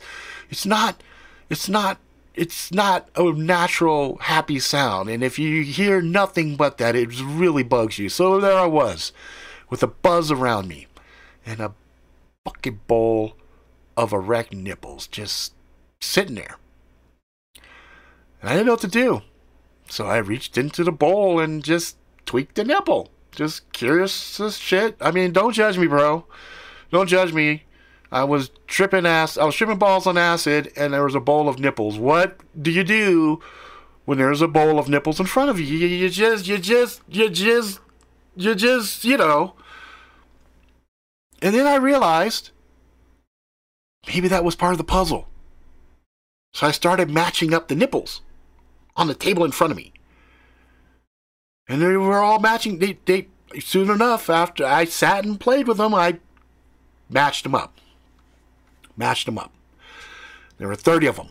It's 0.49 0.65
not, 0.65 1.01
it's 1.49 1.69
not, 1.69 1.97
it's 2.33 2.71
not 2.71 3.09
a 3.15 3.31
natural 3.31 4.17
happy 4.17 4.59
sound. 4.59 5.09
And 5.09 5.23
if 5.23 5.37
you 5.37 5.63
hear 5.63 6.01
nothing 6.01 6.55
but 6.55 6.77
that, 6.77 6.95
it 6.95 7.21
really 7.21 7.63
bugs 7.63 7.99
you. 7.99 8.09
So 8.09 8.39
there 8.39 8.57
I 8.57 8.65
was, 8.65 9.13
with 9.69 9.83
a 9.83 9.87
buzz 9.87 10.31
around 10.31 10.67
me 10.67 10.87
and 11.45 11.59
a 11.59 11.73
bucket 12.43 12.87
bowl 12.87 13.33
of 13.95 14.13
erect 14.13 14.53
nipples 14.53 15.07
just 15.07 15.53
sitting 15.99 16.35
there. 16.35 16.57
And 18.41 18.49
I 18.49 18.53
didn't 18.53 18.65
know 18.65 18.73
what 18.73 18.81
to 18.81 18.87
do. 18.87 19.21
So 19.91 20.05
I 20.05 20.19
reached 20.19 20.57
into 20.57 20.85
the 20.85 20.91
bowl 20.93 21.41
and 21.41 21.61
just 21.61 21.97
tweaked 22.25 22.55
the 22.55 22.63
nipple. 22.63 23.09
Just 23.33 23.69
curious 23.73 24.39
as 24.39 24.57
shit. 24.57 24.95
I 25.01 25.11
mean, 25.11 25.33
don't 25.33 25.51
judge 25.51 25.77
me, 25.77 25.85
bro. 25.85 26.25
Don't 26.91 27.07
judge 27.07 27.33
me. 27.33 27.63
I 28.09 28.23
was 28.23 28.51
tripping 28.67 29.05
ass. 29.05 29.37
I 29.37 29.43
was 29.43 29.53
tripping 29.53 29.77
balls 29.77 30.07
on 30.07 30.17
acid, 30.17 30.71
and 30.77 30.93
there 30.93 31.03
was 31.03 31.13
a 31.13 31.19
bowl 31.19 31.49
of 31.49 31.59
nipples. 31.59 31.99
What 31.99 32.39
do 32.59 32.71
you 32.71 32.85
do 32.85 33.41
when 34.05 34.17
there's 34.17 34.41
a 34.41 34.47
bowl 34.47 34.79
of 34.79 34.87
nipples 34.87 35.19
in 35.19 35.25
front 35.25 35.49
of 35.49 35.59
you? 35.59 35.65
You, 35.65 35.87
you 35.87 36.09
just, 36.09 36.47
you 36.47 36.57
just, 36.57 37.01
you 37.09 37.29
just, 37.29 37.81
you 38.37 38.55
just, 38.55 39.03
you 39.03 39.17
know. 39.17 39.55
And 41.41 41.53
then 41.53 41.67
I 41.67 41.75
realized 41.75 42.51
maybe 44.07 44.29
that 44.29 44.45
was 44.45 44.55
part 44.55 44.71
of 44.71 44.77
the 44.77 44.85
puzzle. 44.85 45.27
So 46.53 46.67
I 46.67 46.71
started 46.71 47.09
matching 47.09 47.53
up 47.53 47.67
the 47.67 47.75
nipples 47.75 48.21
on 48.95 49.07
the 49.07 49.13
table 49.13 49.45
in 49.45 49.51
front 49.51 49.71
of 49.71 49.77
me. 49.77 49.93
And 51.67 51.81
they 51.81 51.95
were 51.95 52.19
all 52.19 52.39
matching. 52.39 52.79
They, 52.79 52.97
they, 53.05 53.27
soon 53.59 53.89
enough, 53.89 54.29
after 54.29 54.65
I 54.65 54.85
sat 54.85 55.25
and 55.25 55.39
played 55.39 55.67
with 55.67 55.77
them, 55.77 55.93
I 55.93 56.19
matched 57.09 57.43
them 57.43 57.55
up. 57.55 57.77
Matched 58.97 59.25
them 59.25 59.37
up. 59.37 59.51
There 60.57 60.67
were 60.67 60.75
30 60.75 61.07
of 61.07 61.15
them. 61.15 61.29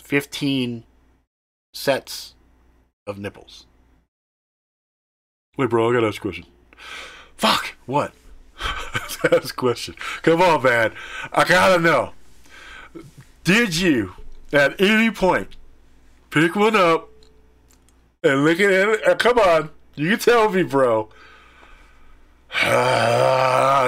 15 0.00 0.84
sets 1.72 2.34
of 3.06 3.18
nipples. 3.18 3.66
Wait, 5.56 5.70
bro, 5.70 5.90
I 5.90 5.94
gotta 5.94 6.08
ask 6.08 6.18
a 6.18 6.20
question. 6.20 6.46
Fuck! 7.36 7.74
What? 7.86 8.12
Ask 9.32 9.54
a 9.54 9.56
question. 9.56 9.94
Come 10.22 10.42
on, 10.42 10.62
man. 10.62 10.92
I 11.32 11.44
gotta 11.44 11.82
know. 11.82 12.12
Did 13.44 13.76
you, 13.76 14.14
at 14.52 14.80
any 14.80 15.10
point, 15.10 15.56
pick 16.30 16.56
one 16.56 16.76
up 16.76 17.10
and 18.22 18.44
look 18.44 18.60
at 18.60 18.70
it? 18.70 19.06
Uh, 19.06 19.14
come 19.16 19.38
on. 19.38 19.70
You 19.94 20.16
tell 20.16 20.48
me, 20.50 20.62
bro. 20.62 21.10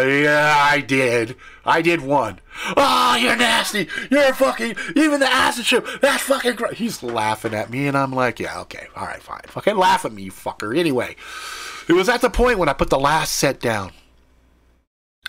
Yeah, 0.03 0.57
I 0.59 0.81
did. 0.81 1.37
I 1.65 1.81
did 1.83 2.01
one. 2.01 2.41
Oh, 2.77 3.17
you're 3.17 3.37
nasty. 3.37 3.89
You're 4.11 4.33
fucking. 4.35 4.75
Even 4.97 5.21
the 5.21 5.31
acid 5.31 5.65
trip. 5.65 5.87
That's 6.01 6.23
fucking 6.25 6.57
great. 6.57 6.75
He's 6.75 7.03
laughing 7.03 7.55
at 7.55 7.71
me, 7.71 7.87
and 7.87 7.97
I'm 7.97 8.13
like, 8.13 8.41
yeah, 8.41 8.61
okay, 8.63 8.87
all 8.97 9.07
right, 9.07 9.23
fine. 9.23 9.43
Fucking 9.47 9.77
laugh 9.77 10.05
at 10.05 10.13
me, 10.13 10.25
you 10.25 10.33
fucker. 10.33 10.77
Anyway, 10.77 11.15
it 11.89 11.93
was 11.93 12.09
at 12.09 12.21
the 12.21 12.31
point 12.31 12.59
when 12.59 12.69
I 12.69 12.73
put 12.73 12.91
the 12.91 12.99
last 12.99 13.35
set 13.37 13.61
down. 13.61 13.93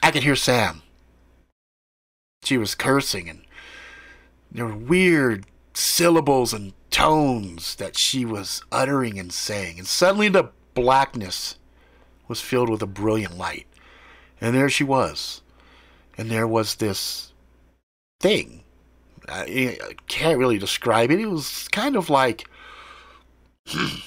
I 0.01 0.11
could 0.11 0.23
hear 0.23 0.35
Sam. 0.35 0.81
She 2.43 2.57
was 2.57 2.73
cursing, 2.73 3.29
and 3.29 3.41
there 4.51 4.65
were 4.65 4.75
weird 4.75 5.45
syllables 5.73 6.53
and 6.53 6.73
tones 6.89 7.75
that 7.75 7.97
she 7.97 8.25
was 8.25 8.63
uttering 8.71 9.17
and 9.17 9.31
saying. 9.31 9.79
And 9.79 9.87
suddenly 9.87 10.29
the 10.29 10.51
blackness 10.73 11.57
was 12.27 12.41
filled 12.41 12.69
with 12.69 12.81
a 12.81 12.87
brilliant 12.87 13.37
light. 13.37 13.67
And 14.39 14.55
there 14.55 14.69
she 14.69 14.83
was. 14.83 15.41
And 16.17 16.29
there 16.29 16.47
was 16.47 16.75
this 16.75 17.33
thing. 18.19 18.63
I, 19.27 19.77
I 19.81 19.93
can't 20.07 20.37
really 20.37 20.57
describe 20.57 21.11
it. 21.11 21.19
It 21.19 21.27
was 21.29 21.67
kind 21.69 21.95
of 21.95 22.09
like, 22.09 22.47
hmm, 23.67 23.99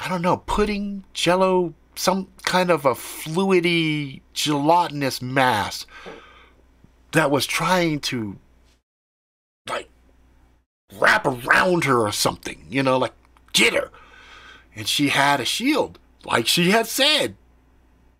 I 0.00 0.08
don't 0.08 0.22
know, 0.22 0.38
pudding, 0.38 1.04
jello, 1.12 1.74
some 1.96 2.28
kind 2.44 2.70
of 2.70 2.84
a 2.84 2.94
fluidy, 2.94 4.20
gelatinous 4.32 5.22
mass 5.22 5.86
that 7.12 7.30
was 7.30 7.46
trying 7.46 8.00
to, 8.00 8.38
wrap 10.98 11.26
around 11.26 11.84
her 11.84 11.98
or 11.98 12.12
something, 12.12 12.66
you 12.68 12.82
know, 12.82 12.98
like, 12.98 13.12
get 13.52 13.74
her. 13.74 13.90
And 14.74 14.88
she 14.88 15.08
had 15.08 15.40
a 15.40 15.44
shield 15.44 15.98
like 16.24 16.46
she 16.46 16.70
had 16.70 16.86
said. 16.86 17.36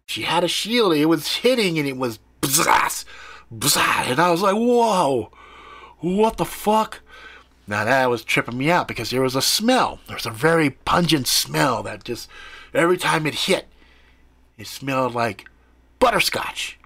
She 0.07 0.23
had 0.23 0.45
a 0.45 0.49
shield. 0.49 0.95
It 0.95 1.07
was 1.07 1.37
hitting 1.37 1.79
and 1.79 1.89
it 1.89 1.97
was 1.97 2.19
bzz, 2.41 3.05
bzz, 3.53 4.11
and 4.11 4.21
I 4.21 4.31
was 4.31 4.43
like, 4.43 4.55
whoa, 4.55 5.31
what 6.01 6.37
the 6.37 6.45
fuck? 6.45 7.01
Now 7.67 7.85
that 7.85 8.11
was 8.11 8.25
tripping 8.25 8.59
me 8.59 8.71
out 8.71 8.87
because 8.87 9.11
there 9.11 9.23
was 9.23 9.35
a 9.35 9.43
smell. 9.43 10.01
There 10.07 10.17
was 10.17 10.27
a 10.27 10.31
very 10.31 10.71
pungent 10.71 11.27
smell 11.27 11.83
that 11.85 12.05
just 12.05 12.29
every 12.75 12.99
time 12.99 13.27
it 13.27 13.35
hit, 13.35 13.67
it 14.59 14.67
smelled 14.67 15.15
like 15.15 15.49
butterscotch. 15.99 16.79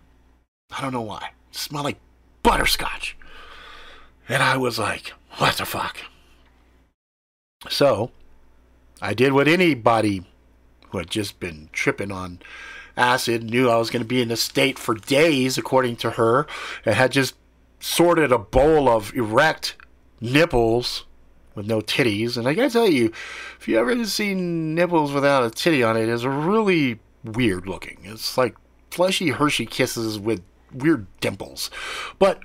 I 0.71 0.81
don't 0.81 0.93
know 0.93 1.03
why. 1.03 1.31
It 1.51 1.57
smelled 1.57 1.85
like 1.85 1.99
butterscotch. 2.45 3.17
And 4.29 4.43
I 4.43 4.57
was 4.57 4.79
like, 4.79 5.15
what 5.37 5.57
the 5.57 5.65
fuck? 5.65 5.99
So 7.69 8.11
I 9.01 9.15
did 9.15 9.33
what 9.33 9.49
anybody 9.49 10.25
who 10.91 10.99
had 10.99 11.11
just 11.11 11.39
been 11.39 11.69
tripping 11.73 12.11
on 12.11 12.41
acid, 12.97 13.45
knew 13.45 13.69
I 13.69 13.77
was 13.77 13.91
going 13.91 14.03
to 14.03 14.09
be 14.09 14.23
in 14.23 14.31
a 14.31 14.37
state 14.37 14.79
for 14.79 14.95
days, 14.95 15.57
according 15.57 15.97
to 15.97 16.13
her, 16.13 16.47
and 16.85 16.95
had 16.95 17.13
just 17.13 17.35
sorted 17.81 18.33
a 18.33 18.39
bowl 18.39 18.89
of 18.89 19.15
erect 19.15 19.77
nipples 20.21 21.05
with 21.55 21.67
no 21.67 21.81
titties. 21.81 22.37
And 22.37 22.49
I 22.49 22.55
gotta 22.55 22.71
tell 22.71 22.89
you, 22.89 23.13
if 23.61 23.69
you 23.69 23.79
ever 23.79 24.05
seen 24.05 24.75
nipples 24.75 25.13
without 25.13 25.45
a 25.45 25.51
titty 25.51 25.83
on 25.83 25.97
it, 25.97 26.09
it's 26.09 26.25
really 26.25 27.01
weird 27.25 27.67
looking. 27.69 27.99
It's 28.05 28.37
like 28.37 28.57
fleshy 28.91 29.31
Hershey 29.31 29.67
kisses 29.67 30.19
with 30.19 30.43
weird 30.73 31.07
dimples. 31.21 31.71
But 32.19 32.41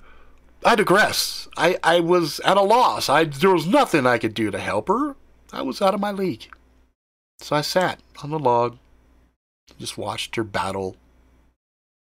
I 0.66 0.76
digress. 0.76 1.48
I, 1.58 1.78
I 1.84 2.00
was 2.00 2.40
at 2.42 2.58
a 2.58 2.62
loss. 2.62 3.10
I 3.10 3.26
there 3.26 3.52
was 3.52 3.68
nothing 3.68 4.06
I 4.06 4.18
could 4.18 4.34
do 4.34 4.52
to 4.52 4.60
help 4.60 4.88
her. 4.88 5.16
I 5.52 5.62
was 5.62 5.82
out 5.82 5.94
of 5.94 6.00
my 6.00 6.12
league. 6.12 6.50
So 7.40 7.56
I 7.56 7.62
sat 7.62 8.00
on 8.24 8.30
the 8.30 8.40
log, 8.40 8.78
just 9.80 9.98
watched 9.98 10.36
her 10.36 10.44
battle 10.44 10.96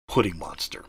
Pudding 0.08 0.38
Monster. 0.38 0.84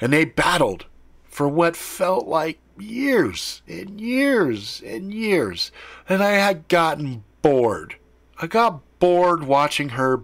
And 0.00 0.12
they 0.12 0.24
battled 0.24 0.86
for 1.24 1.48
what 1.48 1.76
felt 1.76 2.26
like 2.26 2.58
years 2.78 3.62
and 3.68 4.00
years 4.00 4.82
and 4.84 5.12
years. 5.12 5.70
And 6.08 6.22
I 6.22 6.32
had 6.32 6.68
gotten 6.68 7.24
bored. 7.42 7.96
I 8.40 8.46
got 8.46 8.80
bored 8.98 9.44
watching 9.44 9.90
her 9.90 10.22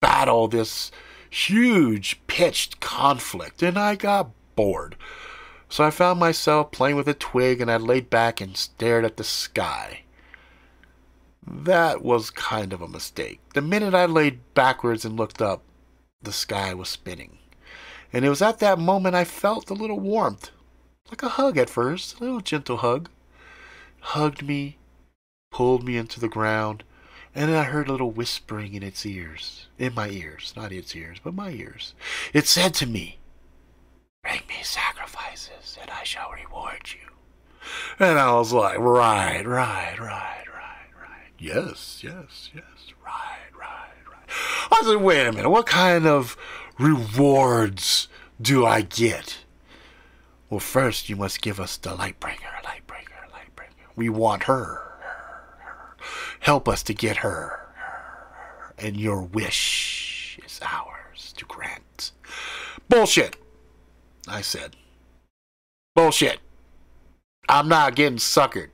battle 0.00 0.48
this 0.48 0.90
huge 1.28 2.20
pitched 2.26 2.80
conflict, 2.80 3.62
and 3.62 3.78
I 3.78 3.94
got 3.94 4.30
bored. 4.56 4.96
So 5.70 5.84
I 5.84 5.90
found 5.90 6.18
myself 6.18 6.72
playing 6.72 6.96
with 6.96 7.06
a 7.06 7.14
twig, 7.14 7.60
and 7.60 7.70
I 7.70 7.76
laid 7.76 8.10
back 8.10 8.40
and 8.40 8.56
stared 8.56 9.04
at 9.04 9.16
the 9.16 9.24
sky. 9.24 10.02
that 11.46 12.02
was 12.02 12.30
kind 12.30 12.72
of 12.72 12.82
a 12.82 12.88
mistake. 12.88 13.40
The 13.54 13.62
minute 13.62 13.94
I 13.94 14.04
laid 14.04 14.40
backwards 14.54 15.04
and 15.04 15.16
looked 15.16 15.40
up, 15.40 15.62
the 16.20 16.32
sky 16.32 16.74
was 16.74 16.88
spinning. 16.88 17.38
And 18.12 18.24
it 18.24 18.28
was 18.28 18.42
at 18.42 18.58
that 18.58 18.78
moment 18.78 19.14
I 19.14 19.24
felt 19.24 19.70
a 19.70 19.74
little 19.74 20.00
warmth. 20.00 20.50
Like 21.08 21.22
a 21.22 21.28
hug 21.28 21.56
at 21.56 21.70
first, 21.70 22.16
a 22.16 22.24
little 22.24 22.40
gentle 22.40 22.78
hug. 22.78 23.08
Hugged 24.00 24.42
me, 24.42 24.78
pulled 25.52 25.84
me 25.84 25.96
into 25.96 26.18
the 26.18 26.28
ground, 26.28 26.82
and 27.32 27.48
then 27.48 27.56
I 27.56 27.64
heard 27.64 27.88
a 27.88 27.92
little 27.92 28.10
whispering 28.10 28.74
in 28.74 28.82
its 28.82 29.06
ears. 29.06 29.68
In 29.78 29.94
my 29.94 30.08
ears. 30.08 30.52
Not 30.56 30.72
its 30.72 30.94
ears, 30.96 31.18
but 31.22 31.34
my 31.34 31.50
ears. 31.50 31.94
It 32.32 32.46
said 32.48 32.74
to 32.74 32.86
me, 32.86 33.19
Bring 34.22 34.40
me 34.48 34.56
sacrifices, 34.62 35.78
and 35.80 35.90
I 35.90 36.04
shall 36.04 36.30
reward 36.30 36.90
you. 36.92 37.10
And 37.98 38.18
I 38.18 38.34
was 38.34 38.52
like, 38.52 38.78
right, 38.78 39.46
right, 39.46 39.98
right, 39.98 40.44
right, 40.48 40.88
right. 41.00 41.32
Yes, 41.38 42.00
yes, 42.02 42.50
yes. 42.54 42.64
Right, 43.04 43.50
right, 43.58 43.88
right. 44.10 44.28
I 44.70 44.78
was 44.80 44.94
like, 44.94 45.04
wait 45.04 45.26
a 45.26 45.32
minute. 45.32 45.48
What 45.48 45.66
kind 45.66 46.06
of 46.06 46.36
rewards 46.78 48.08
do 48.40 48.66
I 48.66 48.82
get? 48.82 49.38
Well, 50.50 50.60
first 50.60 51.08
you 51.08 51.16
must 51.16 51.40
give 51.40 51.58
us 51.60 51.76
the 51.76 51.90
Lightbringer, 51.90 52.62
Lightbringer, 52.64 53.30
Lightbringer. 53.32 53.88
We 53.96 54.08
want 54.08 54.44
her. 54.44 54.82
Help 56.40 56.68
us 56.68 56.82
to 56.84 56.94
get 56.94 57.18
her. 57.18 57.68
And 58.78 58.96
your 58.96 59.22
wish 59.22 60.38
is 60.44 60.60
ours 60.62 61.34
to 61.36 61.44
grant. 61.44 62.12
Bullshit, 62.88 63.36
I 64.30 64.40
said. 64.42 64.76
Bullshit. 65.94 66.38
I'm 67.48 67.68
not 67.68 67.96
getting 67.96 68.18
suckered. 68.18 68.70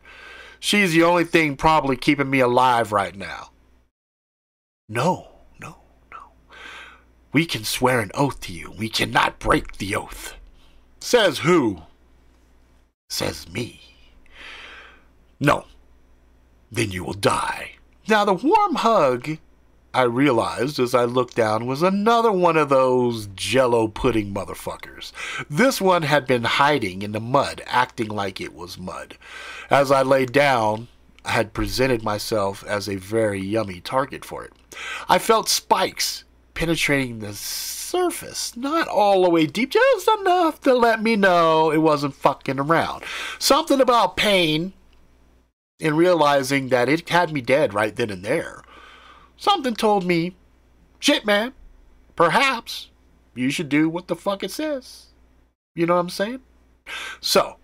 She's 0.61 0.93
the 0.93 1.03
only 1.03 1.25
thing 1.25 1.57
probably 1.57 1.97
keeping 1.97 2.29
me 2.29 2.41
alive 2.41 2.93
right 2.93 3.17
now. 3.17 3.51
No, 4.89 5.29
no, 5.61 5.79
no. 6.11 6.19
We 7.33 7.47
can 7.47 7.65
swear 7.65 8.01
an 8.01 8.11
oath 8.15 8.41
to 8.43 8.53
you. 8.53 8.73
We 8.73 8.89
cannot 8.89 9.39
break 9.39 9.79
the 9.79 9.97
oath. 9.97 10.35
Says 11.01 11.39
who? 11.39 11.83
Says 13.09 13.49
me. 13.49 13.81
No. 15.41 15.67
Then 16.71 16.91
you 16.91 17.05
will 17.05 17.15
die. 17.15 17.73
Now, 18.09 18.25
the 18.25 18.35
warm 18.35 18.77
hug 18.77 19.39
I 19.97 20.03
realized 20.03 20.79
as 20.79 20.95
I 20.95 21.07
looked 21.07 21.37
down 21.37 21.65
was 21.65 21.81
another 21.81 22.31
one 22.31 22.59
of 22.59 22.69
those 22.69 23.29
jello 23.29 23.89
pudding 23.89 24.35
motherfuckers. 24.35 25.11
This 25.49 25.81
one 25.81 26.03
had 26.03 26.27
been 26.27 26.45
hiding 26.45 27.01
in 27.01 27.13
the 27.13 27.21
mud, 27.21 27.63
acting 27.65 28.09
like 28.09 28.39
it 28.39 28.53
was 28.53 28.77
mud. 28.77 29.17
As 29.71 29.91
I 29.91 30.03
lay 30.03 30.27
down, 30.27 30.89
I 31.25 31.31
had 31.31 31.55
presented 31.55 32.03
myself 32.03 32.63
as 32.65 32.91
a 32.91 32.97
very 32.97 33.41
yummy 33.41 33.81
target 33.81 34.23
for 34.23 34.45
it. 34.45 34.53
I 35.09 35.19
felt 35.19 35.49
spikes 35.49 36.25
penetrating 36.53 37.21
the 37.21 37.33
surface, 37.33 38.55
not 38.55 38.89
all 38.89 39.23
the 39.23 39.31
way 39.31 39.47
deep, 39.47 39.71
just 39.71 40.11
enough 40.21 40.61
to 40.61 40.75
let 40.75 41.03
me 41.03 41.17
know 41.17 41.71
it 41.71 41.79
wasn't 41.79 42.15
fucking 42.15 42.61
around. 42.61 43.03
Something 43.39 43.81
about 43.81 44.19
pain 44.19 44.75
and 45.81 45.97
realizing 45.97 46.69
that 46.69 46.91
it 46.91 47.09
had 47.09 47.33
me 47.33 47.41
dead 47.41 47.73
right 47.73 47.97
then 47.97 48.11
and 48.11 48.23
there. 48.23 48.63
Something 49.37 49.75
told 49.75 50.05
me, 50.05 50.35
shit, 50.99 51.25
man, 51.27 51.53
perhaps 52.15 52.91
you 53.35 53.51
should 53.51 53.69
do 53.69 53.89
what 53.89 54.09
the 54.09 54.17
fuck 54.17 54.43
it 54.43 54.51
says. 54.51 55.07
You 55.75 55.87
know 55.87 55.95
what 55.95 56.01
I'm 56.01 56.11
saying? 56.11 56.41
So, 57.21 57.57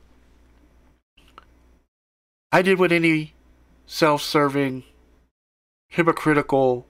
I 2.51 2.61
did 2.61 2.79
what 2.79 2.93
any 2.93 3.35
self 3.87 4.23
serving, 4.23 4.85
hypocritical 5.89 6.87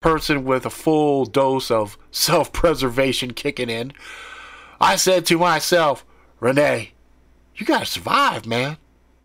person 0.00 0.44
with 0.44 0.66
a 0.66 0.70
full 0.70 1.24
dose 1.24 1.70
of 1.70 1.96
self 2.10 2.52
preservation 2.52 3.32
kicking 3.32 3.70
in. 3.70 3.92
I 4.80 4.96
said 4.96 5.24
to 5.26 5.38
myself, 5.38 6.04
Rene, 6.40 6.92
you 7.54 7.64
gotta 7.64 7.86
survive, 7.86 8.46
man. 8.46 8.76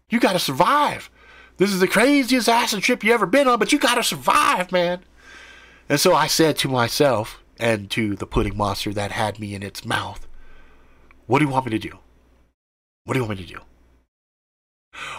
You 0.09 0.19
gotta 0.19 0.39
survive. 0.39 1.09
This 1.57 1.73
is 1.73 1.79
the 1.79 1.87
craziest 1.87 2.47
acid 2.47 2.83
trip 2.83 3.03
you 3.03 3.13
ever 3.13 3.25
been 3.25 3.47
on, 3.47 3.57
but 3.59 3.71
you 3.71 3.79
gotta 3.79 4.03
survive, 4.03 4.71
man. 4.71 5.01
And 5.89 5.99
so 5.99 6.13
I 6.13 6.27
said 6.27 6.57
to 6.59 6.69
myself 6.69 7.43
and 7.59 7.89
to 7.91 8.15
the 8.15 8.27
pudding 8.27 8.55
monster 8.55 8.93
that 8.93 9.11
had 9.11 9.39
me 9.39 9.55
in 9.55 9.63
its 9.63 9.83
mouth, 9.83 10.27
What 11.25 11.39
do 11.39 11.45
you 11.45 11.51
want 11.51 11.65
me 11.65 11.71
to 11.71 11.79
do? 11.79 11.97
What 13.05 13.13
do 13.13 13.19
you 13.19 13.25
want 13.25 13.39
me 13.39 13.45
to 13.45 13.53
do? 13.53 13.59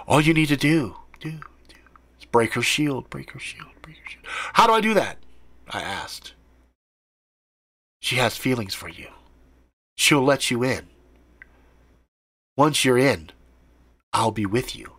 All 0.07 0.21
you 0.21 0.33
need 0.33 0.49
to 0.49 0.57
do, 0.57 0.97
do, 1.21 1.33
do, 1.69 1.77
is 2.19 2.25
break 2.27 2.55
her 2.55 2.63
shield, 2.63 3.11
break 3.11 3.33
her 3.33 3.41
shield, 3.41 3.71
break 3.83 3.97
her 3.97 4.09
shield. 4.09 4.25
How 4.55 4.67
do 4.67 4.73
I 4.73 4.81
do 4.81 4.95
that? 4.95 5.19
I 5.71 5.81
asked. 5.81 6.35
She 8.01 8.17
has 8.17 8.37
feelings 8.37 8.75
for 8.75 8.89
you. 8.89 9.09
She'll 9.97 10.23
let 10.23 10.51
you 10.51 10.63
in. 10.63 10.87
Once 12.57 12.85
you're 12.85 12.99
in, 12.99 13.31
I'll 14.13 14.31
be 14.31 14.47
with 14.47 14.77
you 14.77 14.98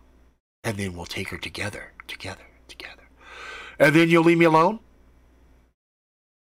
and 0.64 0.76
then 0.76 0.94
we'll 0.94 1.06
take 1.06 1.28
her 1.28 1.38
together, 1.38 1.92
together, 2.06 2.44
together. 2.68 3.08
And 3.78 3.94
then 3.94 4.10
you'll 4.10 4.24
leave 4.24 4.38
me 4.38 4.44
alone? 4.44 4.80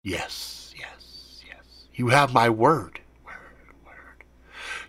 Yes, 0.02 0.74
yes, 0.78 1.42
yes. 1.46 1.86
You 1.94 2.08
have 2.08 2.32
my 2.32 2.50
word. 2.50 3.00
Word, 3.24 3.74
word. 3.84 4.24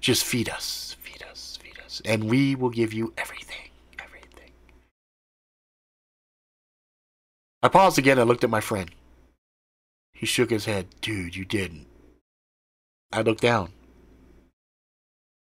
Just 0.01 0.25
feed 0.25 0.49
us, 0.49 0.97
feed 0.99 1.23
us, 1.31 1.57
feed 1.61 1.79
us, 1.85 2.01
and 2.03 2.25
we 2.25 2.55
will 2.55 2.69
give 2.69 2.93
you 2.93 3.13
everything, 3.17 3.69
everything. 3.99 4.51
I 7.61 7.69
paused 7.69 7.97
again 7.97 8.17
and 8.17 8.27
looked 8.27 8.43
at 8.43 8.49
my 8.49 8.61
friend. 8.61 8.91
He 10.13 10.25
shook 10.25 10.49
his 10.49 10.65
head. 10.65 10.87
Dude, 11.01 11.35
you 11.35 11.45
didn't. 11.45 11.87
I 13.11 13.21
looked 13.21 13.41
down. 13.41 13.71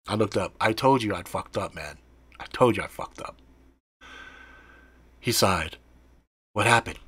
I 0.07 0.15
looked 0.15 0.37
up. 0.37 0.55
I 0.61 0.71
told 0.71 1.03
you 1.03 1.13
I'd 1.13 1.27
fucked 1.27 1.57
up, 1.57 1.75
man. 1.75 1.97
I 2.39 2.45
told 2.45 2.77
you 2.77 2.83
I 2.83 2.87
fucked 2.87 3.21
up. 3.21 3.41
He 5.27 5.33
sighed. 5.33 5.75
What 6.53 6.67
happened? 6.67 6.99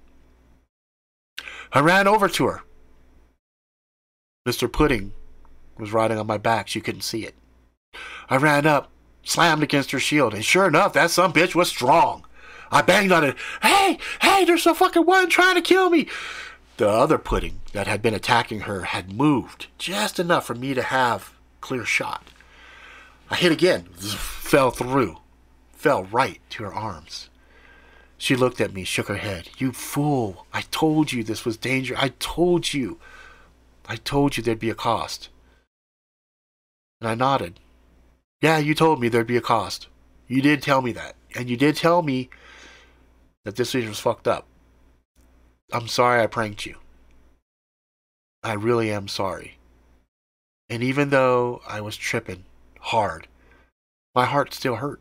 I 1.72 1.80
ran 1.80 2.06
over 2.06 2.28
to 2.28 2.48
her. 2.48 2.64
Mr. 4.46 4.70
Pudding 4.70 5.14
was 5.78 5.94
riding 5.94 6.18
on 6.18 6.28
my 6.28 6.38
back. 6.38 6.68
She 6.68 6.82
couldn't 6.82 7.04
see 7.04 7.24
it. 7.24 7.34
I 8.30 8.36
ran 8.36 8.66
up, 8.66 8.92
slammed 9.24 9.64
against 9.64 9.92
her 9.92 10.02
shield, 10.02 10.34
and 10.34 10.44
sure 10.44 10.68
enough, 10.68 10.92
that 10.92 11.12
some 11.12 11.32
bitch 11.32 11.56
was 11.56 11.70
strong. 11.70 12.26
I 12.70 12.82
banged 12.82 13.14
on 13.14 13.24
it. 13.24 13.38
Hey, 13.62 14.00
hey, 14.22 14.44
there's 14.44 14.68
a 14.68 14.76
fucking 14.76 15.06
one 15.06 15.30
trying 15.30 15.56
to 15.56 15.62
kill 15.62 15.90
me. 15.90 16.10
The 16.76 16.90
other 16.90 17.20
pudding 17.20 17.62
that 17.72 17.88
had 17.88 18.02
been 18.02 18.14
attacking 18.14 18.62
her 18.62 18.82
had 18.82 19.14
moved 19.14 19.68
just 19.78 20.20
enough 20.20 20.46
for 20.46 20.56
me 20.56 20.74
to 20.74 20.84
have 20.84 21.32
clear 21.62 21.86
shot. 21.86 22.28
I 23.30 23.38
hit 23.38 23.54
again, 23.54 23.86
fell 23.94 24.72
through, 24.72 25.20
fell 25.72 26.04
right 26.04 26.42
to 26.50 26.66
her 26.66 26.74
arms. 26.74 27.29
She 28.20 28.36
looked 28.36 28.60
at 28.60 28.74
me, 28.74 28.84
shook 28.84 29.08
her 29.08 29.16
head. 29.16 29.48
You 29.58 29.72
fool! 29.72 30.46
I 30.54 30.62
told 30.72 31.14
you 31.14 31.24
this 31.24 31.46
was 31.46 31.56
danger. 31.56 31.96
I 31.98 32.10
told 32.20 32.74
you. 32.74 33.00
I 33.88 33.96
told 33.96 34.36
you 34.36 34.44
there'd 34.44 34.60
be 34.60 34.70
a 34.70 34.76
cost. 34.76 35.30
And 37.00 37.10
I 37.10 37.16
nodded. 37.16 37.62
Yeah, 38.42 38.58
you 38.58 38.76
told 38.76 39.00
me 39.00 39.08
there'd 39.08 39.26
be 39.26 39.38
a 39.38 39.42
cost. 39.42 39.88
You 40.28 40.42
did 40.42 40.62
tell 40.62 40.82
me 40.82 40.92
that. 40.92 41.16
And 41.34 41.50
you 41.50 41.56
did 41.56 41.78
tell 41.78 42.02
me 42.02 42.30
that 43.46 43.56
this 43.56 43.74
was 43.74 44.00
fucked 44.00 44.28
up. 44.28 44.46
I'm 45.72 45.88
sorry 45.88 46.22
I 46.22 46.28
pranked 46.28 46.66
you. 46.66 46.76
I 48.44 48.54
really 48.54 48.92
am 48.92 49.08
sorry. 49.08 49.58
And 50.70 50.84
even 50.84 51.10
though 51.10 51.62
I 51.66 51.80
was 51.80 51.96
tripping 51.96 52.44
hard, 52.80 53.28
my 54.14 54.26
heart 54.26 54.54
still 54.54 54.76
hurt. 54.76 55.00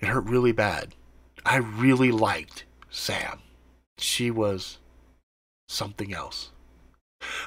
It 0.00 0.08
hurt 0.08 0.24
really 0.24 0.52
bad. 0.52 0.96
I 1.44 1.56
really 1.56 2.12
liked 2.12 2.64
Sam. 2.90 3.40
She 3.98 4.30
was 4.30 4.78
something 5.68 6.12
else. 6.12 6.50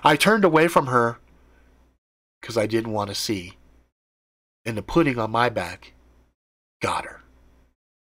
I 0.03 0.15
turned 0.15 0.43
away 0.43 0.67
from 0.67 0.87
her 0.87 1.19
because 2.41 2.57
I 2.57 2.65
didn't 2.67 2.91
want 2.91 3.09
to 3.09 3.15
see. 3.15 3.53
And 4.65 4.77
the 4.77 4.81
pudding 4.81 5.19
on 5.19 5.31
my 5.31 5.49
back 5.49 5.93
got 6.81 7.05
her. 7.05 7.21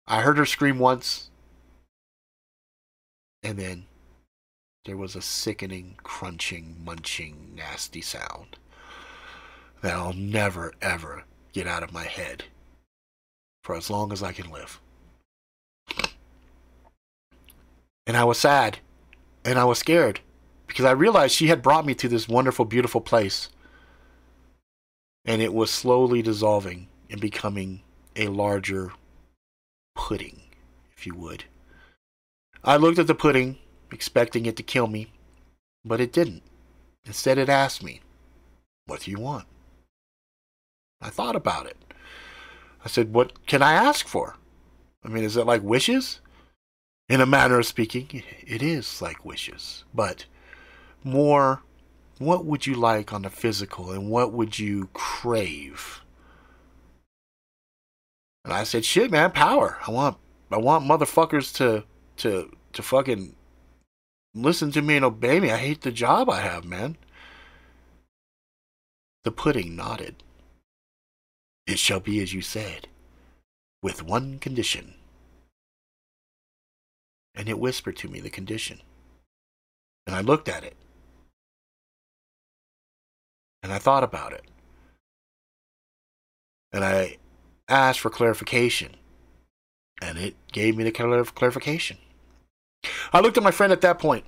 I 0.07 0.21
heard 0.21 0.37
her 0.37 0.45
scream 0.45 0.79
once, 0.79 1.29
and 3.43 3.59
then 3.59 3.85
there 4.85 4.95
was 4.95 5.17
a 5.17 5.21
sickening, 5.21 5.97
crunching, 6.01 6.77
munching, 6.83 7.53
nasty 7.55 7.99
sound 7.99 8.57
that 9.81 9.93
I'll 9.93 10.13
never, 10.13 10.73
ever 10.81 11.25
get 11.51 11.67
out 11.67 11.83
of 11.83 11.91
my 11.91 12.05
head 12.05 12.45
for 13.63 13.75
as 13.75 13.89
long 13.89 14.13
as 14.13 14.23
I 14.23 14.31
can 14.31 14.49
live. 14.49 14.79
And 18.07 18.15
I 18.15 18.23
was 18.23 18.39
sad. 18.39 18.79
And 19.45 19.59
I 19.59 19.65
was 19.65 19.77
scared. 19.77 20.21
Because 20.65 20.85
I 20.85 20.91
realized 20.91 21.35
she 21.35 21.47
had 21.47 21.61
brought 21.61 21.85
me 21.85 21.93
to 21.95 22.07
this 22.07 22.27
wonderful, 22.27 22.65
beautiful 22.65 23.01
place. 23.01 23.49
And 25.25 25.41
it 25.41 25.53
was 25.53 25.69
slowly 25.69 26.21
dissolving 26.21 26.87
and 27.09 27.21
becoming 27.21 27.83
a 28.15 28.29
larger 28.29 28.93
pudding, 29.93 30.41
if 30.95 31.05
you 31.05 31.13
would. 31.15 31.43
I 32.63 32.77
looked 32.77 32.99
at 32.99 33.07
the 33.07 33.15
pudding, 33.15 33.57
expecting 33.91 34.45
it 34.45 34.55
to 34.57 34.63
kill 34.63 34.87
me, 34.87 35.11
but 35.85 36.01
it 36.01 36.13
didn't. 36.13 36.43
Instead, 37.05 37.37
it 37.37 37.49
asked 37.49 37.83
me, 37.83 38.01
What 38.85 39.01
do 39.01 39.11
you 39.11 39.19
want? 39.19 39.45
I 41.01 41.09
thought 41.09 41.35
about 41.35 41.67
it. 41.67 41.77
I 42.83 42.87
said, 42.87 43.13
What 43.13 43.45
can 43.45 43.61
I 43.61 43.73
ask 43.73 44.07
for? 44.07 44.35
I 45.03 45.09
mean, 45.09 45.23
is 45.23 45.37
it 45.37 45.45
like 45.45 45.61
wishes? 45.61 46.19
In 47.09 47.21
a 47.21 47.25
manner 47.25 47.59
of 47.59 47.65
speaking, 47.65 48.23
it 48.45 48.61
is 48.61 49.01
like 49.01 49.23
wishes, 49.23 49.85
but 49.93 50.25
more 51.03 51.63
what 52.19 52.45
would 52.45 52.65
you 52.65 52.75
like 52.75 53.13
on 53.13 53.21
the 53.21 53.29
physical 53.29 53.91
and 53.91 54.09
what 54.09 54.33
would 54.33 54.59
you 54.59 54.89
crave? 54.93 56.01
And 58.43 58.53
I 58.53 58.63
said, 58.63 58.85
shit, 58.85 59.11
man, 59.11 59.31
power. 59.31 59.77
I 59.87 59.91
want 59.91 60.17
I 60.51 60.57
want 60.57 60.85
motherfuckers 60.85 61.53
to 61.55 61.83
to 62.17 62.51
to 62.73 62.81
fucking 62.81 63.35
listen 64.33 64.71
to 64.71 64.81
me 64.81 64.95
and 64.97 65.05
obey 65.05 65.39
me. 65.39 65.51
I 65.51 65.57
hate 65.57 65.81
the 65.81 65.91
job 65.91 66.29
I 66.29 66.41
have, 66.41 66.65
man. 66.65 66.97
The 69.23 69.31
pudding 69.31 69.75
nodded. 69.75 70.23
It 71.65 71.79
shall 71.79 71.99
be 71.99 72.21
as 72.21 72.33
you 72.33 72.41
said, 72.41 72.87
with 73.83 74.03
one 74.03 74.39
condition. 74.39 74.95
And 77.37 77.47
it 77.47 77.59
whispered 77.59 77.95
to 77.97 78.09
me 78.09 78.19
the 78.19 78.29
condition. 78.29 78.81
And 80.05 80.15
I 80.15 80.21
looked 80.21 80.49
at 80.49 80.65
it. 80.65 80.75
And 83.63 83.71
I 83.71 83.77
thought 83.77 84.03
about 84.03 84.33
it. 84.33 84.43
And 86.73 86.83
I 86.83 87.17
asked 87.69 88.01
for 88.01 88.09
clarification. 88.09 88.95
And 90.01 90.17
it 90.17 90.35
gave 90.51 90.75
me 90.75 90.83
the 90.83 90.91
color 90.91 91.19
of 91.19 91.35
clarification. 91.35 91.97
I 93.13 93.19
looked 93.19 93.37
at 93.37 93.43
my 93.43 93.51
friend 93.51 93.73
at 93.73 93.81
that 93.81 93.99
point, 93.99 94.25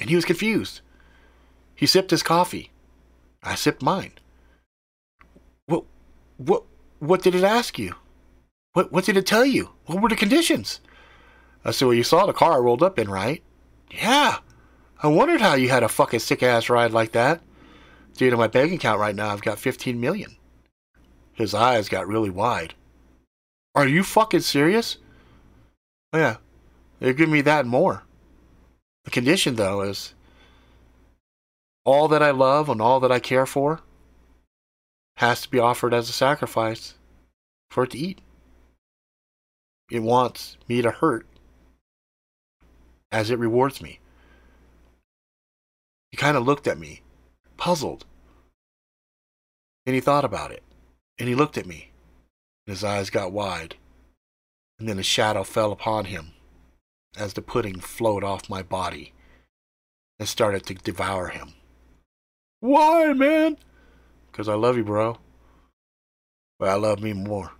and 0.00 0.08
he 0.08 0.16
was 0.16 0.24
confused. 0.24 0.80
He 1.74 1.86
sipped 1.86 2.10
his 2.10 2.22
coffee. 2.22 2.70
I 3.42 3.54
sipped 3.54 3.82
mine. 3.82 4.12
What, 5.66 5.84
what, 6.36 6.64
what 6.98 7.22
did 7.22 7.34
it 7.34 7.44
ask 7.44 7.78
you? 7.78 7.94
What, 8.72 8.92
what 8.92 9.04
did 9.04 9.16
it 9.16 9.26
tell 9.26 9.44
you? 9.44 9.70
What 9.86 10.00
were 10.00 10.08
the 10.08 10.16
conditions? 10.16 10.80
I 11.66 11.72
said, 11.72 11.86
well, 11.86 11.94
you 11.94 12.04
saw 12.04 12.26
the 12.26 12.32
car 12.32 12.52
I 12.52 12.58
rolled 12.58 12.84
up 12.84 12.96
in, 12.96 13.10
right? 13.10 13.42
Yeah. 13.90 14.38
I 15.02 15.08
wondered 15.08 15.40
how 15.40 15.54
you 15.54 15.68
had 15.68 15.82
a 15.82 15.88
fucking 15.88 16.20
sick 16.20 16.44
ass 16.44 16.70
ride 16.70 16.92
like 16.92 17.10
that. 17.10 17.40
Dude, 18.16 18.32
on 18.32 18.38
my 18.38 18.46
bank 18.46 18.72
account 18.72 19.00
right 19.00 19.16
now, 19.16 19.30
I've 19.30 19.42
got 19.42 19.58
15 19.58 20.00
million. 20.00 20.36
His 21.32 21.54
eyes 21.54 21.88
got 21.88 22.06
really 22.06 22.30
wide. 22.30 22.74
Are 23.74 23.86
you 23.86 24.04
fucking 24.04 24.40
serious? 24.40 24.98
Oh, 26.12 26.18
yeah. 26.18 26.36
They're 27.00 27.12
giving 27.12 27.32
me 27.32 27.40
that 27.40 27.62
and 27.62 27.68
more. 27.68 28.04
The 29.04 29.10
condition, 29.10 29.56
though, 29.56 29.82
is 29.82 30.14
all 31.84 32.06
that 32.08 32.22
I 32.22 32.30
love 32.30 32.68
and 32.68 32.80
all 32.80 33.00
that 33.00 33.12
I 33.12 33.18
care 33.18 33.44
for 33.44 33.80
has 35.16 35.42
to 35.42 35.50
be 35.50 35.58
offered 35.58 35.92
as 35.92 36.08
a 36.08 36.12
sacrifice 36.12 36.94
for 37.70 37.84
it 37.84 37.90
to 37.90 37.98
eat. 37.98 38.20
It 39.90 40.04
wants 40.04 40.56
me 40.68 40.80
to 40.80 40.92
hurt 40.92 41.26
as 43.12 43.30
it 43.30 43.38
rewards 43.38 43.80
me. 43.80 44.00
He 46.10 46.16
kind 46.16 46.36
of 46.36 46.44
looked 46.44 46.66
at 46.66 46.78
me 46.78 47.02
puzzled. 47.56 48.04
And 49.84 49.94
he 49.94 50.00
thought 50.00 50.24
about 50.24 50.50
it. 50.50 50.62
And 51.18 51.28
he 51.28 51.34
looked 51.34 51.58
at 51.58 51.66
me. 51.66 51.90
And 52.66 52.74
his 52.74 52.84
eyes 52.84 53.10
got 53.10 53.32
wide. 53.32 53.76
And 54.78 54.88
then 54.88 54.98
a 54.98 55.02
shadow 55.02 55.42
fell 55.44 55.72
upon 55.72 56.06
him 56.06 56.32
as 57.16 57.32
the 57.32 57.42
pudding 57.42 57.80
flowed 57.80 58.24
off 58.24 58.50
my 58.50 58.62
body 58.62 59.12
and 60.18 60.28
started 60.28 60.66
to 60.66 60.74
devour 60.74 61.28
him. 61.28 61.54
Why, 62.60 63.12
man? 63.12 63.56
Because 64.30 64.48
I 64.48 64.54
love 64.54 64.76
you, 64.76 64.84
bro. 64.84 65.18
But 66.58 66.68
I 66.68 66.74
love 66.74 67.00
me 67.00 67.12
more. 67.12 67.52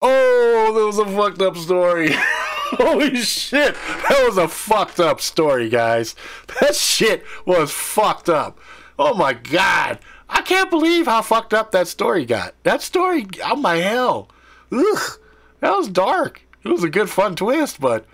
Oh, 0.00 0.72
that 0.74 0.84
was 0.84 0.98
a 0.98 1.06
fucked 1.06 1.42
up 1.42 1.56
story. 1.56 2.14
Holy 2.78 3.16
shit. 3.16 3.74
That 3.74 4.24
was 4.26 4.36
a 4.36 4.48
fucked 4.48 4.98
up 4.98 5.20
story, 5.20 5.68
guys. 5.68 6.16
That 6.60 6.74
shit 6.74 7.24
was 7.46 7.70
fucked 7.70 8.28
up. 8.28 8.58
Oh 8.98 9.14
my 9.14 9.32
god. 9.32 10.00
I 10.28 10.42
can't 10.42 10.70
believe 10.70 11.06
how 11.06 11.22
fucked 11.22 11.54
up 11.54 11.70
that 11.70 11.86
story 11.86 12.24
got. 12.24 12.54
That 12.64 12.82
story, 12.82 13.26
oh 13.44 13.56
my 13.56 13.76
hell. 13.76 14.28
Ugh. 14.72 15.18
That 15.60 15.76
was 15.76 15.88
dark. 15.88 16.42
It 16.64 16.68
was 16.68 16.82
a 16.82 16.90
good 16.90 17.10
fun 17.10 17.36
twist, 17.36 17.80
but 17.80 18.06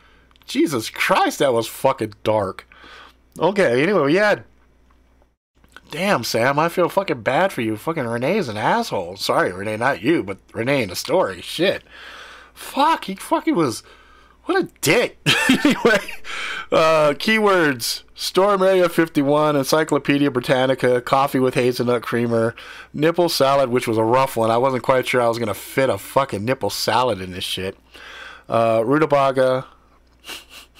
Jesus 0.45 0.91
Christ, 0.91 1.39
that 1.39 1.55
was 1.55 1.67
fucking 1.67 2.15
dark. 2.23 2.69
Okay, 3.39 3.83
anyway, 3.83 4.13
yeah. 4.13 4.41
Damn, 5.91 6.23
Sam, 6.23 6.59
I 6.59 6.69
feel 6.69 6.89
fucking 6.89 7.23
bad 7.23 7.53
for 7.53 7.63
you. 7.63 7.77
Fucking 7.77 8.07
Rene's 8.07 8.49
an 8.49 8.57
asshole. 8.59 9.17
Sorry, 9.17 9.53
Renee, 9.53 9.79
not 9.79 10.03
you, 10.03 10.23
but 10.23 10.39
Rene 10.53 10.83
in 10.83 10.91
the 10.91 10.97
story. 10.97 11.41
Shit. 11.41 11.83
Fuck, 12.53 13.05
he 13.07 13.15
fucking 13.15 13.55
was 13.55 13.83
what 14.51 14.65
a 14.65 14.69
dick. 14.81 15.19
anyway, 15.49 16.01
uh, 16.73 17.15
keywords 17.15 18.03
Storm 18.15 18.63
Area 18.63 18.89
51, 18.89 19.55
Encyclopedia 19.55 20.31
Britannica, 20.31 21.01
coffee 21.01 21.39
with 21.39 21.55
hazelnut 21.55 22.03
creamer, 22.03 22.57
nipple 22.93 23.29
salad, 23.29 23.71
which 23.71 23.87
was 23.87 23.97
a 23.97 24.03
rough 24.03 24.37
one. 24.37 24.51
I 24.51 24.59
wasn't 24.59 24.83
quite 24.83 25.07
sure 25.07 25.23
I 25.23 25.29
was 25.29 25.39
going 25.39 25.49
to 25.49 25.55
fit 25.55 25.89
a 25.89 25.99
fucking 25.99 26.45
nipple 26.45 26.71
salad 26.71 27.21
in 27.21 27.31
this 27.31 27.45
shit. 27.45 27.79
Uh, 28.49 28.83
rutabaga, 28.85 29.67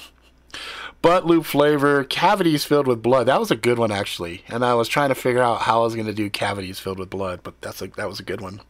butt 1.03 1.25
lube 1.25 1.45
flavor, 1.47 2.03
cavities 2.03 2.65
filled 2.65 2.89
with 2.89 3.03
blood. 3.03 3.29
That 3.29 3.39
was 3.39 3.53
a 3.53 3.57
good 3.57 3.79
one 3.79 3.93
actually, 3.93 4.43
and 4.49 4.65
I 4.65 4.75
was 4.75 4.89
trying 4.89 5.11
to 5.11 5.15
figure 5.15 5.43
out 5.43 5.63
how 5.63 5.83
I 5.83 5.85
was 5.85 5.95
going 5.95 6.09
to 6.09 6.13
do 6.13 6.29
cavities 6.29 6.81
filled 6.81 6.99
with 6.99 7.09
blood, 7.09 7.41
but 7.45 7.61
that's 7.61 7.81
a, 7.81 7.87
that 7.97 8.09
was 8.09 8.19
a 8.19 8.25
good 8.25 8.41
one. 8.41 8.61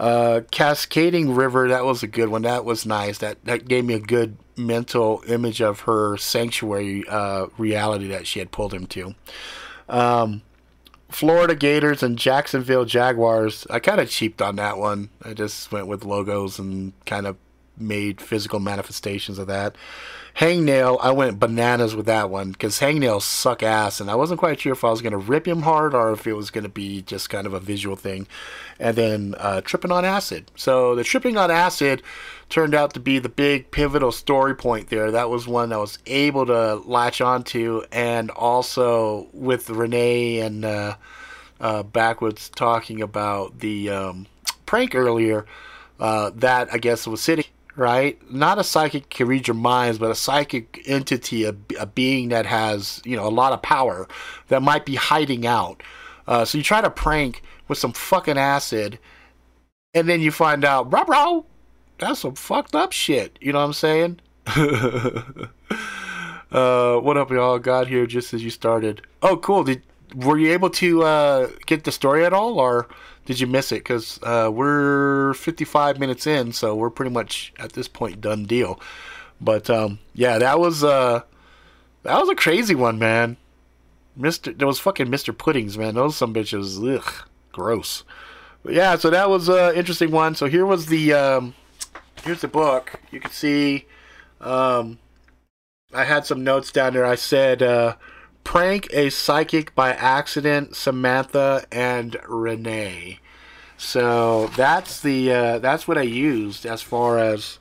Uh, 0.00 0.40
Cascading 0.50 1.34
River, 1.34 1.68
that 1.68 1.84
was 1.84 2.02
a 2.02 2.06
good 2.06 2.30
one. 2.30 2.40
That 2.42 2.64
was 2.64 2.86
nice. 2.86 3.18
That 3.18 3.44
that 3.44 3.68
gave 3.68 3.84
me 3.84 3.92
a 3.92 4.00
good 4.00 4.38
mental 4.56 5.22
image 5.28 5.60
of 5.60 5.80
her 5.80 6.16
sanctuary 6.16 7.06
uh, 7.06 7.48
reality 7.58 8.08
that 8.08 8.26
she 8.26 8.38
had 8.38 8.50
pulled 8.50 8.72
him 8.72 8.86
to. 8.86 9.14
Um, 9.90 10.40
Florida 11.10 11.54
Gators 11.54 12.02
and 12.02 12.18
Jacksonville 12.18 12.86
Jaguars. 12.86 13.66
I 13.68 13.78
kind 13.78 14.00
of 14.00 14.08
cheaped 14.08 14.40
on 14.40 14.56
that 14.56 14.78
one. 14.78 15.10
I 15.22 15.34
just 15.34 15.70
went 15.70 15.86
with 15.86 16.06
logos 16.06 16.58
and 16.58 16.94
kind 17.04 17.26
of 17.26 17.36
made 17.80 18.20
physical 18.20 18.60
manifestations 18.60 19.38
of 19.38 19.46
that. 19.48 19.76
Hangnail, 20.36 20.98
I 21.02 21.10
went 21.10 21.40
bananas 21.40 21.94
with 21.96 22.06
that 22.06 22.30
one 22.30 22.52
because 22.52 22.78
Hangnails 22.78 23.22
suck 23.22 23.62
ass, 23.62 24.00
and 24.00 24.10
I 24.10 24.14
wasn't 24.14 24.38
quite 24.38 24.60
sure 24.60 24.72
if 24.72 24.84
I 24.84 24.90
was 24.90 25.02
going 25.02 25.12
to 25.12 25.18
rip 25.18 25.46
him 25.46 25.62
hard 25.62 25.94
or 25.94 26.12
if 26.12 26.26
it 26.26 26.34
was 26.34 26.50
going 26.50 26.64
to 26.64 26.70
be 26.70 27.02
just 27.02 27.30
kind 27.30 27.46
of 27.46 27.52
a 27.52 27.60
visual 27.60 27.96
thing. 27.96 28.26
And 28.78 28.96
then 28.96 29.34
uh, 29.38 29.60
tripping 29.62 29.92
on 29.92 30.04
acid. 30.04 30.50
So 30.56 30.94
the 30.94 31.04
tripping 31.04 31.36
on 31.36 31.50
acid 31.50 32.02
turned 32.48 32.74
out 32.74 32.94
to 32.94 33.00
be 33.00 33.18
the 33.18 33.28
big 33.28 33.70
pivotal 33.70 34.12
story 34.12 34.54
point 34.54 34.88
there. 34.88 35.10
That 35.10 35.30
was 35.30 35.46
one 35.46 35.72
I 35.72 35.78
was 35.78 35.98
able 36.06 36.46
to 36.46 36.76
latch 36.76 37.20
onto, 37.20 37.82
and 37.92 38.30
also 38.30 39.28
with 39.32 39.68
Renee 39.68 40.40
and 40.40 40.64
uh, 40.64 40.96
uh, 41.60 41.82
Backwoods 41.82 42.48
talking 42.50 43.02
about 43.02 43.58
the 43.58 43.90
um, 43.90 44.26
prank 44.64 44.94
earlier. 44.94 45.44
Uh, 45.98 46.30
that 46.36 46.72
I 46.72 46.78
guess 46.78 47.06
was 47.06 47.20
sitting 47.20 47.44
right? 47.80 48.20
Not 48.30 48.58
a 48.58 48.64
psychic 48.64 49.08
can 49.08 49.26
read 49.26 49.48
your 49.48 49.54
minds, 49.54 49.98
but 49.98 50.10
a 50.10 50.14
psychic 50.14 50.82
entity, 50.84 51.44
a, 51.44 51.54
a 51.78 51.86
being 51.86 52.28
that 52.28 52.44
has, 52.44 53.00
you 53.06 53.16
know, 53.16 53.26
a 53.26 53.30
lot 53.30 53.54
of 53.54 53.62
power 53.62 54.06
that 54.48 54.60
might 54.60 54.84
be 54.84 54.96
hiding 54.96 55.46
out. 55.46 55.82
Uh, 56.28 56.44
so 56.44 56.58
you 56.58 56.64
try 56.64 56.82
to 56.82 56.90
prank 56.90 57.42
with 57.68 57.78
some 57.78 57.94
fucking 57.94 58.36
acid, 58.36 58.98
and 59.94 60.06
then 60.06 60.20
you 60.20 60.30
find 60.30 60.62
out, 60.62 60.90
bro, 60.90 61.04
bro, 61.04 61.46
that's 61.98 62.20
some 62.20 62.34
fucked 62.34 62.74
up 62.74 62.92
shit. 62.92 63.38
You 63.40 63.54
know 63.54 63.60
what 63.60 63.64
I'm 63.64 63.72
saying? 63.72 64.20
uh, 66.52 66.98
what 66.98 67.16
up, 67.16 67.30
y'all? 67.30 67.58
Got 67.58 67.88
here 67.88 68.06
just 68.06 68.34
as 68.34 68.44
you 68.44 68.50
started. 68.50 69.00
Oh, 69.22 69.38
cool. 69.38 69.64
Did 69.64 69.82
were 70.14 70.38
you 70.38 70.52
able 70.52 70.70
to 70.70 71.02
uh, 71.02 71.50
get 71.66 71.84
the 71.84 71.92
story 71.92 72.24
at 72.24 72.32
all, 72.32 72.58
or 72.58 72.88
did 73.26 73.40
you 73.40 73.46
miss 73.46 73.72
it? 73.72 73.76
Because 73.76 74.18
uh, 74.22 74.50
we're 74.52 75.34
55 75.34 75.98
minutes 75.98 76.26
in, 76.26 76.52
so 76.52 76.74
we're 76.74 76.90
pretty 76.90 77.10
much 77.10 77.52
at 77.58 77.72
this 77.72 77.88
point 77.88 78.20
done 78.20 78.44
deal. 78.44 78.80
But 79.40 79.70
um, 79.70 79.98
yeah, 80.14 80.38
that 80.38 80.58
was 80.58 80.84
uh, 80.84 81.22
that 82.02 82.18
was 82.18 82.28
a 82.28 82.34
crazy 82.34 82.74
one, 82.74 82.98
man. 82.98 83.36
Mister, 84.16 84.52
there 84.52 84.66
was 84.66 84.78
fucking 84.78 85.08
Mister 85.08 85.32
Puddings, 85.32 85.78
man. 85.78 85.94
Those 85.94 86.16
some 86.16 86.34
bitches, 86.34 86.96
ugh, 86.96 87.28
gross. 87.52 88.04
But 88.62 88.74
yeah, 88.74 88.96
so 88.96 89.08
that 89.08 89.30
was 89.30 89.48
an 89.48 89.74
interesting 89.74 90.10
one. 90.10 90.34
So 90.34 90.46
here 90.46 90.66
was 90.66 90.86
the 90.86 91.14
um, 91.14 91.54
here's 92.22 92.42
the 92.42 92.48
book. 92.48 93.00
You 93.10 93.20
can 93.20 93.30
see 93.30 93.86
um, 94.42 94.98
I 95.94 96.04
had 96.04 96.26
some 96.26 96.44
notes 96.44 96.70
down 96.70 96.92
there. 96.92 97.06
I 97.06 97.14
said. 97.14 97.62
Prank 98.50 98.88
a 98.92 99.10
psychic 99.10 99.76
by 99.76 99.92
accident, 99.92 100.74
Samantha 100.74 101.64
and 101.70 102.16
Rene. 102.26 103.20
So 103.76 104.48
that's 104.56 104.98
the 104.98 105.32
uh, 105.32 105.58
that's 105.60 105.86
what 105.86 105.96
I 105.96 106.02
used 106.02 106.66
as 106.66 106.82
far 106.82 107.20
as 107.20 107.60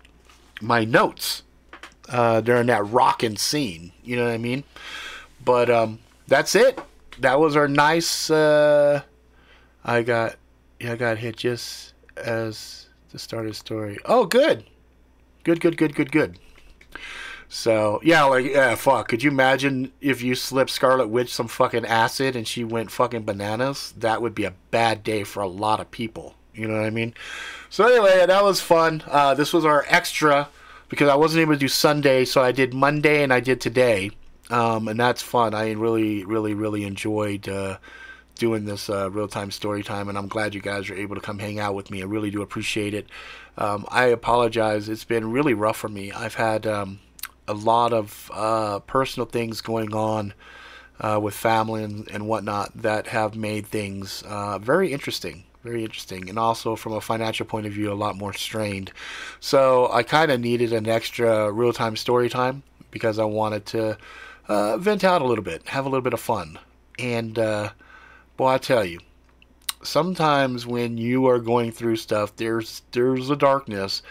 my 0.64 0.86
notes 0.86 1.44
uh, 2.08 2.42
during 2.42 2.66
that 2.68 2.88
rocking 2.88 3.38
scene. 3.38 3.92
You 4.04 4.16
know 4.16 4.24
what 4.24 4.32
I 4.32 4.40
mean? 4.40 4.64
But 5.46 5.70
um, 5.70 6.00
that's 6.28 6.56
it. 6.56 6.82
That 7.20 7.40
was 7.40 7.56
our 7.56 7.68
nice. 7.68 8.32
Uh, 8.32 9.04
I 9.86 10.02
got, 10.02 10.38
yeah, 10.80 10.94
I 10.94 10.96
got 10.96 11.20
hit 11.20 11.38
just 11.38 11.94
as 12.18 12.88
the 13.12 13.20
start 13.20 13.46
of 13.46 13.52
the 13.52 13.56
story. 13.56 14.00
Oh, 14.06 14.26
good, 14.26 14.64
good, 15.44 15.60
good, 15.62 15.78
good, 15.78 15.94
good, 15.94 16.12
good. 16.12 16.40
So 17.52 18.00
yeah, 18.04 18.24
like 18.26 18.46
yeah, 18.46 18.76
fuck. 18.76 19.08
Could 19.08 19.24
you 19.24 19.32
imagine 19.32 19.92
if 20.00 20.22
you 20.22 20.36
slipped 20.36 20.70
Scarlet 20.70 21.08
Witch 21.08 21.34
some 21.34 21.48
fucking 21.48 21.86
acid 21.86 22.36
and 22.36 22.48
she 22.48 22.64
went 22.64 22.92
fucking 22.92 23.24
bananas? 23.24 23.94
That 23.98 24.22
would 24.22 24.36
be 24.36 24.46
a 24.46 24.54
bad 24.70 25.04
day 25.04 25.24
for 25.24 25.42
a 25.42 25.48
lot 25.48 25.80
of 25.80 25.90
people. 25.90 26.36
You 26.54 26.68
know 26.68 26.76
what 26.76 26.86
I 26.86 26.92
mean? 26.92 27.16
So 27.72 27.88
anyway, 27.88 28.26
that 28.26 28.44
was 28.44 28.62
fun. 28.62 29.04
Uh, 29.08 29.34
this 29.34 29.52
was 29.52 29.66
our 29.66 29.84
extra 29.88 30.48
because 30.90 31.10
I 31.10 31.16
wasn't 31.16 31.42
able 31.42 31.54
to 31.54 31.60
do 31.60 31.68
Sunday, 31.68 32.24
so 32.24 32.42
I 32.42 32.52
did 32.52 32.74
Monday 32.74 33.24
and 33.24 33.34
I 33.34 33.40
did 33.40 33.62
today, 33.62 34.12
um, 34.52 34.88
and 34.88 35.00
that's 35.00 35.22
fun. 35.22 35.56
I 35.56 35.72
really, 35.72 36.24
really, 36.26 36.54
really 36.54 36.84
enjoyed. 36.84 37.50
Uh, 37.50 37.78
doing 38.36 38.64
this 38.64 38.90
uh, 38.90 39.12
real 39.12 39.28
time 39.28 39.52
story 39.52 39.84
time, 39.84 40.08
and 40.08 40.18
I'm 40.18 40.30
glad 40.30 40.56
you 40.56 40.62
guys 40.62 40.90
are 40.90 40.96
able 40.96 41.16
to 41.16 41.22
come 41.22 41.40
hang 41.40 41.60
out 41.60 41.76
with 41.76 41.92
me. 41.92 42.02
I 42.02 42.06
really 42.06 42.32
do 42.32 42.42
appreciate 42.42 42.94
it. 42.94 43.08
Um, 43.58 43.86
I 43.90 44.06
apologize. 44.06 44.88
It's 44.88 45.04
been 45.04 45.30
really 45.34 45.54
rough 45.54 45.76
for 45.76 45.90
me. 45.90 46.14
I've 46.14 46.36
had 46.36 46.66
um, 46.66 47.00
a 47.50 47.54
lot 47.54 47.92
of 47.94 48.32
uh, 48.34 48.80
personal 48.80 49.26
things 49.26 49.60
going 49.62 49.94
on 49.94 50.34
uh, 51.02 51.20
with 51.22 51.34
family 51.34 51.84
and, 51.84 52.10
and 52.12 52.28
whatnot 52.28 52.72
that 52.76 53.08
have 53.08 53.36
made 53.36 53.66
things 53.66 54.24
uh, 54.28 54.60
very 54.60 54.94
interesting. 54.94 55.44
Very 55.62 55.84
interesting, 55.84 56.30
and 56.30 56.40
also 56.40 56.78
from 56.78 56.94
a 56.94 57.02
financial 57.02 57.46
point 57.46 57.68
of 57.68 57.74
view, 57.74 57.92
a 57.92 57.94
lot 57.94 58.16
more 58.16 58.32
strained. 58.32 58.94
So 59.42 59.92
I 59.92 60.04
kind 60.04 60.32
of 60.32 60.40
needed 60.40 60.72
an 60.72 60.88
extra 60.88 61.52
real 61.52 61.74
time 61.74 61.98
story 61.98 62.30
time 62.30 62.64
because 62.92 63.20
I 63.20 63.26
wanted 63.26 63.66
to 63.66 63.98
uh, 64.48 64.78
vent 64.78 65.04
out 65.04 65.22
a 65.22 65.26
little 65.26 65.44
bit, 65.44 65.68
have 65.68 65.86
a 65.86 65.90
little 65.90 66.02
bit 66.02 66.14
of 66.14 66.22
fun. 66.22 66.60
And, 66.98 67.38
uh, 67.38 67.72
boy, 68.38 68.48
I 68.48 68.58
tell 68.58 68.86
you, 68.86 69.00
sometimes 69.84 70.66
when 70.66 70.98
you 70.98 71.28
are 71.28 71.40
going 71.40 71.74
through 71.74 71.98
stuff, 71.98 72.36
there's 72.38 72.82
there's 72.92 73.30
a 73.30 73.36
darkness 73.36 74.02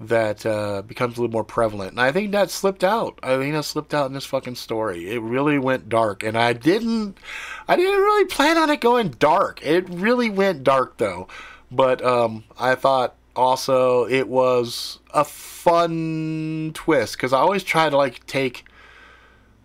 that 0.00 0.46
uh, 0.46 0.82
becomes 0.82 1.16
a 1.16 1.20
little 1.20 1.32
more 1.32 1.44
prevalent. 1.44 1.92
And 1.92 2.00
I 2.00 2.12
think 2.12 2.30
that 2.32 2.50
slipped 2.50 2.84
out. 2.84 3.18
I 3.22 3.36
think 3.36 3.52
that 3.54 3.64
slipped 3.64 3.92
out 3.92 4.06
in 4.06 4.12
this 4.12 4.24
fucking 4.24 4.54
story. 4.54 5.10
It 5.10 5.20
really 5.20 5.58
went 5.58 5.88
dark, 5.88 6.22
and 6.22 6.36
I 6.36 6.52
didn't, 6.52 7.18
I 7.66 7.76
didn't 7.76 8.00
really 8.00 8.24
plan 8.26 8.56
on 8.56 8.70
it 8.70 8.80
going 8.80 9.10
dark. 9.10 9.64
It 9.64 9.88
really 9.88 10.30
went 10.30 10.62
dark 10.62 10.98
though, 10.98 11.26
but 11.70 12.04
um, 12.04 12.44
I 12.58 12.74
thought 12.74 13.16
also 13.34 14.06
it 14.06 14.28
was 14.28 14.98
a 15.12 15.24
fun 15.24 16.72
twist 16.74 17.16
because 17.16 17.32
I 17.32 17.38
always 17.38 17.64
try 17.64 17.88
to 17.88 17.96
like 17.96 18.26
take 18.26 18.64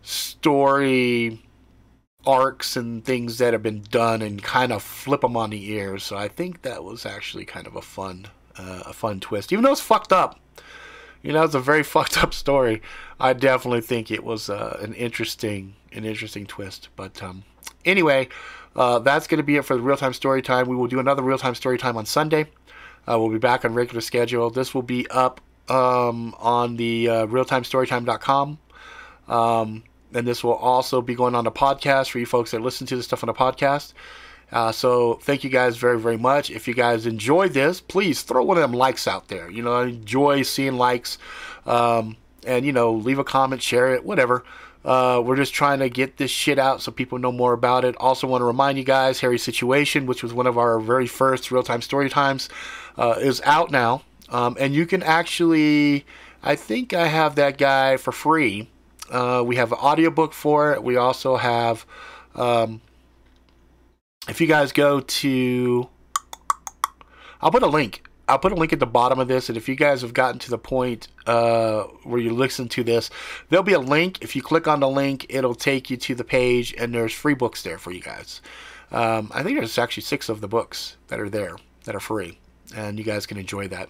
story 0.02 1.42
arcs 2.26 2.76
and 2.76 3.04
things 3.04 3.38
that 3.38 3.54
have 3.54 3.64
been 3.64 3.82
done 3.90 4.22
and 4.22 4.42
kind 4.42 4.72
of 4.72 4.82
flip 4.82 5.22
them 5.22 5.36
on 5.36 5.50
the 5.52 5.72
ear. 5.72 6.00
So 6.00 6.18
I 6.18 6.28
think 6.28 6.62
that 6.62 6.84
was 6.84 7.06
actually 7.06 7.46
kind 7.46 7.68
of 7.68 7.76
a 7.76 7.82
fun 7.82 8.28
uh, 8.58 8.84
a 8.86 8.94
fun 8.94 9.20
twist, 9.20 9.52
even 9.52 9.64
though 9.64 9.72
it's 9.72 9.82
fucked 9.82 10.14
up. 10.14 10.40
You 11.22 11.32
know, 11.32 11.44
it's 11.44 11.56
a 11.56 11.60
very 11.60 11.84
fucked 11.96 12.22
up 12.22 12.34
story. 12.34 12.82
I 13.20 13.34
definitely 13.34 13.82
think 13.82 14.12
it 14.12 14.24
was 14.24 14.50
uh, 14.50 14.80
an 14.82 14.94
interesting, 14.94 15.76
an 15.92 16.06
interesting 16.06 16.46
twist. 16.46 16.90
But 16.96 17.22
um, 17.24 17.44
anyway, 17.86 18.30
uh, 18.76 19.00
that's 19.00 19.28
going 19.28 19.38
to 19.38 19.44
be 19.44 19.56
it 19.58 19.66
for 19.66 19.76
the 19.76 19.82
real 19.82 19.98
time 19.98 20.14
story 20.14 20.42
time. 20.42 20.68
We 20.68 20.76
will 20.76 20.88
do 20.88 21.00
another 21.00 21.22
real 21.22 21.38
time 21.38 21.56
story 21.56 21.78
time 21.78 21.98
on 21.98 22.06
Sunday. 22.06 22.48
Uh, 23.08 23.20
we'll 23.20 23.30
be 23.30 23.38
back 23.38 23.66
on 23.66 23.74
regular 23.74 24.02
schedule. 24.02 24.50
This 24.50 24.74
will 24.74 24.82
be 24.82 25.10
up 25.10 25.42
um, 25.70 26.36
on 26.40 26.78
the 26.78 27.10
uh, 27.10 27.28
realtimestorytime.com. 27.28 28.58
Um, 29.28 29.84
and 30.14 30.28
this 30.28 30.44
will 30.44 30.54
also 30.54 31.02
be 31.02 31.16
going 31.16 31.36
on 31.36 31.44
the 31.44 31.52
podcast 31.52 32.12
for 32.12 32.20
you 32.20 32.26
folks 32.26 32.52
that 32.52 32.62
listen 32.62 32.86
to 32.88 32.96
the 32.96 33.04
stuff 33.04 33.24
on 33.24 33.28
the 33.28 33.34
podcast. 33.34 33.94
Uh, 34.52 34.72
so 34.72 35.16
thank 35.24 35.44
you 35.44 35.50
guys 35.50 35.78
very, 35.78 36.00
very 36.00 36.18
much. 36.18 36.52
If 36.52 36.68
you 36.68 36.74
guys 36.74 37.06
enjoyed 37.06 37.54
this, 37.54 37.82
please 37.82 38.22
throw 38.22 38.44
one 38.44 38.58
of 38.58 38.62
them 38.62 38.74
likes 38.74 39.08
out 39.08 39.28
there. 39.28 39.50
You 39.50 39.64
know, 39.64 39.74
I 39.74 39.86
enjoy 39.86 40.44
seeing 40.44 40.78
likes. 40.78 41.18
Um, 41.66 42.18
and, 42.46 42.66
you 42.66 42.74
know, 42.74 42.94
leave 42.94 43.20
a 43.20 43.24
comment, 43.24 43.62
share 43.62 43.94
it, 43.96 44.04
whatever. 44.04 44.44
Uh, 44.86 45.22
we're 45.24 45.38
just 45.38 45.54
trying 45.54 45.80
to 45.80 45.90
get 45.90 46.18
this 46.18 46.30
shit 46.30 46.60
out 46.60 46.82
so 46.82 46.92
people 46.92 47.18
know 47.18 47.32
more 47.32 47.54
about 47.54 47.86
it. 47.86 47.96
Also, 47.98 48.28
want 48.28 48.42
to 48.42 48.46
remind 48.46 48.78
you 48.78 48.84
guys, 48.84 49.22
Harry's 49.22 49.44
Situation, 49.44 50.06
which 50.06 50.22
was 50.22 50.34
one 50.34 50.46
of 50.46 50.58
our 50.58 50.80
very 50.80 51.08
first 51.08 51.52
real 51.52 51.64
time 51.64 51.82
story 51.82 52.10
times, 52.10 52.50
uh, 52.98 53.16
is 53.20 53.42
out 53.46 53.72
now. 53.72 54.04
Um, 54.30 54.58
and 54.60 54.74
you 54.74 54.86
can 54.86 55.02
actually, 55.02 56.06
I 56.42 56.56
think 56.56 56.94
I 56.94 57.08
have 57.08 57.36
that 57.36 57.58
guy 57.58 57.98
for 57.98 58.12
free. 58.12 58.70
Uh, 59.10 59.44
we 59.46 59.56
have 59.56 59.72
an 59.72 59.78
audiobook 59.78 60.34
for 60.34 60.74
it. 60.74 60.84
We 60.84 60.98
also 60.98 61.38
have 61.38 61.86
um, 62.36 62.82
if 64.28 64.42
you 64.42 64.48
guys 64.48 64.72
go 64.72 65.00
to 65.00 65.90
I'll 67.42 67.52
put 67.52 67.64
a 67.64 67.68
link. 67.68 68.08
I'll 68.28 68.40
put 68.40 68.54
a 68.54 68.56
link 68.56 68.72
at 68.72 68.80
the 68.80 68.86
bottom 68.86 69.20
of 69.20 69.28
this, 69.28 69.50
and 69.50 69.58
if 69.58 69.68
you 69.68 69.76
guys 69.76 70.02
have 70.02 70.14
gotten 70.14 70.40
to 70.40 70.50
the 70.50 70.58
point 70.58 71.10
uh, 71.28 71.84
where 72.04 72.22
you 72.22 72.34
listen 72.34 72.70
to 72.70 72.84
this, 72.84 73.10
there'll 73.50 73.64
be 73.64 73.74
a 73.74 73.80
link. 73.80 74.22
If 74.22 74.34
you 74.34 74.42
click 74.42 74.66
on 74.66 74.80
the 74.80 74.90
link, 74.90 75.26
it'll 75.28 75.54
take 75.54 75.90
you 75.90 75.98
to 75.98 76.16
the 76.16 76.24
page, 76.24 76.74
and 76.78 76.96
there's 76.96 77.12
free 77.12 77.34
books 77.34 77.64
there 77.64 77.78
for 77.78 77.92
you 77.92 78.00
guys. 78.00 78.42
Um, 78.92 79.30
I 79.34 79.44
think 79.44 79.58
there's 79.58 79.78
actually 79.78 80.04
six 80.04 80.30
of 80.30 80.40
the 80.40 80.48
books 80.48 80.96
that 81.08 81.20
are 81.20 81.30
there 81.30 81.58
that 81.84 81.96
are 81.96 82.00
free, 82.00 82.40
and 82.74 82.98
you 82.98 83.04
guys 83.04 83.26
can 83.26 83.38
enjoy 83.38 83.68
that 83.68 83.90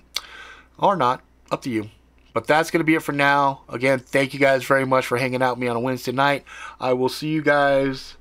or 0.79 0.95
not, 0.95 1.21
up 1.51 1.61
to 1.61 1.69
you. 1.69 1.91
But 2.33 2.47
that's 2.47 2.71
going 2.71 2.79
to 2.79 2.85
be 2.85 2.95
it 2.95 3.03
for 3.03 3.11
now. 3.11 3.61
Again, 3.69 3.99
thank 3.99 4.33
you 4.33 4.39
guys 4.39 4.63
very 4.63 4.85
much 4.85 5.05
for 5.05 5.19
hanging 5.19 5.43
out 5.43 5.57
with 5.57 5.61
me 5.61 5.67
on 5.67 5.75
a 5.75 5.79
Wednesday 5.79 6.11
night. 6.11 6.43
I 6.79 6.93
will 6.93 7.09
see 7.09 7.27
you 7.27 7.43
guys 7.43 8.15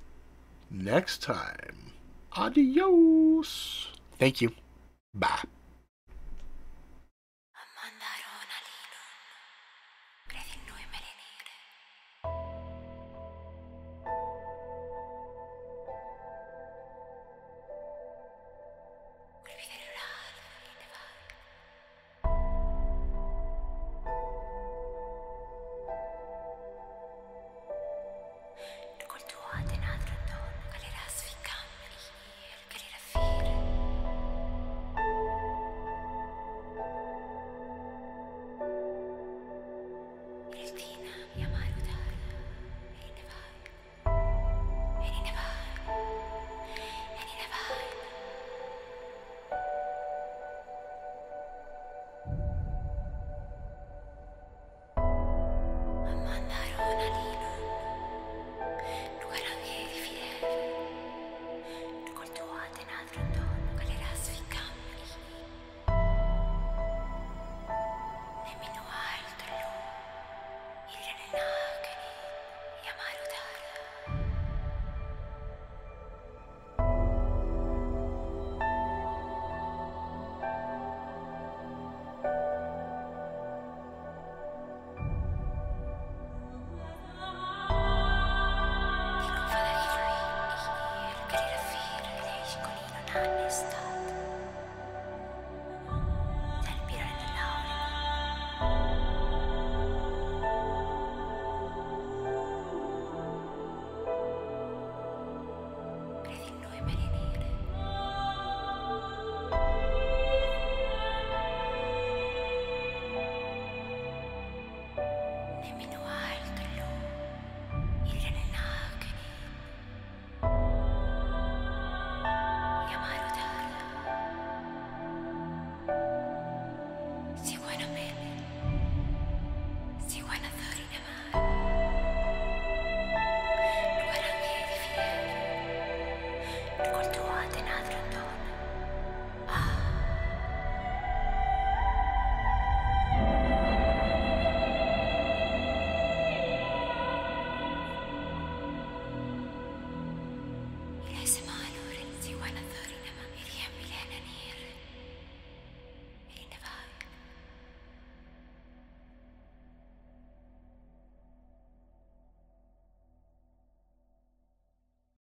next 0.70 1.22
time. 1.22 1.81
Adios. 2.36 3.92
Thank 4.18 4.40
you. 4.40 4.52
Bye. 5.14 5.42